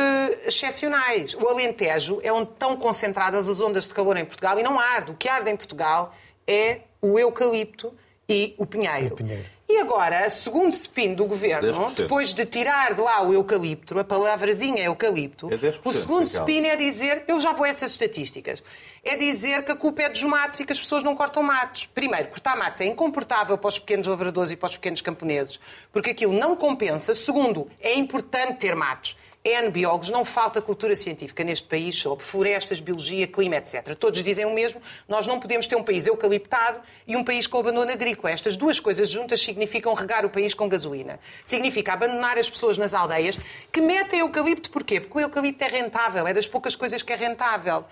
excepcionais. 0.47 1.35
O 1.35 1.49
Alentejo 1.49 2.21
é 2.23 2.33
onde 2.33 2.51
estão 2.51 2.77
concentradas 2.77 3.49
as 3.49 3.61
ondas 3.61 3.85
de 3.85 3.95
calor 3.95 4.17
em 4.17 4.25
Portugal 4.25 4.59
e 4.59 4.63
não 4.63 4.79
arde. 4.79 5.13
O 5.13 5.15
que 5.15 5.29
arde 5.29 5.51
em 5.51 5.57
Portugal 5.57 6.15
é 6.47 6.81
o 7.01 7.19
eucalipto 7.19 7.93
e 8.29 8.55
o 8.57 8.65
pinheiro. 8.65 9.15
E, 9.15 9.17
pinheiro. 9.17 9.45
e 9.69 9.79
agora, 9.79 10.29
segundo 10.31 10.73
spin 10.73 11.15
do 11.15 11.27
governo, 11.27 11.91
depois 11.95 12.33
de 12.33 12.47
tirar 12.47 12.95
de 12.95 13.01
lá 13.01 13.23
o 13.23 13.33
eucalipto, 13.33 13.99
a 13.99 14.05
palavrazinha 14.05 14.83
eucalipto, 14.85 15.51
é 15.53 15.59
o 15.85 15.93
segundo 15.93 16.25
spin 16.25 16.65
é 16.67 16.77
dizer 16.77 17.25
eu 17.29 17.41
já 17.41 17.53
vou 17.53 17.65
a 17.65 17.69
essas 17.69 17.93
estatísticas 17.93 18.63
é 19.05 19.17
dizer 19.17 19.65
que 19.65 19.73
a 19.73 19.77
culpa 19.77 20.03
é 20.03 20.09
dos 20.09 20.23
matos 20.23 20.61
e 20.61 20.65
que 20.65 20.73
as 20.73 20.81
pessoas 20.81 21.03
não 21.03 21.15
cortam 21.15 21.43
matos. 21.43 21.87
Primeiro, 21.87 22.29
cortar 22.29 22.57
matos 22.57 22.81
é 22.81 22.87
incomportável 22.87 23.59
para 23.59 23.69
os 23.69 23.79
pequenos 23.79 24.07
lavradores 24.07 24.51
e 24.51 24.57
para 24.57 24.69
os 24.69 24.77
pequenos 24.77 25.01
camponeses, 25.03 25.61
porque 25.93 26.11
aquilo 26.11 26.33
não 26.33 26.57
compensa. 26.57 27.15
Segundo, 27.15 27.71
é 27.81 27.95
importante 27.95 28.59
ter 28.59 28.75
matos. 28.75 29.17
N 29.47 29.71
biólogos, 29.71 30.09
não 30.09 30.25
falta 30.25 30.63
cultura 30.63 30.97
científica 30.97 31.45
neste 31.45 31.69
país 31.69 31.99
sobre 31.99 32.25
florestas, 32.25 32.81
biologia, 32.81 33.27
clima, 33.27 33.57
etc. 33.57 33.95
Todos 33.95 34.25
dizem 34.25 34.47
o 34.47 34.55
mesmo. 34.55 34.81
Nós 35.07 35.27
não 35.27 35.39
podemos 35.39 35.67
ter 35.67 35.77
um 35.77 35.83
país 35.83 36.07
eucaliptado 36.07 36.81
e 37.07 37.15
um 37.15 37.23
país 37.23 37.47
com 37.47 37.59
abandono 37.59 37.93
agrícola. 37.93 38.33
Estas 38.33 38.57
duas 38.57 38.81
coisas 38.81 39.11
juntas 39.11 39.43
significam 39.43 39.93
regar 39.93 40.25
o 40.25 40.31
país 40.31 40.55
com 40.55 40.67
gasolina. 40.67 41.21
Significa 41.45 41.93
abandonar 41.93 42.39
as 42.39 42.49
pessoas 42.49 42.79
nas 42.79 42.95
aldeias 42.95 43.39
que 43.71 43.83
metem 43.83 44.21
eucalipto. 44.21 44.71
Porquê? 44.71 44.99
Porque 44.99 45.19
o 45.19 45.21
eucalipto 45.21 45.63
é 45.63 45.69
rentável, 45.69 46.27
é 46.27 46.33
das 46.33 46.47
poucas 46.47 46.75
coisas 46.75 47.03
que 47.03 47.13
é 47.13 47.17
rentável. 47.17 47.85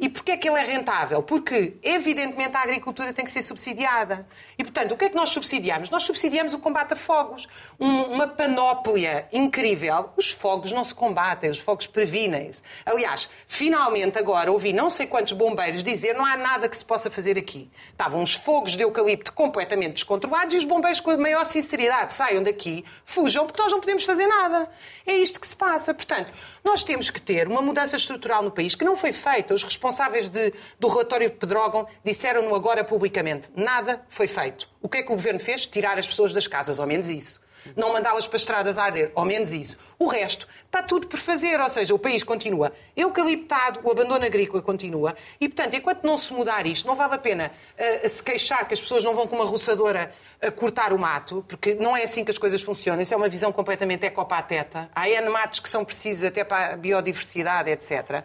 E 0.00 0.08
porquê 0.08 0.32
é 0.32 0.36
que 0.38 0.48
ele 0.48 0.58
é 0.58 0.64
rentável? 0.64 1.22
Porque, 1.22 1.76
evidentemente, 1.82 2.56
a 2.56 2.62
agricultura 2.62 3.12
tem 3.12 3.22
que 3.22 3.30
ser 3.30 3.42
subsidiada. 3.42 4.26
E, 4.58 4.64
portanto, 4.64 4.92
o 4.92 4.96
que 4.96 5.04
é 5.04 5.08
que 5.10 5.14
nós 5.14 5.28
subsidiamos? 5.28 5.90
Nós 5.90 6.04
subsidiamos 6.04 6.54
o 6.54 6.58
combate 6.58 6.94
a 6.94 6.96
fogos. 6.96 7.46
Um, 7.78 8.04
uma 8.04 8.26
panóplia 8.26 9.28
incrível. 9.30 10.08
Os 10.16 10.30
fogos 10.30 10.72
não 10.72 10.84
se 10.84 10.94
combatem, 10.94 11.50
os 11.50 11.58
fogos 11.58 11.86
previnem-se. 11.86 12.62
Aliás, 12.86 13.28
finalmente 13.46 14.18
agora 14.18 14.50
ouvi 14.50 14.72
não 14.72 14.88
sei 14.88 15.06
quantos 15.06 15.34
bombeiros 15.34 15.84
dizer 15.84 16.14
não 16.14 16.24
há 16.24 16.34
nada 16.34 16.66
que 16.66 16.76
se 16.76 16.84
possa 16.84 17.10
fazer 17.10 17.38
aqui. 17.38 17.70
Estavam 17.92 18.22
os 18.22 18.32
fogos 18.32 18.76
de 18.76 18.82
eucalipto 18.82 19.34
completamente 19.34 19.94
descontrolados 19.94 20.54
e 20.54 20.58
os 20.58 20.64
bombeiros 20.64 21.00
com 21.00 21.10
a 21.10 21.18
maior 21.18 21.44
sinceridade 21.44 22.14
saiam 22.14 22.42
daqui, 22.42 22.86
fujam, 23.04 23.46
porque 23.46 23.60
nós 23.60 23.70
não 23.70 23.80
podemos 23.80 24.04
fazer 24.04 24.26
nada. 24.26 24.70
É 25.06 25.14
isto 25.14 25.38
que 25.38 25.46
se 25.46 25.56
passa. 25.56 25.92
Portanto, 25.92 26.32
nós 26.64 26.82
temos 26.82 27.10
que 27.10 27.20
ter 27.20 27.48
uma 27.48 27.62
mudança 27.62 27.96
estrutural 27.96 28.42
no 28.42 28.50
país 28.50 28.74
que 28.74 28.84
não 28.84 28.96
foi 28.96 29.12
feita. 29.12 29.54
Os 29.54 29.62
responsáveis 29.62 30.28
de, 30.28 30.52
do 30.78 30.88
relatório 30.88 31.28
de 31.28 31.36
Pedrógão 31.36 31.86
disseram-no 32.04 32.54
agora 32.54 32.84
publicamente. 32.84 33.48
Nada 33.54 34.04
foi 34.08 34.26
feito. 34.26 34.68
O 34.80 34.88
que 34.88 34.98
é 34.98 35.02
que 35.02 35.12
o 35.12 35.16
governo 35.16 35.40
fez? 35.40 35.66
Tirar 35.66 35.98
as 35.98 36.06
pessoas 36.06 36.32
das 36.32 36.46
casas, 36.46 36.78
ao 36.78 36.86
menos 36.86 37.08
isso 37.10 37.40
não 37.76 37.92
mandá-las 37.92 38.26
para 38.26 38.36
estradas 38.36 38.78
a 38.78 38.84
arder, 38.84 39.12
ao 39.14 39.24
menos 39.24 39.52
isso. 39.52 39.76
O 39.98 40.08
resto 40.08 40.48
está 40.64 40.82
tudo 40.82 41.06
por 41.06 41.18
fazer, 41.18 41.60
ou 41.60 41.68
seja, 41.68 41.94
o 41.94 41.98
país 41.98 42.24
continua 42.24 42.72
eucaliptado, 42.96 43.80
o 43.82 43.90
abandono 43.90 44.24
agrícola 44.24 44.62
continua, 44.62 45.14
e, 45.40 45.48
portanto, 45.48 45.74
enquanto 45.74 46.04
não 46.04 46.16
se 46.16 46.32
mudar 46.32 46.66
isto, 46.66 46.86
não 46.86 46.96
vale 46.96 47.14
a 47.14 47.18
pena 47.18 47.52
uh, 47.78 48.08
se 48.08 48.22
queixar 48.22 48.66
que 48.66 48.74
as 48.74 48.80
pessoas 48.80 49.04
não 49.04 49.14
vão 49.14 49.26
com 49.26 49.36
uma 49.36 49.44
roçadora 49.44 50.12
a 50.40 50.50
cortar 50.50 50.92
o 50.92 50.98
mato, 50.98 51.44
porque 51.46 51.74
não 51.74 51.96
é 51.96 52.04
assim 52.04 52.24
que 52.24 52.30
as 52.30 52.38
coisas 52.38 52.62
funcionam, 52.62 53.02
isso 53.02 53.12
é 53.12 53.16
uma 53.16 53.28
visão 53.28 53.52
completamente 53.52 54.06
ecopateta. 54.06 54.88
Há 54.94 55.08
N 55.08 55.28
matos 55.28 55.60
que 55.60 55.68
são 55.68 55.84
precisos 55.84 56.24
até 56.24 56.44
para 56.44 56.74
a 56.74 56.76
biodiversidade, 56.76 57.70
etc. 57.70 58.24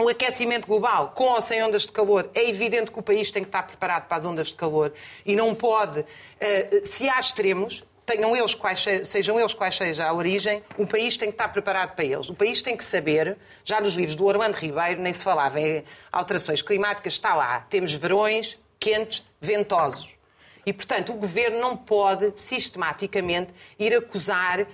O 0.00 0.08
aquecimento 0.08 0.66
global, 0.66 1.12
com 1.14 1.24
ou 1.24 1.40
sem 1.42 1.62
ondas 1.62 1.82
de 1.82 1.92
calor, 1.92 2.30
é 2.34 2.48
evidente 2.48 2.90
que 2.90 2.98
o 2.98 3.02
país 3.02 3.30
tem 3.30 3.42
que 3.42 3.48
estar 3.48 3.62
preparado 3.64 4.08
para 4.08 4.16
as 4.16 4.24
ondas 4.24 4.48
de 4.48 4.56
calor 4.56 4.92
e 5.26 5.36
não 5.36 5.54
pode, 5.54 6.00
uh, 6.00 6.06
se 6.84 7.08
há 7.08 7.20
extremos, 7.20 7.84
tenham 8.10 8.34
eles 8.36 8.56
quais, 8.56 8.84
sejam 9.04 9.38
eles 9.38 9.54
quais 9.54 9.76
seja 9.76 10.06
a 10.06 10.12
origem, 10.12 10.64
o 10.76 10.84
país 10.84 11.16
tem 11.16 11.28
que 11.28 11.34
estar 11.34 11.48
preparado 11.48 11.94
para 11.94 12.04
eles. 12.04 12.28
O 12.28 12.34
país 12.34 12.60
tem 12.60 12.76
que 12.76 12.82
saber, 12.82 13.36
já 13.64 13.80
nos 13.80 13.94
livros 13.94 14.16
do 14.16 14.24
Orlando 14.24 14.56
Ribeiro 14.56 15.00
nem 15.00 15.12
se 15.12 15.22
falava 15.22 15.60
em 15.60 15.84
alterações 16.10 16.60
climáticas, 16.60 17.12
está 17.12 17.36
lá. 17.36 17.60
Temos 17.70 17.92
verões 17.92 18.58
quentes, 18.80 19.22
ventosos. 19.40 20.18
E, 20.66 20.72
portanto, 20.72 21.12
o 21.12 21.14
governo 21.14 21.60
não 21.60 21.76
pode 21.76 22.38
sistematicamente 22.38 23.54
ir 23.78 23.94
acusar 23.94 24.60
uh, 24.60 24.66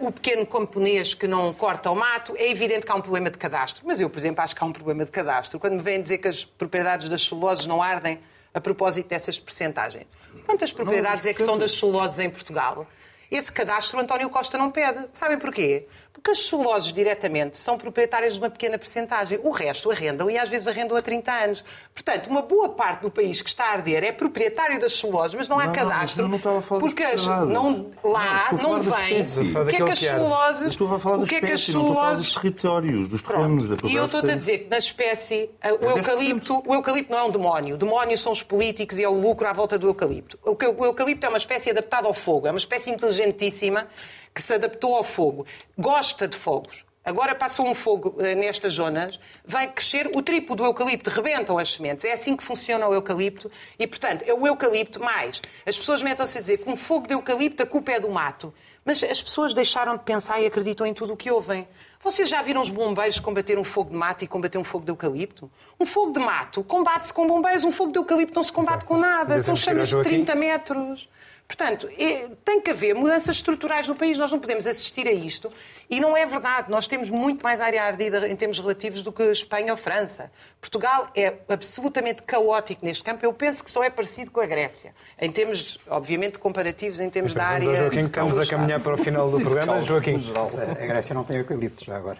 o 0.00 0.12
pequeno 0.12 0.44
camponês 0.44 1.14
que 1.14 1.28
não 1.28 1.54
corta 1.54 1.90
o 1.90 1.94
mato. 1.94 2.34
É 2.36 2.50
evidente 2.50 2.84
que 2.84 2.90
há 2.90 2.96
um 2.96 3.00
problema 3.00 3.30
de 3.30 3.38
cadastro, 3.38 3.84
mas 3.86 4.00
eu, 4.00 4.10
por 4.10 4.18
exemplo, 4.18 4.42
acho 4.42 4.56
que 4.56 4.62
há 4.62 4.66
um 4.66 4.72
problema 4.72 5.04
de 5.04 5.10
cadastro. 5.10 5.60
Quando 5.60 5.74
me 5.74 5.82
vêm 5.82 6.02
dizer 6.02 6.18
que 6.18 6.28
as 6.28 6.44
propriedades 6.44 7.08
das 7.08 7.22
celuloses 7.22 7.64
não 7.64 7.80
ardem 7.80 8.18
a 8.52 8.60
propósito 8.60 9.08
dessas 9.08 9.38
percentagens. 9.38 10.06
Quantas 10.46 10.72
propriedades 10.72 11.26
é 11.26 11.34
que 11.34 11.42
são 11.42 11.58
das 11.58 11.72
celuloses 11.72 12.18
em 12.18 12.30
Portugal? 12.30 12.86
Esse 13.30 13.50
cadastro 13.50 13.98
António 13.98 14.28
Costa 14.28 14.58
não 14.58 14.70
pede. 14.70 15.08
Sabem 15.12 15.38
porquê? 15.38 15.86
Porque 16.22 16.30
as 16.30 16.46
celuloses 16.46 16.92
diretamente 16.92 17.56
são 17.58 17.76
proprietárias 17.76 18.34
de 18.34 18.38
uma 18.38 18.48
pequena 18.48 18.78
percentagem. 18.78 19.40
O 19.42 19.50
resto 19.50 19.90
arrendam 19.90 20.30
e 20.30 20.38
às 20.38 20.48
vezes 20.48 20.68
arrendam 20.68 20.96
há 20.96 21.02
30 21.02 21.32
anos. 21.32 21.64
Portanto, 21.92 22.28
uma 22.28 22.42
boa 22.42 22.68
parte 22.68 23.02
do 23.02 23.10
país 23.10 23.42
que 23.42 23.48
está 23.48 23.64
a 23.64 23.72
arder 23.72 24.04
é 24.04 24.12
proprietário 24.12 24.78
das 24.78 24.92
celuloses, 24.92 25.34
mas 25.34 25.48
não 25.48 25.58
há 25.58 25.64
Não, 25.66 25.72
não, 25.72 25.74
cadastro. 25.74 26.24
eu 26.24 26.28
não 26.28 26.36
estava 26.36 26.58
a 26.60 26.62
falar 26.62 26.80
porque 26.80 27.02
as, 27.02 27.26
não, 27.26 27.90
lá 28.04 28.46
Não, 28.52 28.56
estou 28.56 28.72
a 28.72 28.76
não, 28.76 28.80
vem. 28.84 29.22
O 29.22 29.66
que 29.66 29.76
é 29.76 29.84
que 29.84 29.90
as 29.90 29.98
celuloses. 29.98 30.62
Eu 30.62 30.68
estou 30.68 30.94
a 30.94 30.98
falar 31.00 31.16
da 31.16 31.22
o 31.24 31.26
que 31.26 31.34
é 31.34 31.40
que 31.40 31.46
as 31.46 31.60
espécie, 31.60 31.72
não 31.76 31.80
estou 31.88 31.92
a 31.92 31.94
falar 31.96 32.14
dos 32.14 32.26
celuloses 32.28 32.34
territórios, 32.34 33.08
dos 33.08 33.22
terrenos, 33.22 33.68
da 33.68 33.76
e 33.88 33.94
eu 33.96 34.04
estou-te 34.04 34.30
a 34.30 34.34
dizer 34.36 34.58
que 34.58 34.70
na 34.70 34.78
espécie, 34.78 35.50
uh, 35.64 35.74
o 35.74 35.78
10%. 35.78 35.96
eucalipto, 35.96 36.62
o 36.64 36.74
eucalipto 36.74 37.10
não 37.10 37.18
é 37.18 37.24
um 37.24 37.30
demónio. 37.32 37.76
Demónios 37.76 38.20
são 38.20 38.30
os 38.30 38.44
políticos 38.44 38.96
e 38.96 39.02
é 39.02 39.08
o 39.08 39.20
lucro 39.20 39.48
à 39.48 39.52
volta 39.52 39.76
do 39.76 39.88
eucalipto. 39.88 40.38
O 40.44 40.54
que- 40.54 40.66
o 40.68 40.84
eucalipto 40.84 41.26
é 41.26 41.28
uma 41.28 41.38
espécie 41.38 41.70
adaptada 41.70 42.06
ao 42.06 42.14
fogo, 42.14 42.46
é 42.46 42.50
uma 42.52 42.58
espécie 42.58 42.90
inteligentíssima 42.90 43.88
que 44.34 44.42
se 44.42 44.54
adaptou 44.54 44.94
ao 44.94 45.04
fogo. 45.04 45.46
Gosta 45.78 46.26
de 46.26 46.36
fogos. 46.36 46.84
Agora 47.04 47.34
passou 47.34 47.66
um 47.66 47.74
fogo 47.74 48.14
eh, 48.20 48.36
nestas 48.36 48.74
zonas, 48.74 49.18
vai 49.44 49.66
crescer 49.66 50.08
o 50.14 50.22
triplo 50.22 50.54
do 50.54 50.64
eucalipto, 50.64 51.10
rebentam 51.10 51.58
as 51.58 51.72
sementes. 51.72 52.04
É 52.04 52.12
assim 52.12 52.36
que 52.36 52.44
funciona 52.44 52.86
o 52.86 52.94
eucalipto 52.94 53.50
e, 53.76 53.88
portanto, 53.88 54.24
é 54.24 54.32
o 54.32 54.46
eucalipto 54.46 55.00
mais. 55.00 55.42
As 55.66 55.76
pessoas 55.76 56.00
metem-se 56.00 56.38
a 56.38 56.40
dizer 56.40 56.58
que 56.58 56.70
um 56.70 56.76
fogo 56.76 57.08
de 57.08 57.14
eucalipto 57.14 57.64
a 57.64 57.66
culpa 57.66 57.90
é 57.90 57.98
do 57.98 58.08
mato. 58.08 58.54
Mas 58.84 59.02
as 59.02 59.20
pessoas 59.20 59.52
deixaram 59.52 59.96
de 59.96 60.02
pensar 60.02 60.40
e 60.40 60.46
acreditam 60.46 60.86
em 60.86 60.94
tudo 60.94 61.12
o 61.12 61.16
que 61.16 61.30
ouvem. 61.30 61.68
Vocês 62.00 62.28
já 62.28 62.40
viram 62.42 62.60
os 62.60 62.70
bombeiros 62.70 63.18
combater 63.18 63.58
um 63.58 63.64
fogo 63.64 63.90
de 63.90 63.96
mato 63.96 64.24
e 64.24 64.26
combater 64.26 64.58
um 64.58 64.64
fogo 64.64 64.84
de 64.84 64.90
eucalipto? 64.90 65.50
Um 65.78 65.86
fogo 65.86 66.12
de 66.12 66.20
mato 66.20 66.64
combate-se 66.64 67.12
com 67.12 67.26
bombeiros, 67.26 67.62
um 67.64 67.70
fogo 67.70 67.92
de 67.92 67.98
eucalipto 67.98 68.34
não 68.34 68.42
se 68.42 68.52
combate 68.52 68.84
com 68.84 68.96
nada. 68.96 69.38
São 69.40 69.54
chamas 69.54 69.88
de 69.88 69.94
ao 69.96 70.02
Joaquim. 70.02 70.24
30 70.24 70.34
metros. 70.34 71.08
Portanto, 71.54 71.86
é- 71.98 72.28
tem 72.46 72.62
que 72.62 72.70
haver 72.70 72.94
mudanças 72.94 73.36
estruturais 73.36 73.86
no 73.86 73.94
país. 73.94 74.16
Nós 74.16 74.32
não 74.32 74.38
podemos 74.40 74.66
assistir 74.66 75.06
a 75.06 75.12
isto. 75.12 75.50
E 75.90 76.00
não 76.00 76.16
é 76.16 76.24
verdade. 76.24 76.70
Nós 76.70 76.86
temos 76.86 77.10
muito 77.10 77.42
mais 77.42 77.60
área 77.60 77.82
ardida 77.84 78.26
em 78.26 78.34
termos 78.34 78.58
relativos 78.58 79.02
do 79.02 79.12
que 79.12 79.22
Espanha 79.24 79.70
ou 79.72 79.76
França. 79.76 80.30
Portugal 80.62 81.08
é 81.14 81.34
absolutamente 81.50 82.22
caótico 82.22 82.82
neste 82.86 83.04
campo. 83.04 83.22
Eu 83.22 83.34
penso 83.34 83.62
que 83.62 83.70
só 83.70 83.84
é 83.84 83.90
parecido 83.90 84.30
com 84.30 84.40
a 84.40 84.46
Grécia. 84.46 84.94
Em 85.20 85.30
termos, 85.30 85.78
obviamente, 85.88 86.38
comparativos, 86.38 87.00
em 87.00 87.10
termos 87.10 87.34
da 87.34 87.44
área. 87.44 87.74
Joaquim, 87.82 88.00
estamos 88.00 88.38
a 88.38 88.46
caminhar 88.46 88.80
para 88.80 88.94
o 88.94 88.96
final 88.98 89.30
do 89.30 89.38
programa. 89.38 89.82
Joaquim, 89.82 90.18
A 90.34 90.82
a 90.82 90.86
Grécia 90.86 91.14
não 91.14 91.22
tem 91.22 91.36
eucalipto 91.36 91.84
já 91.84 91.96
agora. 91.96 92.18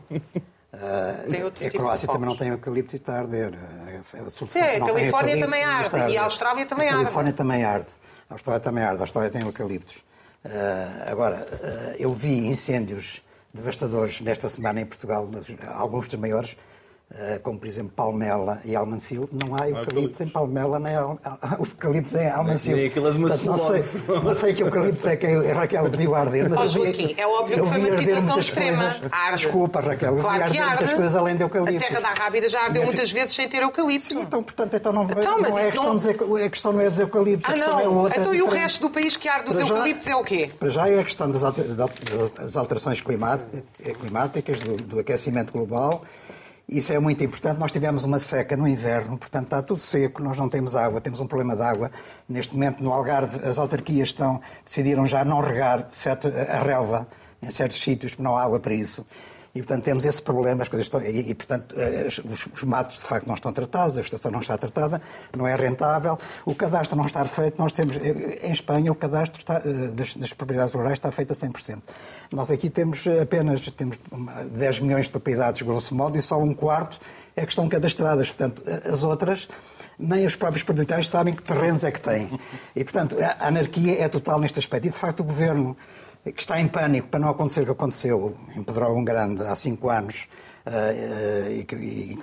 Ah, 0.76 1.22
Tem 1.30 1.44
outro 1.44 1.64
a 1.64 1.70
tipo 1.70 1.84
Croácia 1.84 2.08
também 2.08 2.28
não 2.28 2.36
tem 2.36 2.48
eucalipto 2.48 2.96
e 2.96 2.98
está 2.98 3.14
a 3.14 3.18
arder. 3.20 3.52
A- 3.54 4.18
a- 4.26 4.28
Sul- 4.30 4.48
Sim, 4.48 4.58
a 4.58 4.80
Califórnia 4.84 5.38
também 5.38 5.62
arde. 5.62 5.96
E 6.12 6.16
a. 6.16 6.24
Austrália 6.24 6.66
também 6.66 6.88
a 6.88 6.90
arde. 6.90 7.04
Califórnia 7.04 7.32
também 7.32 7.64
arde. 7.64 7.86
A 8.28 8.34
Austrália 8.34 8.60
também 8.60 8.82
arde. 8.82 8.98
A 8.98 9.04
Austrália 9.04 9.30
tem 9.30 9.42
eucaliptos. 9.42 10.02
Ah, 10.44 11.04
agora, 11.06 11.46
ah, 11.62 11.94
eu 11.98 12.12
vi 12.12 12.46
incêndios 12.46 13.22
devastadores 13.52 14.20
nesta 14.20 14.48
semana 14.48 14.80
em 14.80 14.86
Portugal, 14.86 15.30
alguns 15.74 16.08
dos 16.08 16.18
maiores, 16.18 16.56
como 17.42 17.58
por 17.58 17.66
exemplo 17.68 17.92
Palmela 17.94 18.60
e 18.64 18.74
Almancil. 18.74 19.28
Não 19.32 19.54
há 19.54 19.68
eucaliptos 19.68 20.20
em 20.20 20.28
Palmela 20.28 20.78
nem 20.78 20.94
eucaliptos 21.58 22.14
em 22.14 22.28
Almancil. 22.28 22.76
Nem 22.76 22.86
aquilo 22.86 23.08
é 23.08 23.10
de 23.12 23.18
uma 23.18 23.28
Portanto, 23.28 23.46
não, 23.46 23.58
sei, 23.58 24.02
não 24.24 24.34
sei 24.34 24.54
que 24.54 24.62
eucaliptos 24.62 25.06
é 25.06 25.16
que 25.16 25.26
a 25.26 25.52
Raquel 25.54 25.84
viu 25.90 26.14
arder, 26.14 26.50
mas 26.50 26.72
vi, 26.74 26.80
Joaquim, 26.80 27.14
é 27.16 27.26
óbvio 27.26 27.56
eu 27.58 27.64
que 27.64 27.70
foi 27.70 27.78
uma 27.78 27.96
situação 27.96 28.22
muitas 28.22 28.44
extrema. 28.44 28.76
coisas. 28.82 29.00
Arde. 29.12 29.36
Desculpa, 29.42 29.80
Raquel, 29.80 30.08
eu 30.10 30.16
vi 30.16 30.22
Claro 30.22 30.42
arder 30.44 30.60
muitas 30.66 30.80
arde. 30.82 30.94
coisas 30.94 31.16
além 31.16 31.36
de 31.36 31.42
A 31.42 31.46
eucaliptos. 31.46 31.86
Serra 31.88 32.00
da 32.00 32.08
Rábida 32.10 32.48
já 32.48 32.60
ardeu 32.64 32.84
muitas 32.84 33.12
vezes 33.12 33.34
sem 33.34 33.48
ter 33.48 33.62
eucalipto. 33.62 34.06
Sim, 34.08 34.20
então, 34.20 34.42
portanto, 34.42 34.74
então 34.74 34.92
não, 34.92 35.04
Então, 35.04 35.38
não 35.38 35.58
é 35.58 35.64
questão 35.70 35.84
não- 35.84 35.90
de 35.96 35.96
dizer, 35.98 36.44
a 36.44 36.50
questão 36.50 36.72
não 36.72 36.80
é 36.80 36.88
dos 36.88 36.98
eucaliptos, 36.98 37.44
a 37.44 37.48
Ah, 37.48 37.52
questão 37.54 37.80
é 37.80 37.84
não. 37.84 37.94
outra. 37.96 38.20
Então 38.20 38.34
e 38.34 38.42
o 38.42 38.48
resto 38.48 38.80
do 38.80 38.90
país 38.90 39.16
que 39.16 39.28
arde 39.28 39.44
dos 39.46 39.58
eucaliptos 39.60 40.08
é 40.08 40.16
o 40.16 40.24
quê? 40.24 40.50
Para 40.58 40.68
já 40.70 40.88
é 40.88 40.98
a 40.98 41.04
questão 41.04 41.30
das, 41.30 41.42
alter- 41.44 41.64
das 42.36 42.56
alterações 42.56 43.00
climáticas, 43.00 44.60
do, 44.60 44.76
do 44.76 44.98
aquecimento 44.98 45.52
global. 45.52 46.02
Isso 46.68 46.92
é 46.92 46.98
muito 46.98 47.22
importante. 47.22 47.58
Nós 47.58 47.70
tivemos 47.70 48.04
uma 48.04 48.18
seca 48.18 48.56
no 48.56 48.66
inverno, 48.66 49.18
portanto 49.18 49.44
está 49.44 49.62
tudo 49.62 49.80
seco, 49.80 50.22
nós 50.22 50.36
não 50.36 50.48
temos 50.48 50.74
água, 50.74 51.00
temos 51.00 51.20
um 51.20 51.26
problema 51.26 51.54
de 51.54 51.62
água. 51.62 51.90
Neste 52.28 52.54
momento, 52.54 52.82
no 52.82 52.92
Algarve, 52.92 53.46
as 53.46 53.58
autarquias 53.58 54.08
estão, 54.08 54.40
decidiram 54.64 55.06
já 55.06 55.24
não 55.24 55.40
regar 55.40 55.86
certo, 55.90 56.28
a 56.28 56.62
relva 56.62 57.06
em 57.42 57.50
certos 57.50 57.80
sítios, 57.80 58.12
porque 58.12 58.22
não 58.22 58.36
há 58.36 58.42
água 58.42 58.58
para 58.58 58.72
isso. 58.72 59.06
E, 59.54 59.60
portanto, 59.62 59.84
temos 59.84 60.04
esse 60.04 60.20
problema, 60.20 60.62
as 60.62 60.68
coisas 60.68 60.86
estão, 60.86 61.00
e, 61.00 61.30
e, 61.30 61.34
portanto, 61.34 61.76
eh, 61.78 62.08
os, 62.08 62.48
os 62.52 62.64
matos, 62.64 62.96
de 62.96 63.02
facto, 63.02 63.26
não 63.28 63.34
estão 63.36 63.52
tratados, 63.52 63.96
a 63.96 64.00
vegetação 64.00 64.32
não 64.32 64.40
está 64.40 64.58
tratada, 64.58 65.00
não 65.36 65.46
é 65.46 65.54
rentável, 65.54 66.18
o 66.44 66.56
cadastro 66.56 66.96
não 66.96 67.06
está 67.06 67.24
feito. 67.24 67.56
Nós 67.56 67.72
temos, 67.72 67.96
eh, 67.98 68.40
em 68.42 68.50
Espanha, 68.50 68.90
o 68.90 68.96
cadastro 68.96 69.40
está, 69.40 69.62
eh, 69.64 69.88
das, 69.94 70.16
das 70.16 70.32
propriedades 70.32 70.74
rurais 70.74 70.94
está 70.94 71.12
feito 71.12 71.32
a 71.32 71.36
100%. 71.36 71.80
Nós 72.32 72.50
aqui 72.50 72.68
temos 72.68 73.04
apenas 73.22 73.64
temos 73.70 73.96
uma- 74.10 74.42
10 74.44 74.80
milhões 74.80 75.04
de 75.04 75.12
propriedades, 75.12 75.62
grosso 75.62 75.94
modo, 75.94 76.18
e 76.18 76.22
só 76.22 76.36
um 76.36 76.52
quarto 76.52 76.98
é 77.36 77.46
que 77.46 77.52
estão 77.52 77.68
cadastradas. 77.68 78.28
Portanto, 78.32 78.62
as 78.92 79.04
outras, 79.04 79.48
nem 79.96 80.26
os 80.26 80.34
próprios 80.34 80.64
proprietários 80.64 81.08
sabem 81.08 81.32
que 81.32 81.42
terrenos 81.44 81.84
é 81.84 81.92
que 81.92 82.00
têm. 82.00 82.40
E, 82.74 82.82
portanto, 82.82 83.16
a 83.20 83.46
anarquia 83.46 84.02
é 84.02 84.08
total 84.08 84.40
neste 84.40 84.58
aspecto. 84.58 84.88
E, 84.88 84.90
de 84.90 84.96
facto, 84.96 85.20
o 85.20 85.24
governo 85.24 85.76
que 86.32 86.40
está 86.40 86.60
em 86.60 86.68
pânico 86.68 87.08
para 87.08 87.20
não 87.20 87.28
acontecer 87.28 87.62
o 87.62 87.64
que 87.66 87.72
aconteceu 87.72 88.34
em 88.56 88.62
Pedrógão 88.62 89.04
Grande 89.04 89.42
há 89.42 89.54
cinco 89.54 89.90
anos, 89.90 90.26
eh, 90.66 91.66
e, 91.78 92.18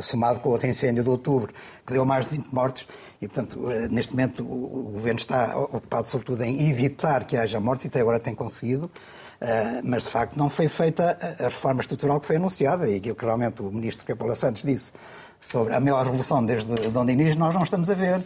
somado 0.00 0.40
com 0.40 0.48
outro 0.48 0.66
incêndio 0.66 1.04
de 1.04 1.10
outubro, 1.10 1.52
que 1.86 1.92
deu 1.92 2.06
mais 2.06 2.30
de 2.30 2.36
20 2.36 2.52
mortes, 2.52 2.88
e 3.20 3.28
portanto, 3.28 3.70
eh, 3.70 3.88
neste 3.90 4.14
momento 4.14 4.42
o, 4.42 4.88
o 4.88 4.92
governo 4.92 5.18
está 5.18 5.54
ocupado 5.58 6.06
sobretudo 6.08 6.42
em 6.42 6.70
evitar 6.70 7.24
que 7.24 7.36
haja 7.36 7.60
mortes, 7.60 7.84
e 7.84 7.88
até 7.88 8.00
agora 8.00 8.18
tem 8.18 8.34
conseguido, 8.34 8.90
eh, 9.42 9.82
mas 9.84 10.04
de 10.04 10.10
facto 10.10 10.38
não 10.38 10.48
foi 10.48 10.68
feita 10.68 11.18
a 11.38 11.44
reforma 11.44 11.82
estrutural 11.82 12.18
que 12.18 12.24
foi 12.24 12.36
anunciada, 12.36 12.88
e 12.88 12.96
aquilo 12.96 13.14
que 13.14 13.24
realmente 13.26 13.60
o 13.60 13.70
ministro 13.70 14.06
Capola 14.06 14.34
Santos 14.34 14.62
disse 14.62 14.92
sobre 15.38 15.74
a 15.74 15.80
maior 15.80 16.04
revolução 16.04 16.42
desde 16.46 16.74
Dom 16.88 17.04
Dinis, 17.04 17.36
nós 17.36 17.54
não 17.54 17.62
estamos 17.62 17.90
a 17.90 17.94
ver. 17.94 18.24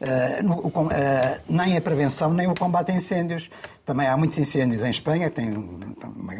Eh, 0.00 0.40
eh, 0.92 1.40
nem 1.48 1.76
a 1.76 1.80
prevenção, 1.80 2.32
nem 2.32 2.46
o 2.46 2.54
combate 2.54 2.92
a 2.92 2.94
incêndios. 2.94 3.50
Também 3.84 4.06
há 4.06 4.16
muitos 4.16 4.36
incêndios 4.36 4.82
em 4.82 4.90
Espanha, 4.90 5.30
que 5.30 5.36
têm 5.36 5.56
uma 5.56 6.34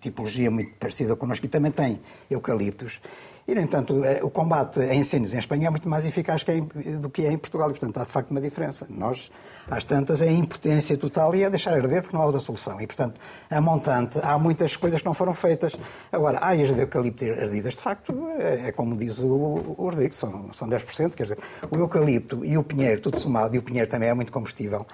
tipologia 0.00 0.50
muito 0.50 0.72
parecida 0.74 1.16
connosco 1.16 1.44
e 1.46 1.48
também 1.48 1.72
tem 1.72 2.00
eucaliptos. 2.30 3.00
E, 3.46 3.54
no 3.54 3.60
entanto, 3.60 4.02
eh, 4.04 4.20
o 4.22 4.30
combate 4.30 4.80
a 4.80 4.94
incêndios 4.94 5.34
em 5.34 5.38
Espanha 5.38 5.66
é 5.66 5.70
muito 5.70 5.86
mais 5.86 6.06
eficaz 6.06 6.42
que 6.42 6.50
é 6.50 6.60
do 6.96 7.10
que 7.10 7.26
é 7.26 7.32
em 7.32 7.36
Portugal. 7.36 7.68
E, 7.68 7.72
portanto, 7.72 7.98
há 7.98 8.04
de 8.04 8.10
facto 8.10 8.30
uma 8.30 8.40
diferença. 8.40 8.86
Nós, 8.88 9.30
às 9.70 9.84
tantas, 9.84 10.22
é 10.22 10.28
a 10.28 10.32
impotência 10.32 10.96
total 10.96 11.34
e 11.34 11.42
é 11.42 11.50
deixar 11.50 11.74
arder 11.74 12.00
porque 12.00 12.16
não 12.16 12.22
há 12.22 12.26
outra 12.26 12.40
solução. 12.40 12.80
E, 12.80 12.86
portanto, 12.86 13.20
a 13.50 13.60
montante, 13.60 14.18
há 14.22 14.38
muitas 14.38 14.76
coisas 14.76 15.00
que 15.00 15.06
não 15.06 15.12
foram 15.12 15.34
feitas. 15.34 15.76
Agora, 16.10 16.38
há 16.38 16.52
as 16.52 16.74
de 16.74 16.80
eucalipto 16.80 17.24
ardidas, 17.24 17.74
de 17.74 17.80
facto, 17.80 18.14
é, 18.38 18.68
é 18.68 18.72
como 18.72 18.96
diz 18.96 19.18
o, 19.18 19.26
o 19.26 19.90
Rodrigo, 19.90 20.14
são, 20.14 20.50
são 20.52 20.66
10%. 20.66 21.14
Quer 21.14 21.24
dizer, 21.24 21.38
o 21.70 21.76
eucalipto 21.76 22.44
e 22.46 22.56
o 22.56 22.64
pinheiro, 22.64 23.00
tudo 23.00 23.18
somado, 23.18 23.54
e 23.54 23.58
o 23.58 23.62
pinheiro 23.62 23.90
também 23.90 24.08
é 24.08 24.14
muito 24.14 24.32
combustível, 24.32 24.86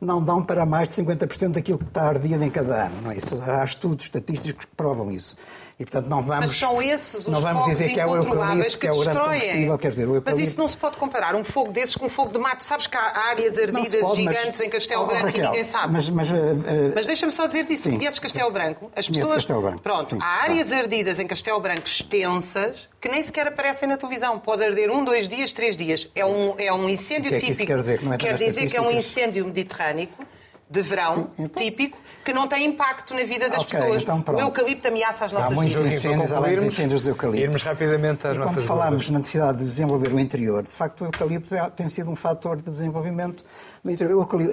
não 0.00 0.22
dão 0.22 0.44
para 0.44 0.64
mais 0.66 0.88
de 0.90 1.02
50% 1.02 1.52
daquilo 1.52 1.78
que 1.78 1.84
está 1.84 2.08
ardido 2.08 2.42
em 2.44 2.50
cada 2.50 2.86
ano. 2.86 3.02
Não 3.02 3.10
é? 3.10 3.16
Isso, 3.16 3.42
há 3.46 3.64
estudos 3.64 4.04
estatísticos 4.04 4.64
que 4.64 4.70
provam 4.76 5.10
isso. 5.10 5.36
E, 5.78 5.84
portanto, 5.84 6.06
não 6.08 6.22
vamos, 6.22 6.46
Mas 6.46 6.56
são 6.56 6.80
esses 6.80 7.14
os 7.14 7.26
não 7.26 7.38
vamos 7.38 7.60
fogos 7.64 7.76
dizer 7.76 7.92
que 7.92 8.00
é 8.00 8.06
o 8.06 8.16
eucalipto, 8.16 8.78
que 8.78 8.86
é 8.86 8.92
o 8.92 8.98
grande 9.00 9.18
combustível. 9.18 9.78
Quer 9.78 9.88
dizer, 9.90 10.04
o 10.04 10.08
Mas 10.08 10.16
eucalipto... 10.16 10.44
isso 10.48 10.58
não 10.58 10.68
se 10.68 10.76
pode 10.78 10.96
comparar 10.96 11.34
um 11.34 11.44
fogo 11.44 11.70
desses 11.70 11.94
com 11.94 12.06
um 12.06 12.08
fogo 12.08 12.32
de 12.32 12.38
mato. 12.38 12.64
Sabes 12.64 12.86
que 12.86 12.96
há 12.96 13.26
áreas 13.28 13.58
ardidas 13.58 13.94
pode, 14.00 14.22
mas- 14.22 14.36
gigantes 14.38 14.60
em 14.62 14.70
Castelo 14.70 15.02
Oh, 15.02 15.06
Branco 15.06 15.26
Raquel, 15.26 15.44
e 15.44 15.46
ninguém 15.48 15.64
sabe. 15.64 15.92
Mas, 15.92 16.08
mas, 16.08 16.32
eh, 16.32 16.92
Mas 16.94 17.04
deixa-me 17.04 17.30
só 17.30 17.46
dizer 17.46 17.64
disso. 17.66 17.90
Sim. 17.90 17.98
Conheces 17.98 18.18
Castelo 18.18 18.50
Branco? 18.50 18.90
As 18.96 19.06
pessoas. 19.06 19.32
Castelo 19.34 19.60
Branco, 19.60 19.82
Pronto, 19.82 20.04
sim. 20.06 20.18
há 20.22 20.42
áreas 20.44 20.72
ardidas 20.72 21.20
em 21.20 21.26
Castelo 21.26 21.60
Branco 21.60 21.86
extensas 21.86 22.88
que 22.98 23.10
nem 23.10 23.22
sequer 23.22 23.46
aparecem 23.48 23.86
na 23.86 23.98
televisão. 23.98 24.38
Pode 24.38 24.64
arder 24.64 24.90
um, 24.90 25.04
dois 25.04 25.28
dias, 25.28 25.52
três 25.52 25.76
dias. 25.76 26.08
É 26.14 26.24
um, 26.24 26.54
é 26.56 26.72
um 26.72 26.88
incêndio 26.88 27.26
O 27.26 27.28
que 27.28 27.34
é 27.36 27.38
que 27.40 27.44
isso 27.50 27.60
típico. 27.60 27.66
quer 27.72 27.76
dizer? 27.76 27.98
Que 27.98 28.04
não 28.06 28.12
é 28.14 28.16
quer 28.16 28.34
dizer 28.34 28.66
que 28.66 28.76
é 28.78 28.80
um 28.80 28.90
incêndio 28.90 29.44
mediterrâneo 29.44 30.08
de 30.68 30.82
verão, 30.82 31.14
Sim, 31.36 31.44
então- 31.44 31.62
típico, 31.62 31.96
que 32.24 32.32
não 32.32 32.48
tem 32.48 32.66
impacto 32.66 33.14
na 33.14 33.22
vida 33.22 33.48
das 33.48 33.60
Ok, 33.60 33.78
pessoas. 33.78 34.02
então 34.02 34.22
o 34.34 34.40
eucalipto 34.40 34.88
ameaça 34.88 35.24
as 35.26 35.32
Há 35.32 35.38
nossas 35.38 35.54
muitos 35.54 35.76
vidas. 35.76 35.92
Joaquim, 35.92 36.02
para 36.08 36.14
incêndios, 36.16 36.32
além 36.32 36.54
dos 36.56 36.64
incêndios 36.64 37.04
do 37.04 37.10
eucalipto. 37.10 37.44
irmos 37.44 37.62
rapidamente 37.62 38.26
às 38.26 38.34
e 38.34 38.38
nossas 38.38 38.56
quando 38.56 38.66
falámos 38.66 38.90
dúvidas. 38.90 39.10
na 39.10 39.18
necessidade 39.18 39.58
de 39.58 39.64
desenvolver 39.64 40.12
o 40.12 40.18
interior, 40.18 40.62
de 40.64 40.68
facto 40.70 41.02
o 41.02 41.04
eucalipto 41.04 41.54
é- 41.54 41.70
tem 41.70 41.88
sido 41.88 42.10
um 42.10 42.16
fator 42.16 42.56
de 42.56 42.64
desenvolvimento 42.64 43.44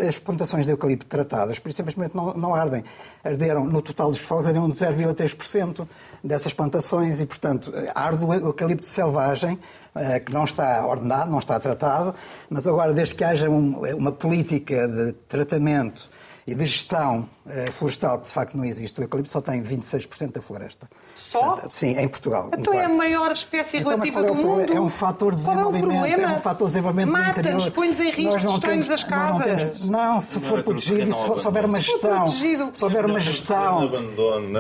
As 0.07 0.19
plantações 0.19 0.65
de 0.65 0.71
eucalipto 0.71 1.05
tratadas, 1.05 1.59
por 1.59 1.71
simplesmente 1.73 2.15
não, 2.15 2.34
não 2.34 2.53
ardem. 2.55 2.84
Arderam, 3.23 3.65
no 3.65 3.81
total 3.81 4.09
dos 4.09 4.19
fogos, 4.19 4.45
arderam 4.47 4.69
de 4.69 4.75
0,3% 4.75 5.88
dessas 6.23 6.53
plantações 6.53 7.19
e, 7.21 7.25
portanto, 7.25 7.71
arde 7.95 8.23
o 8.23 8.34
eucalipto 8.34 8.86
selvagem, 8.86 9.57
eh, 9.95 10.19
que 10.19 10.31
não 10.31 10.43
está 10.43 10.86
ordenado, 10.86 11.31
não 11.31 11.39
está 11.39 11.59
tratado, 11.59 12.13
mas 12.49 12.65
agora, 12.67 12.93
desde 12.93 13.15
que 13.15 13.23
haja 13.23 13.49
um- 13.49 13.79
uma 13.95 14.11
política 14.11 14.88
de 14.88 15.13
tratamento 15.27 16.09
e 16.45 16.53
de 16.53 16.65
gestão 16.65 17.27
eh, 17.47 17.71
florestal, 17.71 18.19
que 18.19 18.25
de 18.25 18.31
facto 18.31 18.57
não 18.57 18.65
existe. 18.65 18.99
O 18.99 19.03
eucalipto 19.03 19.31
só 19.31 19.41
tem 19.41 19.61
26% 19.61 20.34
da 20.34 20.41
floresta. 20.41 20.89
Só? 21.16 21.59
Sim, 21.70 21.97
em 21.99 22.07
Portugal. 22.07 22.49
um 22.55 22.59
Então 22.59 22.74
é 22.74 22.86
a 22.86 22.89
maior 22.89 23.32
espécie 23.32 23.78
Então, 23.78 23.91
relativa 23.91 24.20
é 24.20 24.24
do 24.24 24.28
problema? 24.34 24.57
mundo. 24.57 24.74
É 24.74 24.80
um 24.80 24.89
fator 24.89 25.36
de 25.36 25.43
Qual 25.43 25.57
é 25.57 25.66
o 25.66 25.72
desenvolvimento, 25.72 26.01
problema? 26.09 26.34
é 26.34 26.36
um 26.36 26.39
fator 26.39 26.68
de 26.68 26.74
desenvolvimento 26.74 27.11
Mata-nos, 27.11 27.70
põe-nos 27.70 27.99
em 27.99 28.11
risco, 28.11 28.47
destrói-nos 28.51 28.91
as 28.91 29.03
nós 29.03 29.11
não 29.11 29.39
casas. 29.39 29.61
temos- 29.64 29.86
Não, 29.86 30.22
se 30.22 30.36
Não 30.39 30.41
for 30.47 30.64
protegido, 30.64 31.01
e 31.09 31.14
se, 31.14 31.45
houver 31.47 31.66
uma 31.66 31.80
gestão, 31.80 32.28
se 32.74 32.84
houver 32.84 33.05
uma 33.05 33.20
gestão, 33.20 33.89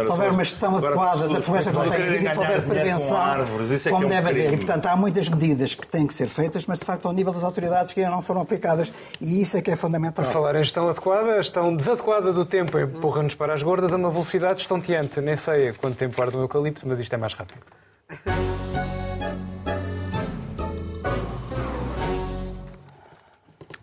se 0.01 0.09
houver 0.11 0.31
uma 0.31 0.43
gestão 0.43 0.77
adequada 0.77 1.27
da 1.27 1.41
floresta 1.41 1.71
protegida 1.71 2.17
e 2.17 2.29
se 2.29 2.39
houver 2.39 2.61
prevenção, 2.63 3.17
é 3.17 3.89
como 3.89 4.03
é 4.03 4.05
um 4.05 4.09
deve 4.09 4.29
haver. 4.29 4.53
E, 4.53 4.57
portanto, 4.57 4.85
há 4.87 4.95
muitas 4.95 5.29
medidas 5.29 5.73
que 5.73 5.87
têm 5.87 6.05
que 6.07 6.13
ser 6.13 6.27
feitas, 6.27 6.65
mas 6.65 6.79
de 6.79 6.85
facto 6.85 7.05
ao 7.07 7.13
nível 7.13 7.33
das 7.33 7.43
autoridades 7.43 7.93
que 7.93 7.99
ainda 8.01 8.11
não 8.15 8.21
foram 8.21 8.41
aplicadas. 8.41 8.91
E 9.19 9.41
isso 9.41 9.57
é 9.57 9.61
que 9.61 9.71
é 9.71 9.75
fundamental. 9.75 10.23
Por 10.25 10.31
falar 10.31 10.55
em 10.55 10.63
gestão 10.63 10.87
adequada, 10.87 11.31
a 11.31 11.37
gestão 11.41 11.75
desadequada 11.75 12.31
do 12.33 12.45
tempo 12.45 12.77
empurra-nos 12.79 13.33
para 13.35 13.53
as 13.53 13.63
gordas 13.63 13.93
a 13.93 13.95
uma 13.95 14.09
velocidade 14.11 14.61
estonteante. 14.61 15.19
Nem 15.21 15.35
sei 15.35 15.73
quanto 15.73 15.95
tempo 15.97 16.21
arde 16.21 16.37
um 16.37 16.42
eucalipto, 16.43 16.87
mas 16.87 16.99
isto 16.99 17.13
é 17.13 17.17
mais 17.17 17.33
rápido. 17.33 17.61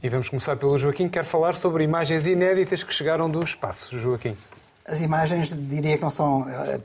E 0.02 0.08
vamos 0.08 0.30
começar 0.30 0.56
pelo 0.56 0.78
Joaquim, 0.78 1.04
que 1.04 1.12
quer 1.12 1.26
falar 1.26 1.54
sobre 1.54 1.84
imagens 1.84 2.26
inéditas 2.26 2.82
que 2.82 2.92
chegaram 2.92 3.28
do 3.30 3.42
espaço. 3.42 3.98
Joaquim. 3.98 4.34
As 4.86 5.02
imagens, 5.02 5.52
diria 5.52 5.96
que 5.96 6.02
não 6.02 6.10
são 6.10 6.48
eh, 6.48 6.80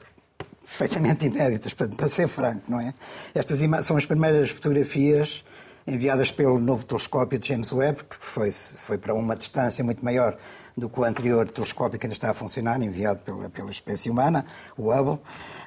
perfeitamente 0.65 1.25
inéditas, 1.25 1.73
para, 1.73 1.87
para 1.87 2.09
ser 2.09 2.27
franco, 2.27 2.63
não 2.67 2.79
é? 2.79 2.93
Estas 3.33 3.59
são 3.85 3.95
as 3.95 4.05
primeiras 4.05 4.49
fotografias 4.49 5.45
enviadas 5.87 6.31
pelo 6.31 6.59
novo 6.59 6.85
telescópio 6.85 7.39
de 7.39 7.47
James 7.47 7.71
Webb, 7.71 8.03
que 8.03 8.15
foi, 8.19 8.51
foi 8.51 8.97
para 8.97 9.13
uma 9.13 9.35
distância 9.35 9.83
muito 9.83 10.03
maior 10.03 10.35
do 10.77 10.89
que 10.89 10.99
o 10.99 11.03
anterior 11.03 11.47
telescópio 11.49 11.97
que 11.97 12.05
ainda 12.05 12.13
está 12.13 12.31
a 12.31 12.33
funcionar, 12.33 12.81
enviado 12.81 13.19
pela, 13.19 13.49
pela 13.49 13.71
espécie 13.71 14.09
humana, 14.09 14.45
o 14.77 14.91
Hubble. 14.93 15.19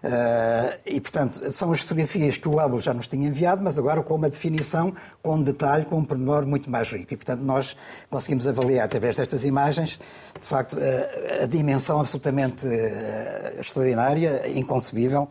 Eh, 0.02 0.80
e, 0.86 1.00
portanto, 1.00 1.50
são 1.50 1.72
as 1.72 1.80
fotografias 1.80 2.36
que 2.36 2.46
o 2.46 2.62
Hubble 2.62 2.80
já 2.80 2.92
nos 2.92 3.09
tinha 3.09 3.26
enviado, 3.26 3.62
mas 3.62 3.78
agora 3.78 4.02
com 4.02 4.14
uma 4.14 4.28
definição, 4.28 4.94
com 5.22 5.36
um 5.36 5.42
detalhe, 5.42 5.86
com 5.86 5.98
um 5.98 6.04
pormenor 6.04 6.44
muito 6.46 6.70
mais 6.70 6.90
rico. 6.90 7.14
E, 7.14 7.16
portanto, 7.16 7.40
nós 7.40 7.74
conseguimos 8.11 8.46
avaliar, 8.46 8.84
através 8.84 9.16
destas 9.16 9.44
imagens, 9.44 9.98
de 10.38 10.46
facto, 10.46 10.76
eh, 10.78 11.40
a 11.42 11.46
dimensão 11.46 12.00
absolutamente 12.00 12.66
eh, 12.66 13.56
extraordinária, 13.59 14.46
inconcebível, 14.48 15.28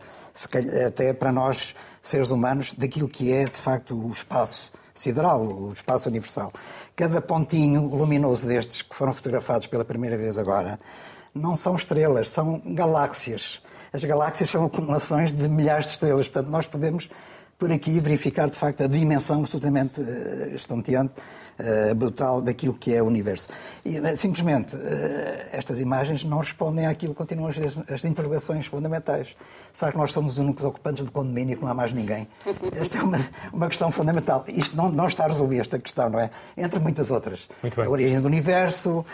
calhar 0.50 0.86
até 0.86 1.12
para 1.12 1.32
nós, 1.32 1.74
seres 2.02 2.30
humanos, 2.30 2.74
daquilo 2.74 3.08
que 3.08 3.32
é, 3.32 3.44
de 3.44 3.56
facto, 3.56 3.94
o 3.94 4.10
espaço 4.10 4.72
sideral, 4.94 5.42
o 5.42 5.72
espaço 5.72 6.08
universal. 6.08 6.52
Cada 6.98 7.20
pontinho 7.20 7.82
luminoso 7.82 8.48
destes 8.48 8.82
que 8.82 8.92
foram 8.92 9.12
fotografados 9.12 9.68
pela 9.68 9.84
primeira 9.84 10.16
vez 10.16 10.36
agora 10.36 10.80
não 11.32 11.54
são 11.54 11.76
estrelas, 11.76 12.28
são 12.28 12.60
galáxias. 12.66 13.62
As 13.92 14.02
galáxias 14.02 14.50
são 14.50 14.64
acumulações 14.64 15.32
de 15.32 15.48
milhares 15.48 15.84
de 15.84 15.90
estrelas. 15.92 16.28
Portanto, 16.28 16.50
nós 16.50 16.66
podemos, 16.66 17.08
por 17.56 17.70
aqui, 17.70 18.00
verificar 18.00 18.50
de 18.50 18.56
facto 18.56 18.82
a 18.82 18.88
dimensão 18.88 19.38
absolutamente 19.38 20.00
uh, 20.00 20.52
estonteante, 20.56 21.14
uh, 21.58 21.94
brutal 21.94 22.40
daquilo 22.40 22.74
que 22.74 22.94
é 22.94 23.02
o 23.02 23.06
universo. 23.06 23.48
E 23.84 23.98
uh, 23.98 24.16
simplesmente 24.16 24.76
estas 25.52 25.80
imagens 25.80 26.24
não 26.24 26.38
respondem 26.38 26.86
àquilo 26.86 27.12
que 27.12 27.18
continuam 27.18 27.48
as, 27.48 27.90
as 27.90 28.04
interrogações 28.04 28.66
fundamentais. 28.66 29.36
Será 29.72 29.92
que 29.92 29.98
nós 29.98 30.12
somos 30.12 30.32
os 30.34 30.38
únicos 30.38 30.64
ocupantes 30.64 31.04
do 31.04 31.12
condomínio 31.12 31.56
que 31.56 31.62
não 31.62 31.70
há 31.70 31.74
mais 31.74 31.92
ninguém? 31.92 32.28
Esta 32.72 32.98
é 32.98 33.02
uma, 33.02 33.18
uma 33.52 33.68
questão 33.68 33.90
fundamental. 33.90 34.44
Isto 34.48 34.76
não, 34.76 34.90
não 34.90 35.06
está 35.06 35.24
a 35.24 35.28
resolver 35.28 35.58
esta 35.58 35.78
questão, 35.78 36.08
não 36.08 36.20
é? 36.20 36.30
Entre 36.56 36.78
muitas 36.78 37.10
outras. 37.10 37.48
A 37.76 37.88
origem 37.88 38.20
do 38.20 38.26
universo, 38.26 39.04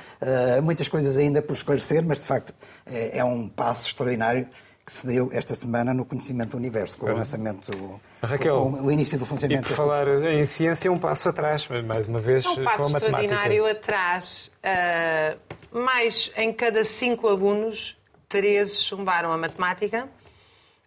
muitas 0.62 0.88
coisas 0.88 1.16
ainda 1.16 1.40
por 1.40 1.54
esclarecer, 1.54 2.04
mas 2.04 2.18
de 2.18 2.26
facto 2.26 2.54
é, 2.86 3.18
é 3.18 3.24
um 3.24 3.48
passo 3.48 3.88
extraordinário 3.88 4.46
que 4.84 4.92
se 4.92 5.06
deu 5.06 5.30
esta 5.32 5.54
semana 5.54 5.94
no 5.94 6.04
conhecimento 6.04 6.50
do 6.50 6.56
universo, 6.58 6.98
com 6.98 7.06
o 7.06 7.16
lançamento, 7.16 8.00
Raquel, 8.22 8.54
com 8.54 8.82
o 8.82 8.92
início 8.92 9.18
do 9.18 9.24
funcionamento. 9.24 9.66
E 9.66 9.68
por 9.68 9.76
falar 9.76 10.06
em 10.24 10.44
ciência, 10.44 10.92
um 10.92 10.98
passo 10.98 11.28
atrás, 11.28 11.66
mais 11.86 12.06
uma 12.06 12.20
vez, 12.20 12.44
é 12.44 12.48
um 12.50 12.62
passo 12.62 12.76
com 12.76 12.84
a 12.84 12.88
matemática. 12.90 13.22
extraordinário 13.22 13.66
atrás. 13.66 14.50
Uh, 14.62 15.78
mais 15.78 16.30
em 16.36 16.52
cada 16.52 16.84
cinco 16.84 17.26
alunos, 17.28 17.96
três 18.28 18.82
chumbaram 18.82 19.32
a 19.32 19.38
matemática. 19.38 20.04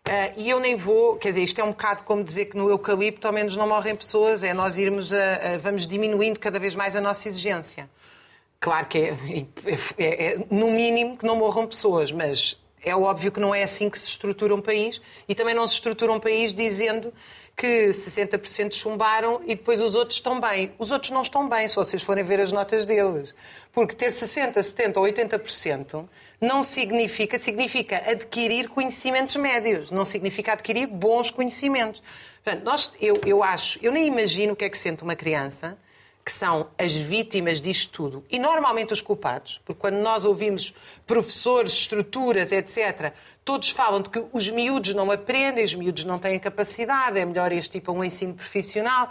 Uh, 0.08 0.34
e 0.38 0.50
eu 0.50 0.60
nem 0.60 0.76
vou, 0.76 1.18
quer 1.18 1.30
dizer, 1.30 1.42
isto 1.42 1.60
é 1.60 1.64
um 1.64 1.72
bocado 1.72 2.04
como 2.04 2.24
dizer 2.24 2.46
que 2.46 2.56
no 2.56 2.70
eucalipto 2.70 3.26
ao 3.26 3.34
menos 3.34 3.56
não 3.58 3.68
morrem 3.68 3.96
pessoas, 3.96 4.44
é 4.44 4.54
nós 4.54 4.78
irmos 4.78 5.12
a, 5.12 5.56
a, 5.56 5.58
vamos 5.58 5.88
diminuindo 5.88 6.40
cada 6.40 6.60
vez 6.60 6.76
mais 6.76 6.96
a 6.96 7.02
nossa 7.02 7.28
exigência. 7.28 7.90
Claro 8.60 8.86
que 8.86 8.98
é, 9.00 9.18
é, 9.98 10.26
é, 10.26 10.46
no 10.50 10.72
mínimo 10.72 11.18
que 11.18 11.26
não 11.26 11.36
morram 11.36 11.68
pessoas, 11.68 12.12
mas 12.12 12.58
é 12.84 12.96
óbvio 12.96 13.32
que 13.32 13.40
não 13.40 13.54
é 13.54 13.64
assim 13.64 13.90
que 13.90 13.98
se 13.98 14.08
estrutura 14.08 14.54
um 14.54 14.62
país 14.62 15.02
e 15.28 15.36
também 15.36 15.56
não 15.56 15.68
se 15.68 15.76
estrutura 15.76 16.12
um 16.12 16.20
país 16.20 16.54
dizendo 16.54 17.14
que 17.56 17.90
60% 17.90 18.74
chumbaram 18.74 19.42
e 19.44 19.56
depois 19.56 19.82
os 19.82 19.96
outros 19.96 20.18
estão 20.18 20.40
bem. 20.40 20.72
Os 20.78 20.92
outros 20.92 21.12
não 21.12 21.24
estão 21.24 21.50
bem, 21.50 21.68
se 21.68 21.76
vocês 21.76 22.04
forem 22.04 22.24
ver 22.24 22.40
as 22.40 22.52
notas 22.52 22.86
deles. 22.86 23.34
Porque 23.74 23.96
ter 23.96 24.12
60%, 24.12 24.54
70% 24.54 24.98
ou 24.98 25.04
80% 25.04 26.08
não 26.40 26.62
significa, 26.62 27.38
significa 27.40 27.98
adquirir 28.12 28.70
conhecimentos 28.70 29.36
médios, 29.38 29.90
não 29.90 30.06
significa 30.06 30.54
adquirir 30.54 30.86
bons 30.86 31.32
conhecimentos. 31.32 32.04
Portanto, 32.44 32.64
nós, 32.64 32.92
eu, 33.02 33.20
eu 33.26 33.44
acho, 33.44 33.80
eu 33.82 33.92
nem 33.92 34.06
imagino 34.06 34.54
o 34.54 34.56
que 34.56 34.64
é 34.64 34.70
que 34.70 34.78
sente 34.78 35.04
uma 35.04 35.16
criança 35.16 35.76
que 36.28 36.34
são 36.34 36.68
as 36.78 36.92
vítimas 36.92 37.62
disto 37.62 37.90
tudo. 37.90 38.26
E 38.30 38.38
normalmente 38.38 38.92
os 38.92 39.00
culpados, 39.00 39.62
porque 39.64 39.80
quando 39.80 39.96
nós 39.96 40.26
ouvimos 40.26 40.74
professores, 41.06 41.72
estruturas, 41.72 42.52
etc., 42.52 43.14
todos 43.46 43.70
falam 43.70 44.02
de 44.02 44.10
que 44.10 44.22
os 44.34 44.50
miúdos 44.50 44.94
não 44.94 45.10
aprendem, 45.10 45.64
os 45.64 45.74
miúdos 45.74 46.04
não 46.04 46.20
têm 46.20 46.38
capacidade, 46.38 47.18
é 47.18 47.24
melhor 47.24 47.54
este 47.54 47.80
tipo 47.80 47.94
um 47.94 48.04
ensino 48.04 48.34
profissional. 48.34 49.10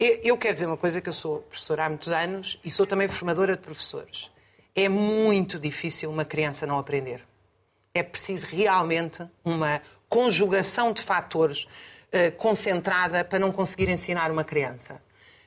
Eu 0.00 0.36
quero 0.36 0.54
dizer 0.54 0.66
uma 0.66 0.76
coisa, 0.76 1.00
que 1.00 1.08
eu 1.08 1.12
sou 1.12 1.42
professora 1.42 1.84
há 1.84 1.88
muitos 1.88 2.10
anos 2.10 2.58
e 2.64 2.70
sou 2.72 2.84
também 2.84 3.06
formadora 3.06 3.54
de 3.54 3.62
professores. 3.62 4.28
É 4.74 4.88
muito 4.88 5.60
difícil 5.60 6.10
uma 6.10 6.24
criança 6.24 6.66
não 6.66 6.76
aprender. 6.76 7.24
É 7.94 8.02
preciso 8.02 8.46
realmente 8.46 9.24
uma 9.44 9.80
conjugação 10.08 10.92
de 10.92 11.02
fatores 11.02 11.68
uh, 12.12 12.36
concentrada 12.36 13.24
para 13.24 13.38
não 13.38 13.52
conseguir 13.52 13.88
ensinar 13.88 14.32
uma 14.32 14.42
criança. 14.42 15.00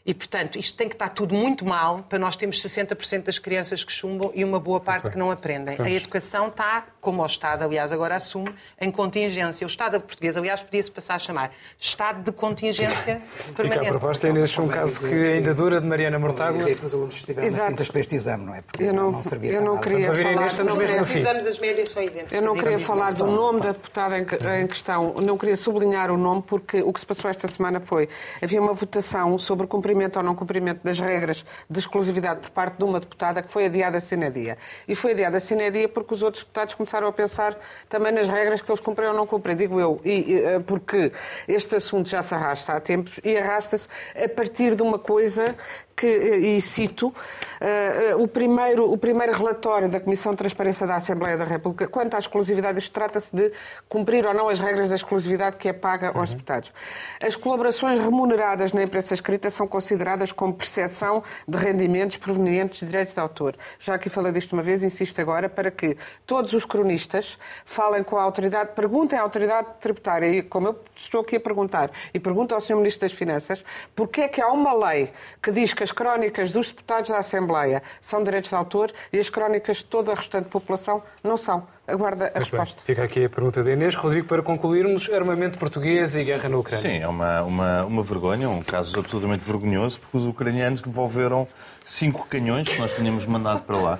E, 0.04 0.16
portanto, 0.16 0.58
isto 0.58 0.76
tem 0.76 0.90
que 0.90 0.96
estar 0.96 1.10
tudo 1.10 1.36
muito 1.36 1.64
mal 1.64 2.04
para 2.10 2.18
nós 2.18 2.36
termos 2.36 2.60
60% 2.60 3.24
das 3.24 3.38
crianças 3.38 3.84
que 3.84 3.92
chumbam 3.92 4.32
e 4.34 4.44
uma 4.44 4.60
boa 4.60 4.80
parte 4.80 5.12
que 5.12 5.18
não 5.18 5.30
aprendem. 5.30 5.78
A 5.80 5.92
educação 5.92 6.48
está, 6.48 6.86
como 7.00 7.22
o 7.22 7.26
Estado, 7.26 7.64
aliás, 7.64 7.92
agora 7.92 8.16
assume, 8.16 8.52
em 8.80 8.90
contingência. 8.90 9.64
O 9.64 9.68
Estado 9.68 10.02
português, 10.02 10.36
aliás, 10.36 10.64
podia-se 10.64 10.90
passar 10.90 11.16
a 11.16 11.20
chamar 11.20 11.52
Estado 11.80 12.24
de 12.24 12.32
contingência 12.32 13.22
permanente. 13.56 13.80
Fica 13.80 13.82
a 13.82 14.00
proposta 14.00 14.28
é 14.28 14.34
neste 14.34 14.60
um 14.60 14.68
caso 14.68 15.08
que 15.08 15.14
ainda 15.14 15.54
dura 15.54 15.80
de 15.80 15.86
Mariana 15.86 16.18
Mortágua. 16.18 16.58
dizer 16.58 16.80
que 16.80 16.86
os 16.86 16.94
alunos 16.96 17.16
estiveram 17.16 17.52
nas 17.52 17.68
tintas 17.68 17.88
para 17.88 18.00
este 18.02 18.16
exame, 18.16 18.46
não 18.46 18.56
é? 18.56 18.62
Porque 18.64 18.84
eu 18.84 18.94
não, 18.94 19.12
não 19.12 19.22
servia 19.22 19.52
eu 19.54 19.62
não 19.62 19.74
para 19.78 19.84
queria 19.84 20.08
Vamos 20.08 20.22
falar, 20.24 20.64
não 20.64 20.78
queria- 20.78 21.34
das 21.44 21.60
médias 21.60 21.90
são 21.90 22.02
idênticos. 22.02 22.32
Eu 22.34 22.42
não 22.42 22.56
queria 22.56 22.80
falar 22.80 23.14
do 23.14 23.28
nome 23.28 23.62
da 23.62 23.72
deputada 23.72 24.18
em, 24.18 24.24
em 24.64 24.68
questão, 24.68 25.14
não 25.24 25.38
queria 25.38 25.56
sublinhar 25.56 26.10
o 26.10 26.18
nome, 26.18 26.42
porque 26.42 26.82
o 26.82 26.92
que 26.92 27.00
se 27.00 27.06
passou 27.06 27.30
esta 27.30 27.48
semana 27.48 27.80
foi 27.80 28.10
havia 28.42 28.60
uma 28.60 28.74
votação 28.74 29.38
sobre 29.38 29.66
o 29.66 29.68
cumprimento 29.68 29.91
ou 30.18 30.24
não 30.24 30.36
cumprimento 30.36 30.82
das 30.84 31.00
regras 31.00 31.46
de 31.70 31.80
exclusividade 31.80 32.42
por 32.42 32.50
parte 32.52 32.78
de 32.78 32.84
uma 32.84 33.00
deputada 33.00 33.42
que 33.42 33.50
foi 33.50 33.66
adiada 33.66 34.00
sine 34.00 34.30
dia. 34.30 34.58
E 34.88 34.96
foi 34.96 35.12
adiada 35.12 35.40
sine 35.40 35.70
dia 35.72 35.88
porque 35.88 36.14
os 36.14 36.24
outros 36.24 36.44
deputados 36.44 36.74
começaram 36.74 37.08
a 37.08 37.12
pensar 37.12 37.58
também 37.90 38.12
nas 38.12 38.28
regras 38.28 38.62
que 38.62 38.72
eles 38.72 38.82
cumprem 38.82 39.10
ou 39.10 39.14
não 39.14 39.28
cumprem, 39.28 39.56
digo 39.56 39.80
eu, 39.80 40.02
e, 40.04 40.34
e, 40.34 40.44
eh, 40.44 40.60
porque 40.60 41.12
este 41.48 41.76
assunto 41.76 42.10
já 42.10 42.22
se 42.22 42.34
arrasta 42.34 42.74
há 42.74 42.80
tempos 42.80 43.20
e 43.24 43.38
arrasta-se 43.38 43.88
a 44.16 44.28
partir 44.30 44.76
de 44.76 44.82
uma 44.82 45.00
coisa 45.00 45.56
que, 46.02 46.08
e 46.08 46.60
cito, 46.60 47.14
eh, 47.60 48.16
o, 48.16 48.28
primeiro, 48.28 48.92
o 48.92 48.98
primeiro 48.98 49.34
relatório 49.34 49.88
da 49.88 50.00
Comissão 50.00 50.32
de 50.32 50.40
Transparência 50.40 50.88
da 50.88 50.96
Assembleia 50.96 51.38
da 51.38 51.44
República 51.44 51.88
quanto 51.88 52.16
à 52.16 52.18
exclusividade, 52.18 52.80
isto 52.80 52.92
trata-se 52.92 53.36
de 53.36 53.52
cumprir 53.88 54.26
ou 54.26 54.34
não 54.34 54.50
as 54.50 54.58
regras 54.58 54.90
da 54.90 54.96
exclusividade 54.96 55.58
que 55.58 55.70
é 55.70 55.74
paga 55.74 56.10
aos 56.10 56.32
deputados. 56.32 56.74
As 57.22 57.36
colaborações 57.36 58.00
remuneradas 58.00 58.74
na 58.74 58.82
imprensa 58.82 59.14
escrita 59.14 59.52
são 59.52 59.68
consideradas 59.68 60.32
como 60.32 60.56
percepção 60.56 61.24
de 61.48 61.56
rendimentos 61.56 62.18
provenientes 62.18 62.80
de 62.80 62.88
direitos 62.88 63.14
de 63.14 63.20
autor. 63.20 63.56
Já 63.80 63.94
aqui 63.94 64.10
falei 64.10 64.32
disto 64.32 64.54
uma 64.54 64.64
vez, 64.64 64.82
insisto 64.82 65.22
agora, 65.22 65.48
para 65.48 65.70
que 65.70 65.96
todos 66.26 66.54
os 66.54 66.66
cronistas 66.66 67.38
falem 67.64 68.04
com 68.04 68.18
a 68.18 68.24
autoridade, 68.24 68.72
perguntem 68.74 69.20
à 69.20 69.22
autoridade 69.22 69.68
tributária, 69.80 70.26
e 70.26 70.42
como 70.42 70.70
eu 70.70 70.80
estou 70.96 71.22
aqui 71.22 71.36
a 71.36 71.40
perguntar, 71.40 71.92
e 72.12 72.20
pergunto 72.20 72.56
ao 72.56 72.62
Sr. 72.62 72.78
Ministro 72.78 73.02
das 73.02 73.16
Finanças, 73.16 73.64
porque 73.96 74.22
é 74.22 74.28
que 74.28 74.42
há 74.42 74.48
uma 74.48 74.74
lei 74.74 75.12
que 75.44 75.52
diz 75.52 75.76
que 75.76 75.84
as 75.84 75.91
crónicas 75.92 76.52
dos 76.52 76.68
deputados 76.68 77.10
da 77.10 77.18
Assembleia 77.18 77.82
são 78.02 78.24
direitos 78.24 78.50
de 78.50 78.56
autor 78.56 78.92
e 79.12 79.20
as 79.20 79.30
crónicas 79.30 79.78
de 79.78 79.86
toda 79.86 80.12
a 80.12 80.16
restante 80.16 80.50
população 80.50 81.04
não 81.24 81.38
são. 81.38 81.68
aguarda 81.88 82.28
a 82.28 82.30
bem. 82.30 82.40
resposta. 82.40 82.82
Fica 82.86 83.04
aqui 83.04 83.26
a 83.26 83.30
pergunta 83.30 83.64
da 83.64 83.72
Inês. 83.72 83.96
Rodrigo, 83.96 84.28
para 84.28 84.42
concluirmos, 84.42 85.10
armamento 85.10 85.58
português 85.60 86.16
e 86.16 86.24
guerra 86.24 86.50
na 86.50 86.58
Ucrânia. 86.58 86.82
Sim, 86.82 87.04
é 87.04 87.08
uma, 87.08 87.42
uma, 87.42 87.84
uma 87.84 88.04
vergonha, 88.04 88.50
um 88.50 88.62
caso 88.62 88.98
absolutamente 88.98 89.44
vergonhoso, 89.44 90.00
porque 90.00 90.18
os 90.18 90.26
ucranianos 90.26 90.82
devolveram 90.82 91.48
cinco 91.84 92.26
canhões 92.28 92.68
que 92.70 92.80
nós 92.80 92.96
tínhamos 92.96 93.26
mandado 93.26 93.62
para 93.62 93.78
lá. 93.78 94.00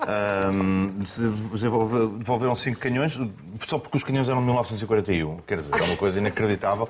Ahm, 0.00 1.02
devolveram 2.18 2.56
cinco 2.56 2.78
canhões, 2.80 3.18
só 3.66 3.78
porque 3.78 3.96
os 3.96 4.04
canhões 4.04 4.28
eram 4.28 4.40
de 4.40 4.46
1941. 4.46 5.38
Quer 5.46 5.58
dizer, 5.58 5.74
é 5.74 5.84
uma 5.84 5.96
coisa 5.96 6.18
inacreditável. 6.18 6.88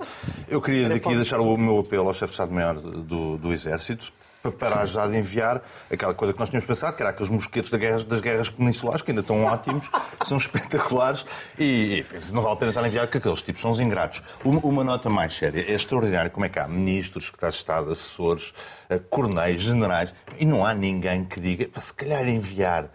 Eu 0.49 0.61
queria 0.61 0.89
daqui 0.89 1.15
deixar 1.15 1.41
o 1.41 1.57
meu 1.57 1.81
apelo 1.81 2.09
ao 2.09 2.15
chefe 2.15 2.27
de 2.27 2.33
Estado-Maior 2.33 2.75
do, 2.75 3.37
do 3.39 3.53
Exército 3.53 4.13
para 4.43 4.51
parar 4.51 4.87
já 4.87 5.07
de 5.07 5.17
enviar 5.17 5.63
aquela 5.91 6.13
coisa 6.13 6.33
que 6.35 6.41
nós 6.41 6.49
tínhamos 6.49 6.67
pensado, 6.67 6.97
que 6.97 7.03
era 7.03 7.11
aqueles 7.11 7.31
mosquetos 7.31 7.71
das 7.71 7.81
guerras, 7.81 8.05
das 8.05 8.21
guerras 8.21 8.51
peninsulares, 8.51 9.03
que 9.03 9.13
ainda 9.13 9.21
estão 9.21 9.45
ótimos, 9.45 9.89
são 10.23 10.37
espetaculares, 10.39 11.25
e, 11.59 12.05
e 12.29 12.33
não 12.33 12.43
vale 12.43 12.55
a 12.55 12.57
pena 12.57 12.71
estar 12.71 12.83
a 12.83 12.89
enviar, 12.89 13.07
porque 13.07 13.19
aqueles 13.19 13.43
tipos 13.43 13.63
são 13.63 13.71
os 13.71 13.79
ingratos. 13.79 14.23
Uma, 14.45 14.61
uma 14.61 14.85
nota 14.85 15.09
mais 15.09 15.35
séria, 15.35 15.61
é 15.61 15.73
extraordinário 15.75 16.31
como 16.31 16.45
é 16.45 16.49
que 16.49 16.59
há 16.59 16.67
ministros, 16.67 17.27
secretários 17.27 17.57
de 17.57 17.61
Estado, 17.63 17.93
assessores, 17.93 18.53
eh, 18.91 18.99
coronéis, 19.09 19.63
generais, 19.63 20.13
e 20.39 20.45
não 20.45 20.67
há 20.67 20.75
ninguém 20.75 21.25
que 21.25 21.41
diga, 21.41 21.69
"Pá, 21.69 21.81
se 21.81 21.95
calhar 21.95 22.27
enviar 22.27 22.91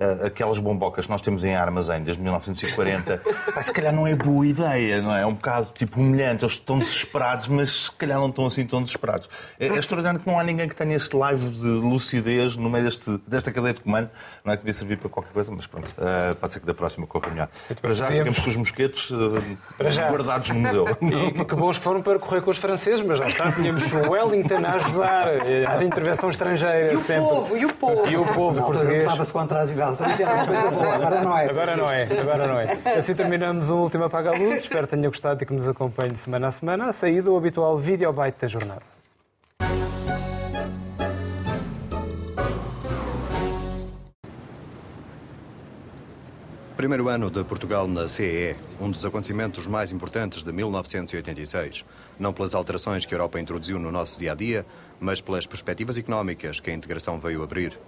eh, 0.00 0.26
aquelas 0.26 0.58
bombocas 0.58 1.04
que 1.04 1.10
nós 1.12 1.20
temos 1.22 1.44
em 1.44 1.54
armazém 1.54 2.02
desde 2.02 2.20
1940, 2.22 3.18
pá, 3.54 3.62
se 3.62 3.70
calhar 3.72 3.92
não 3.92 4.06
é 4.06 4.14
boa 4.16 4.46
ideia, 4.46 5.00
não 5.02 5.14
é? 5.14 5.22
É 5.22 5.26
um 5.26 5.34
bocado 5.34 5.68
tipo 5.74 6.00
humilhante. 6.00 6.42
Eles 6.44 6.54
estão 6.54 6.78
desesperados, 6.78 7.46
mas 7.48 7.70
se 7.86 7.92
calhar 7.92 8.18
não 8.18 8.28
estão 8.30 8.46
assim 8.46 8.66
tão 8.66 8.82
desesperados. 8.82 9.28
É, 9.58 9.66
é 9.68 9.76
extraordinário 9.78 10.18
que 10.20 10.26
não 10.26 10.38
há 10.38 10.42
ninguém 10.42 10.68
que 10.68 10.74
tenha 10.74 10.96
este 10.96 11.14
live 11.14 11.48
de 11.50 11.66
lucidez 11.66 12.56
no 12.56 12.70
meio 12.70 12.84
deste, 12.84 13.20
desta 13.26 13.52
cadeia 13.52 13.74
de 13.74 13.80
comando. 13.82 14.08
Não 14.44 14.52
é 14.52 14.56
que 14.56 14.62
devia 14.64 14.74
servir 14.74 14.96
para 14.96 15.10
qualquer 15.10 15.32
coisa, 15.32 15.52
mas 15.54 15.66
pronto, 15.66 15.88
eh, 15.98 16.34
pode 16.40 16.52
ser 16.54 16.60
que 16.60 16.66
da 16.66 16.72
próxima 16.74 17.06
corra 17.06 17.28
melhor. 17.30 17.48
Para 17.82 17.92
já 17.92 18.06
ficamos 18.06 18.38
com 18.38 18.48
os 18.50 18.56
mosquetos 18.56 19.10
eh, 19.12 19.56
Para 19.76 19.90
já. 19.90 20.08
guardados 20.08 20.48
no 20.50 20.60
museu. 20.60 20.86
E 21.40 21.44
que- 21.44 21.54
bons 21.54 21.76
que 21.76 21.84
foram 21.84 22.00
para 22.00 22.18
correr 22.18 22.40
com 22.40 22.50
os 22.50 22.56
franceses, 22.58 23.02
mas 23.02 23.18
já 23.18 23.26
está, 23.28 23.52
tínhamos 23.52 23.84
o 23.92 24.10
Wellington 24.10 24.64
a 24.64 24.72
ajudar, 24.74 25.28
eh, 25.46 25.66
a 25.68 25.84
intervenção 25.84 26.30
estrangeira 26.30 26.92
E 26.92 26.96
o 26.96 27.00
sempre. 27.00 27.28
povo, 27.28 27.56
e 27.56 27.66
o 27.66 27.74
povo. 27.74 28.06
E 28.06 28.16
o 28.16 28.24
povo 28.32 28.62
português. 28.64 29.04
falava-se 29.04 29.32
contra 29.32 29.60
as 29.60 29.70
invasões 29.70 29.89
era 30.22 30.34
uma 30.34 30.46
coisa 30.46 30.70
boa, 30.70 30.94
agora 30.94 31.20
não 31.22 31.38
é. 31.38 31.50
Agora 31.50 31.76
não 31.76 31.90
é, 31.90 32.02
agora 32.20 32.46
não 32.46 32.60
é. 32.60 32.98
Assim 32.98 33.14
terminamos 33.14 33.70
o 33.70 33.76
último 33.76 34.04
Apaga 34.04 34.30
a 34.30 34.38
Luz. 34.38 34.60
Espero 34.60 34.86
que 34.86 34.96
tenha 34.96 35.08
gostado 35.08 35.42
e 35.42 35.46
que 35.46 35.52
nos 35.52 35.66
acompanhe 35.68 36.14
semana 36.16 36.48
a 36.48 36.50
semana. 36.50 36.86
A 36.86 36.92
saída, 36.92 37.30
o 37.30 37.36
habitual 37.36 37.76
vídeo 37.78 38.12
byte 38.12 38.40
da 38.40 38.48
jornada. 38.48 38.82
Primeiro 46.80 47.10
ano 47.10 47.30
de 47.30 47.44
Portugal 47.44 47.86
na 47.86 48.08
CEE, 48.08 48.56
um 48.80 48.90
dos 48.90 49.04
acontecimentos 49.04 49.66
mais 49.66 49.92
importantes 49.92 50.42
de 50.42 50.50
1986. 50.50 51.84
Não 52.18 52.32
pelas 52.32 52.54
alterações 52.54 53.04
que 53.04 53.12
a 53.12 53.16
Europa 53.16 53.38
introduziu 53.38 53.78
no 53.78 53.92
nosso 53.92 54.18
dia 54.18 54.32
a 54.32 54.34
dia, 54.34 54.64
mas 54.98 55.20
pelas 55.20 55.46
perspectivas 55.46 55.98
económicas 55.98 56.58
que 56.58 56.70
a 56.70 56.74
integração 56.74 57.20
veio 57.20 57.42
abrir. 57.42 57.78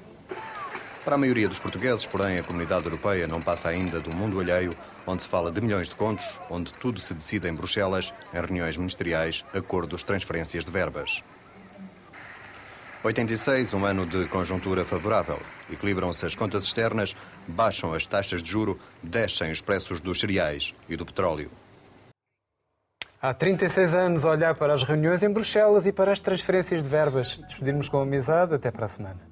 Para 1.04 1.16
a 1.16 1.18
maioria 1.18 1.48
dos 1.48 1.58
portugueses, 1.58 2.06
porém, 2.06 2.38
a 2.38 2.44
comunidade 2.44 2.84
europeia 2.84 3.26
não 3.26 3.42
passa 3.42 3.68
ainda 3.68 3.98
do 3.98 4.14
mundo 4.14 4.38
alheio, 4.38 4.72
onde 5.04 5.24
se 5.24 5.28
fala 5.28 5.50
de 5.50 5.60
milhões 5.60 5.88
de 5.88 5.96
contos, 5.96 6.24
onde 6.48 6.72
tudo 6.74 7.00
se 7.00 7.12
decide 7.12 7.48
em 7.48 7.54
Bruxelas, 7.54 8.14
em 8.32 8.40
reuniões 8.40 8.76
ministeriais, 8.76 9.44
acordos, 9.52 10.04
transferências 10.04 10.64
de 10.64 10.70
verbas. 10.70 11.20
86, 13.02 13.74
um 13.74 13.84
ano 13.84 14.06
de 14.06 14.26
conjuntura 14.26 14.84
favorável. 14.84 15.40
Equilibram-se 15.68 16.24
as 16.24 16.36
contas 16.36 16.62
externas, 16.62 17.16
baixam 17.48 17.92
as 17.92 18.06
taxas 18.06 18.40
de 18.40 18.48
juro, 18.48 18.78
descem 19.02 19.50
os 19.50 19.60
preços 19.60 20.00
dos 20.00 20.20
cereais 20.20 20.72
e 20.88 20.94
do 20.94 21.04
petróleo. 21.04 21.50
Há 23.20 23.34
36 23.34 23.94
anos 23.96 24.24
olhar 24.24 24.54
para 24.54 24.74
as 24.74 24.84
reuniões 24.84 25.24
em 25.24 25.32
Bruxelas 25.32 25.84
e 25.84 25.92
para 25.92 26.12
as 26.12 26.20
transferências 26.20 26.84
de 26.84 26.88
verbas. 26.88 27.36
Despedirmos 27.48 27.88
com 27.88 28.00
amizade. 28.00 28.54
Até 28.54 28.70
para 28.70 28.84
a 28.84 28.88
semana. 28.88 29.31